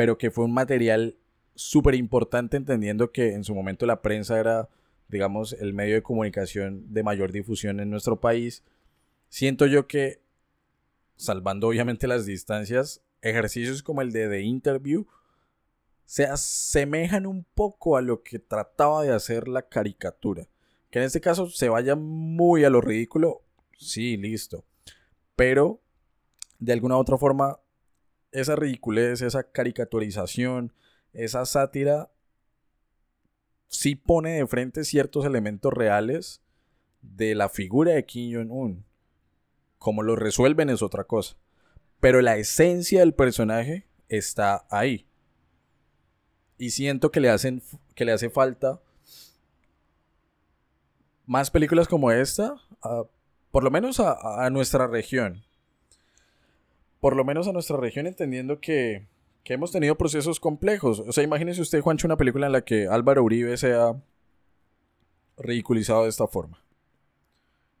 pero 0.00 0.16
que 0.16 0.30
fue 0.30 0.46
un 0.46 0.54
material 0.54 1.18
súper 1.54 1.94
importante 1.94 2.56
entendiendo 2.56 3.12
que 3.12 3.34
en 3.34 3.44
su 3.44 3.54
momento 3.54 3.84
la 3.84 4.00
prensa 4.00 4.40
era, 4.40 4.70
digamos, 5.08 5.52
el 5.52 5.74
medio 5.74 5.94
de 5.94 6.02
comunicación 6.02 6.90
de 6.90 7.02
mayor 7.02 7.32
difusión 7.32 7.80
en 7.80 7.90
nuestro 7.90 8.18
país. 8.18 8.64
Siento 9.28 9.66
yo 9.66 9.86
que, 9.86 10.22
salvando 11.16 11.68
obviamente 11.68 12.06
las 12.06 12.24
distancias, 12.24 13.02
ejercicios 13.20 13.82
como 13.82 14.00
el 14.00 14.10
de 14.10 14.30
The 14.30 14.40
Interview 14.40 15.06
se 16.06 16.24
asemejan 16.24 17.26
un 17.26 17.44
poco 17.54 17.98
a 17.98 18.00
lo 18.00 18.22
que 18.22 18.38
trataba 18.38 19.02
de 19.02 19.12
hacer 19.12 19.48
la 19.48 19.68
caricatura. 19.68 20.48
Que 20.88 21.00
en 21.00 21.04
este 21.04 21.20
caso 21.20 21.50
se 21.50 21.68
vaya 21.68 21.94
muy 21.94 22.64
a 22.64 22.70
lo 22.70 22.80
ridículo, 22.80 23.42
sí, 23.76 24.16
listo. 24.16 24.64
Pero, 25.36 25.82
de 26.58 26.72
alguna 26.72 26.96
u 26.96 27.00
otra 27.00 27.18
forma, 27.18 27.60
esa 28.32 28.56
ridiculez, 28.56 29.22
esa 29.22 29.44
caricaturización, 29.44 30.72
esa 31.12 31.44
sátira, 31.44 32.10
sí 33.68 33.94
pone 33.94 34.32
de 34.32 34.46
frente 34.46 34.84
ciertos 34.84 35.24
elementos 35.24 35.72
reales 35.72 36.40
de 37.02 37.34
la 37.34 37.48
figura 37.48 37.92
de 37.92 38.04
Kim 38.04 38.34
Jong-un. 38.34 38.84
Como 39.78 40.02
lo 40.02 40.16
resuelven 40.16 40.68
es 40.70 40.82
otra 40.82 41.04
cosa. 41.04 41.36
Pero 42.00 42.20
la 42.20 42.36
esencia 42.36 43.00
del 43.00 43.14
personaje 43.14 43.86
está 44.08 44.66
ahí. 44.70 45.06
Y 46.58 46.70
siento 46.70 47.10
que 47.10 47.20
le, 47.20 47.30
hacen, 47.30 47.62
que 47.94 48.04
le 48.04 48.12
hace 48.12 48.28
falta 48.28 48.80
más 51.26 51.50
películas 51.50 51.88
como 51.88 52.10
esta, 52.10 52.56
por 53.50 53.64
lo 53.64 53.70
menos 53.70 54.00
a 54.00 54.50
nuestra 54.50 54.86
región. 54.86 55.44
Por 57.00 57.16
lo 57.16 57.24
menos 57.24 57.48
a 57.48 57.52
nuestra 57.52 57.76
región, 57.76 58.06
entendiendo 58.06 58.60
que, 58.60 59.06
que 59.42 59.54
hemos 59.54 59.72
tenido 59.72 59.96
procesos 59.96 60.38
complejos. 60.38 61.00
O 61.00 61.12
sea, 61.12 61.24
imagínese 61.24 61.62
usted, 61.62 61.80
Juancho, 61.80 62.06
una 62.06 62.16
película 62.16 62.46
en 62.46 62.52
la 62.52 62.62
que 62.62 62.86
Álvaro 62.86 63.24
Uribe 63.24 63.56
sea 63.56 63.94
ridiculizado 65.38 66.04
de 66.04 66.10
esta 66.10 66.26
forma. 66.26 66.62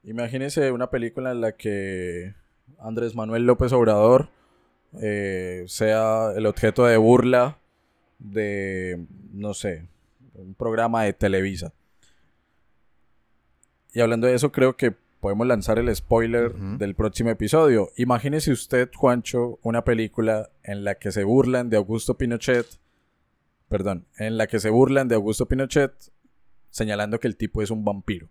Imagínese 0.02 0.72
una 0.72 0.88
película 0.90 1.30
en 1.32 1.42
la 1.42 1.52
que 1.52 2.34
Andrés 2.78 3.14
Manuel 3.14 3.44
López 3.44 3.72
Obrador 3.72 4.30
eh, 5.00 5.64
sea 5.66 6.32
el 6.34 6.46
objeto 6.46 6.86
de 6.86 6.96
burla 6.96 7.58
de, 8.18 9.04
no 9.32 9.52
sé, 9.54 9.86
un 10.34 10.54
programa 10.54 11.04
de 11.04 11.12
Televisa. 11.12 11.72
Y 13.92 14.00
hablando 14.00 14.26
de 14.26 14.34
eso, 14.34 14.52
creo 14.52 14.76
que 14.76 14.94
podemos 15.20 15.46
lanzar 15.46 15.78
el 15.78 15.94
spoiler 15.94 16.54
del 16.54 16.94
próximo 16.94 17.30
episodio. 17.30 17.90
Imagínese 17.96 18.52
usted, 18.52 18.90
Juancho, 18.94 19.58
una 19.62 19.84
película 19.84 20.50
en 20.62 20.82
la 20.84 20.94
que 20.96 21.12
se 21.12 21.24
burlan 21.24 21.68
de 21.70 21.76
Augusto 21.76 22.16
Pinochet, 22.16 22.66
perdón, 23.68 24.06
en 24.18 24.38
la 24.38 24.46
que 24.46 24.58
se 24.58 24.70
burlan 24.70 25.08
de 25.08 25.14
Augusto 25.14 25.46
Pinochet 25.46 25.92
señalando 26.70 27.20
que 27.20 27.28
el 27.28 27.36
tipo 27.36 27.62
es 27.62 27.70
un 27.70 27.84
vampiro. 27.84 28.28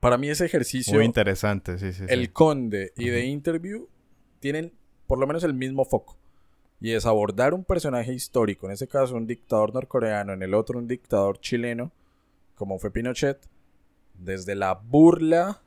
Para 0.00 0.18
mí 0.18 0.28
ese 0.28 0.44
ejercicio 0.44 0.94
Muy 0.94 1.04
interesante, 1.04 1.78
sí, 1.78 1.92
sí. 1.92 2.00
sí. 2.00 2.04
el 2.08 2.32
Conde 2.32 2.92
y 2.96 3.06
The 3.06 3.18
Ujú. 3.18 3.26
Interview 3.28 3.88
tienen 4.40 4.72
por 5.06 5.18
lo 5.18 5.26
menos 5.26 5.42
el 5.44 5.54
mismo 5.54 5.84
foco. 5.84 6.16
Y 6.80 6.92
es 6.92 7.06
abordar 7.06 7.54
un 7.54 7.64
personaje 7.64 8.12
histórico, 8.12 8.66
en 8.66 8.72
este 8.72 8.86
caso 8.86 9.16
un 9.16 9.26
dictador 9.26 9.72
norcoreano, 9.72 10.34
en 10.34 10.42
el 10.42 10.52
otro 10.54 10.78
un 10.78 10.86
dictador 10.86 11.40
chileno, 11.40 11.90
como 12.54 12.78
fue 12.78 12.90
Pinochet, 12.90 13.38
desde 14.18 14.54
la 14.54 14.74
burla 14.74 15.62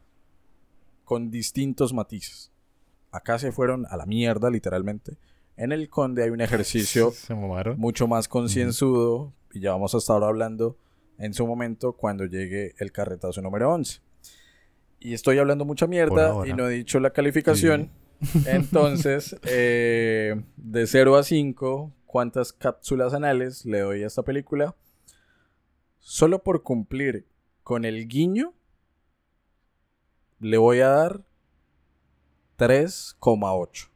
con 1.04 1.32
distintos 1.32 1.94
matices. 1.94 2.52
Acá 3.12 3.40
se 3.40 3.52
fueron 3.52 3.86
a 3.90 3.98
la 3.98 4.06
mierda, 4.06 4.50
literalmente. 4.50 5.18
En 5.58 5.72
el 5.72 5.90
Conde 5.90 6.24
hay 6.24 6.30
un 6.30 6.42
ejercicio 6.42 7.12
Se 7.14 7.34
mucho 7.34 8.08
más 8.08 8.28
concienzudo, 8.28 9.34
y 9.52 9.62
ya 9.62 9.72
vamos 9.72 9.96
a 9.96 9.98
estar 9.98 10.24
hablando 10.24 10.78
en 11.18 11.34
su 11.34 11.46
momento 11.46 11.94
cuando 11.94 12.26
llegue 12.26 12.76
el 12.78 12.92
carretazo 12.92 13.42
número 13.42 13.72
11. 13.74 14.00
Y 15.00 15.14
estoy 15.14 15.38
hablando 15.38 15.66
mucha 15.66 15.88
mierda 15.88 16.48
y 16.48 16.54
no 16.54 16.70
he 16.70 16.74
dicho 16.74 17.00
la 17.00 17.12
calificación. 17.12 17.92
Entonces, 18.46 19.36
eh, 19.44 20.42
de 20.58 20.88
0 20.88 21.16
a 21.16 21.24
5, 21.24 21.92
¿cuántas 22.06 22.54
cápsulas 22.54 23.14
anales 23.14 23.66
le 23.66 23.80
doy 23.80 24.04
a 24.04 24.08
esta 24.08 24.24
película? 24.24 24.76
Solo 26.00 26.44
por 26.44 26.64
cumplir 26.64 27.26
con 27.70 27.86
el 27.86 28.08
guiño, 28.08 28.52
le 30.40 30.58
voy 30.58 30.80
a 30.80 30.88
dar 30.90 31.22
3,8. 32.58 33.90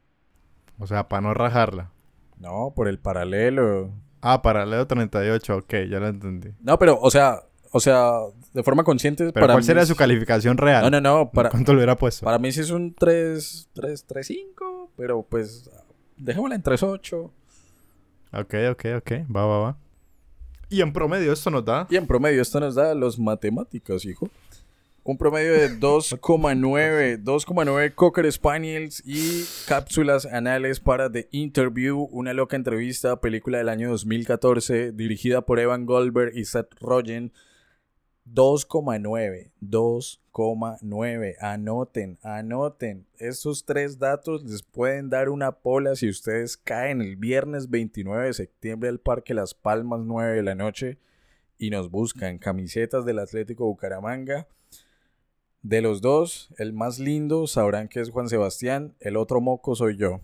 O 0.78 0.86
sea, 0.86 1.08
para 1.08 1.22
no 1.22 1.34
rajarla. 1.34 1.90
No, 2.38 2.72
por 2.76 2.86
el 2.86 3.00
paralelo. 3.00 3.90
Ah, 4.20 4.42
paralelo 4.42 4.86
38, 4.86 5.56
ok, 5.56 5.74
ya 5.90 5.98
lo 5.98 6.06
entendí. 6.06 6.50
No, 6.60 6.78
pero, 6.78 7.00
o 7.00 7.10
sea, 7.10 7.40
o 7.72 7.80
sea, 7.80 8.12
de 8.52 8.62
forma 8.62 8.84
consciente. 8.84 9.32
Pero 9.32 9.46
¿cuál 9.46 9.56
mí 9.58 9.64
sería 9.64 9.82
es- 9.82 9.88
su 9.88 9.96
calificación 9.96 10.56
real? 10.56 10.82
No, 10.84 10.90
no, 10.90 11.00
no. 11.00 11.30
Para, 11.32 11.50
¿Cuánto 11.50 11.72
le 11.72 11.78
hubiera 11.78 11.96
puesto? 11.96 12.24
para 12.24 12.38
mí 12.38 12.52
sí 12.52 12.60
es 12.60 12.70
un 12.70 12.94
3, 12.94 13.70
3, 13.72 14.04
3, 14.06 14.24
5, 14.28 14.92
pero 14.96 15.24
pues 15.24 15.68
dejémosla 16.16 16.54
en 16.54 16.62
3, 16.62 16.80
8. 16.84 17.32
Ok, 18.32 18.54
ok, 18.70 18.84
ok. 18.98 19.12
Va, 19.34 19.46
va, 19.46 19.58
va. 19.58 19.76
Y 20.68 20.80
en 20.80 20.92
promedio 20.92 21.32
esto 21.32 21.50
nos 21.50 21.64
da... 21.64 21.86
Y 21.90 21.96
en 21.96 22.06
promedio 22.06 22.42
esto 22.42 22.60
nos 22.60 22.74
da 22.74 22.94
los 22.94 23.18
matemáticas, 23.18 24.04
hijo. 24.04 24.28
Un 25.02 25.18
promedio 25.18 25.52
de 25.52 25.70
2,9, 25.78 27.22
2,9 27.22 27.94
Cocker 27.94 28.32
Spaniels 28.32 29.02
y 29.04 29.44
cápsulas 29.68 30.24
anales 30.26 30.80
para 30.80 31.12
The 31.12 31.28
Interview, 31.30 32.08
una 32.10 32.32
loca 32.32 32.56
entrevista, 32.56 33.20
película 33.20 33.58
del 33.58 33.68
año 33.68 33.90
2014, 33.90 34.92
dirigida 34.92 35.42
por 35.42 35.60
Evan 35.60 35.84
Goldberg 35.84 36.36
y 36.36 36.44
Seth 36.46 36.74
Rogen. 36.80 37.32
2,9, 38.26 39.52
2,9. 39.60 41.34
Anoten, 41.40 42.18
anoten. 42.22 43.06
Estos 43.18 43.64
tres 43.64 43.98
datos 43.98 44.42
les 44.44 44.62
pueden 44.62 45.10
dar 45.10 45.28
una 45.28 45.52
pola 45.52 45.94
si 45.94 46.08
ustedes 46.08 46.56
caen 46.56 47.02
el 47.02 47.16
viernes 47.16 47.68
29 47.68 48.26
de 48.26 48.32
septiembre 48.32 48.88
al 48.88 48.98
Parque 48.98 49.34
Las 49.34 49.54
Palmas 49.54 50.00
9 50.04 50.36
de 50.36 50.42
la 50.42 50.54
noche 50.54 50.98
y 51.58 51.70
nos 51.70 51.90
buscan 51.90 52.38
camisetas 52.38 53.04
del 53.04 53.18
Atlético 53.18 53.66
Bucaramanga. 53.66 54.48
De 55.62 55.80
los 55.80 56.00
dos, 56.00 56.50
el 56.58 56.72
más 56.72 56.98
lindo 56.98 57.46
sabrán 57.46 57.88
que 57.88 58.00
es 58.00 58.10
Juan 58.10 58.28
Sebastián, 58.28 58.94
el 59.00 59.16
otro 59.16 59.40
moco 59.40 59.74
soy 59.74 59.96
yo. 59.96 60.20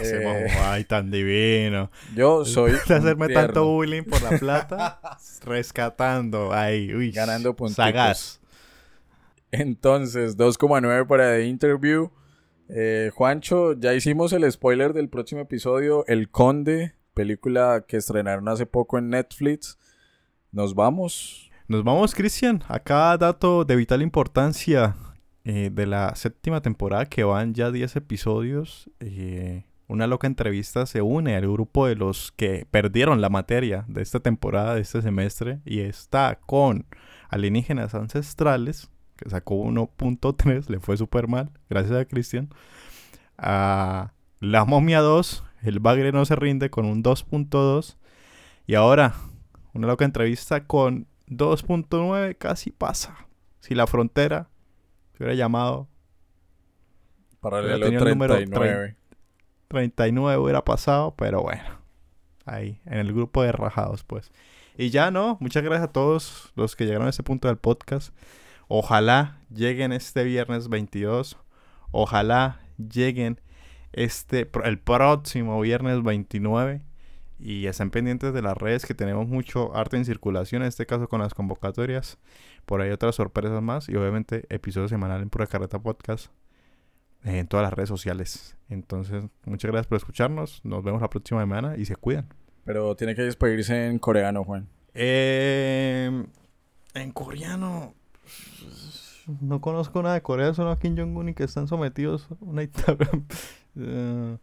Eh, 0.00 0.46
Ay, 0.62 0.84
tan 0.84 1.10
divino. 1.10 1.90
yo 2.14 2.44
soy 2.44 2.72
De 2.86 2.94
hacerme 2.94 3.28
tanto 3.28 3.64
bullying 3.66 4.02
por 4.04 4.22
la 4.22 4.38
plata. 4.38 5.00
rescatando. 5.44 6.52
Ay, 6.52 6.94
uy. 6.94 7.10
Ganando 7.10 7.54
punticos. 7.56 7.76
Sagaz. 7.84 8.40
Entonces, 9.50 10.36
2,9 10.38 11.06
para 11.06 11.32
The 11.36 11.46
Interview. 11.46 12.10
Eh, 12.68 13.10
Juancho, 13.14 13.74
ya 13.78 13.92
hicimos 13.92 14.32
el 14.32 14.50
spoiler 14.50 14.92
del 14.94 15.08
próximo 15.08 15.42
episodio, 15.42 16.04
El 16.06 16.30
Conde, 16.30 16.94
película 17.12 17.84
que 17.86 17.98
estrenaron 17.98 18.48
hace 18.48 18.64
poco 18.66 18.98
en 18.98 19.10
Netflix. 19.10 19.78
Nos 20.52 20.74
vamos. 20.74 21.50
Nos 21.68 21.84
vamos, 21.84 22.14
Cristian. 22.14 22.62
Acá 22.68 23.16
dato 23.18 23.64
de 23.64 23.76
vital 23.76 24.02
importancia. 24.02 24.96
eh, 25.44 25.70
de 25.72 25.86
la 25.86 26.14
séptima 26.14 26.62
temporada 26.62 27.06
que 27.06 27.24
van 27.24 27.52
ya 27.52 27.70
10 27.72 27.96
episodios. 27.96 28.88
eh, 29.00 29.64
una 29.92 30.06
loca 30.06 30.26
entrevista 30.26 30.86
se 30.86 31.02
une 31.02 31.36
al 31.36 31.42
grupo 31.42 31.86
de 31.86 31.96
los 31.96 32.32
que 32.32 32.66
perdieron 32.70 33.20
la 33.20 33.28
materia 33.28 33.84
de 33.88 34.00
esta 34.00 34.20
temporada, 34.20 34.74
de 34.74 34.80
este 34.80 35.02
semestre, 35.02 35.60
y 35.66 35.80
está 35.80 36.40
con 36.46 36.86
alienígenas 37.28 37.94
ancestrales, 37.94 38.90
que 39.16 39.28
sacó 39.28 39.56
1.3, 39.56 40.68
le 40.70 40.80
fue 40.80 40.96
súper 40.96 41.28
mal, 41.28 41.50
gracias 41.68 42.00
a 42.00 42.04
Cristian. 42.06 42.48
A 43.36 44.14
La 44.40 44.64
Momia 44.64 45.00
2, 45.00 45.44
el 45.62 45.78
bagre 45.78 46.10
no 46.10 46.24
se 46.24 46.36
rinde 46.36 46.70
con 46.70 46.86
un 46.86 47.02
2.2. 47.02 47.98
Y 48.66 48.74
ahora, 48.74 49.14
una 49.74 49.88
loca 49.88 50.06
entrevista 50.06 50.66
con 50.66 51.06
2.9, 51.28 52.36
casi 52.38 52.70
pasa. 52.70 53.26
Si 53.60 53.74
la 53.74 53.86
frontera 53.86 54.48
se 55.12 55.24
hubiera 55.24 55.34
llamado 55.34 55.88
Paralelo 57.40 57.90
número 57.90 58.36
39. 58.36 59.01
39 59.72 60.38
hubiera 60.38 60.64
pasado, 60.64 61.14
pero 61.16 61.42
bueno. 61.42 61.64
Ahí, 62.44 62.80
en 62.84 62.98
el 62.98 63.12
grupo 63.12 63.42
de 63.42 63.52
rajados, 63.52 64.04
pues. 64.04 64.30
Y 64.76 64.90
ya 64.90 65.10
no, 65.10 65.38
muchas 65.40 65.62
gracias 65.62 65.88
a 65.88 65.92
todos 65.92 66.52
los 66.56 66.76
que 66.76 66.84
llegaron 66.84 67.06
a 67.06 67.10
ese 67.10 67.22
punto 67.22 67.48
del 67.48 67.56
podcast. 67.56 68.14
Ojalá 68.68 69.38
lleguen 69.50 69.92
este 69.92 70.24
viernes 70.24 70.68
22. 70.68 71.38
Ojalá 71.90 72.60
lleguen 72.76 73.40
este 73.92 74.50
el 74.64 74.78
próximo 74.78 75.60
viernes 75.60 76.02
29 76.02 76.82
y 77.38 77.66
estén 77.66 77.90
pendientes 77.90 78.32
de 78.32 78.42
las 78.42 78.56
redes 78.56 78.86
que 78.86 78.94
tenemos 78.94 79.28
mucho 79.28 79.74
arte 79.74 79.96
en 79.96 80.04
circulación, 80.04 80.62
en 80.62 80.68
este 80.68 80.86
caso 80.86 81.08
con 81.08 81.20
las 81.20 81.34
convocatorias. 81.34 82.18
Por 82.66 82.80
ahí 82.80 82.90
otras 82.90 83.16
sorpresas 83.16 83.62
más 83.62 83.88
y 83.88 83.96
obviamente 83.96 84.44
episodio 84.48 84.88
semanal 84.88 85.22
en 85.22 85.30
Pura 85.30 85.46
Carreta 85.46 85.78
Podcast 85.78 86.30
en 87.24 87.46
todas 87.46 87.64
las 87.64 87.72
redes 87.72 87.88
sociales. 87.88 88.56
Entonces, 88.68 89.24
muchas 89.44 89.70
gracias 89.70 89.86
por 89.86 89.96
escucharnos. 89.96 90.60
Nos 90.64 90.82
vemos 90.82 91.00
la 91.00 91.10
próxima 91.10 91.40
semana 91.40 91.76
y 91.76 91.84
se 91.84 91.96
cuidan. 91.96 92.28
Pero 92.64 92.94
tiene 92.96 93.14
que 93.14 93.22
despedirse 93.22 93.88
en 93.88 93.98
coreano, 93.98 94.44
Juan. 94.44 94.68
Eh, 94.94 96.24
en 96.94 97.12
coreano. 97.12 97.94
No 99.40 99.60
conozco 99.60 100.02
nada 100.02 100.14
de 100.14 100.22
Corea, 100.22 100.52
solo 100.52 100.70
a 100.70 100.78
Kim 100.78 100.96
Jong-un 100.96 101.28
y 101.28 101.34
que 101.34 101.44
están 101.44 101.68
sometidos 101.68 102.28
a 102.30 102.36
una 102.40 102.62
dictadura. 102.62 103.10
Eh, 103.74 104.36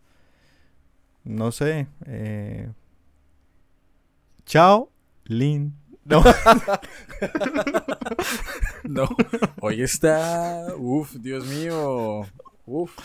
no 1.24 1.52
sé. 1.52 1.86
Eh, 2.08 2.68
chao, 4.46 4.92
Lin. 5.26 5.76
No. 6.04 6.24
No. 8.84 9.08
Hoy 9.62 9.84
está. 9.84 10.66
Uf, 10.78 11.14
Dios 11.20 11.46
mío. 11.46 12.24
Uf. 12.70 12.96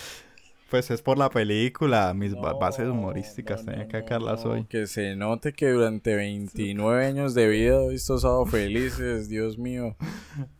Pues 0.71 0.91
es 0.91 1.01
por 1.03 1.17
la 1.19 1.31
película. 1.31 2.13
Mis 2.15 2.33
No, 2.33 2.59
bases 2.59 2.89
humorísticas 2.89 3.65
no, 3.65 3.73
tenía 3.73 3.89
que 3.89 4.01
sacarlas 4.01 4.45
no, 4.45 4.53
hoy. 4.53 4.65
Que 4.65 4.87
se 4.87 5.15
note 5.17 5.53
que 5.53 5.71
durante 5.71 6.15
29 6.17 7.07
años 7.07 7.35
de 7.35 7.49
vida 7.49 7.83
he 7.83 7.89
visto 7.91 8.19
sábado 8.19 8.45
felices, 8.47 9.29
Dios 9.29 9.57
mío. 9.59 9.97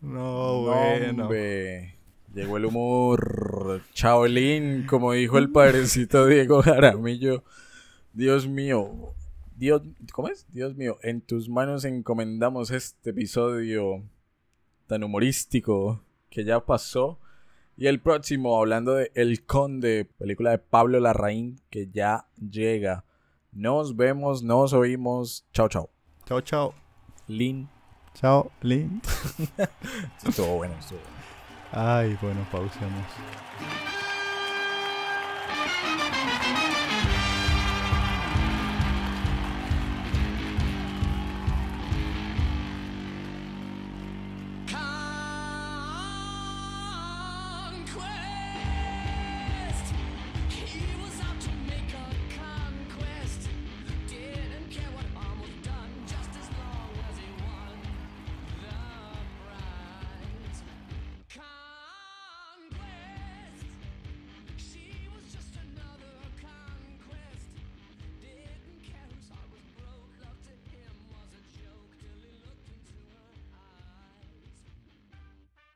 No, 0.01 0.63
No, 0.63 0.63
bueno. 0.63 1.25
hombre. 1.25 1.97
Llegó 2.35 2.57
el 2.57 2.65
humor. 2.67 3.83
Chaolín, 3.93 4.87
como 4.87 5.13
dijo 5.13 5.39
el 5.39 5.51
padrecito 5.51 6.27
Diego 6.27 6.63
Jaramillo. 6.63 7.45
Dios 8.13 8.49
mío. 8.49 9.15
Dios, 9.57 9.83
¿Cómo 10.13 10.29
es? 10.29 10.47
Dios 10.53 10.75
mío, 10.77 10.99
en 11.03 11.21
tus 11.21 11.49
manos 11.49 11.85
encomendamos 11.85 12.71
este 12.73 13.11
episodio 13.11 14.03
tan 14.87 15.05
humorístico 15.05 16.03
que 16.31 16.45
ya 16.45 16.59
pasó. 16.65 17.21
Y 17.77 17.89
el 17.89 18.01
próximo, 18.01 18.57
hablando 18.57 18.95
de 18.95 19.11
El 19.15 19.45
Conde, 19.47 20.05
película 20.19 20.53
de 20.53 20.59
Pablo 20.59 21.01
Larraín, 21.01 21.61
que 21.71 21.89
ya 21.91 22.29
llega. 22.39 23.05
Nos 23.51 23.97
vemos, 23.97 24.45
nos 24.45 24.73
oímos. 24.73 25.45
Chao, 25.53 25.69
chao. 25.69 25.91
Chao, 26.25 26.41
chao. 26.41 26.75
Lin. 27.27 27.69
Chao, 28.15 28.53
Lin. 28.61 29.03
Estuvo 30.25 30.57
bueno, 30.57 30.75
estuvo 30.79 31.01
bueno. 31.01 31.15
Ay, 31.73 32.17
bueno, 32.23 32.47
pausemos. 32.53 33.05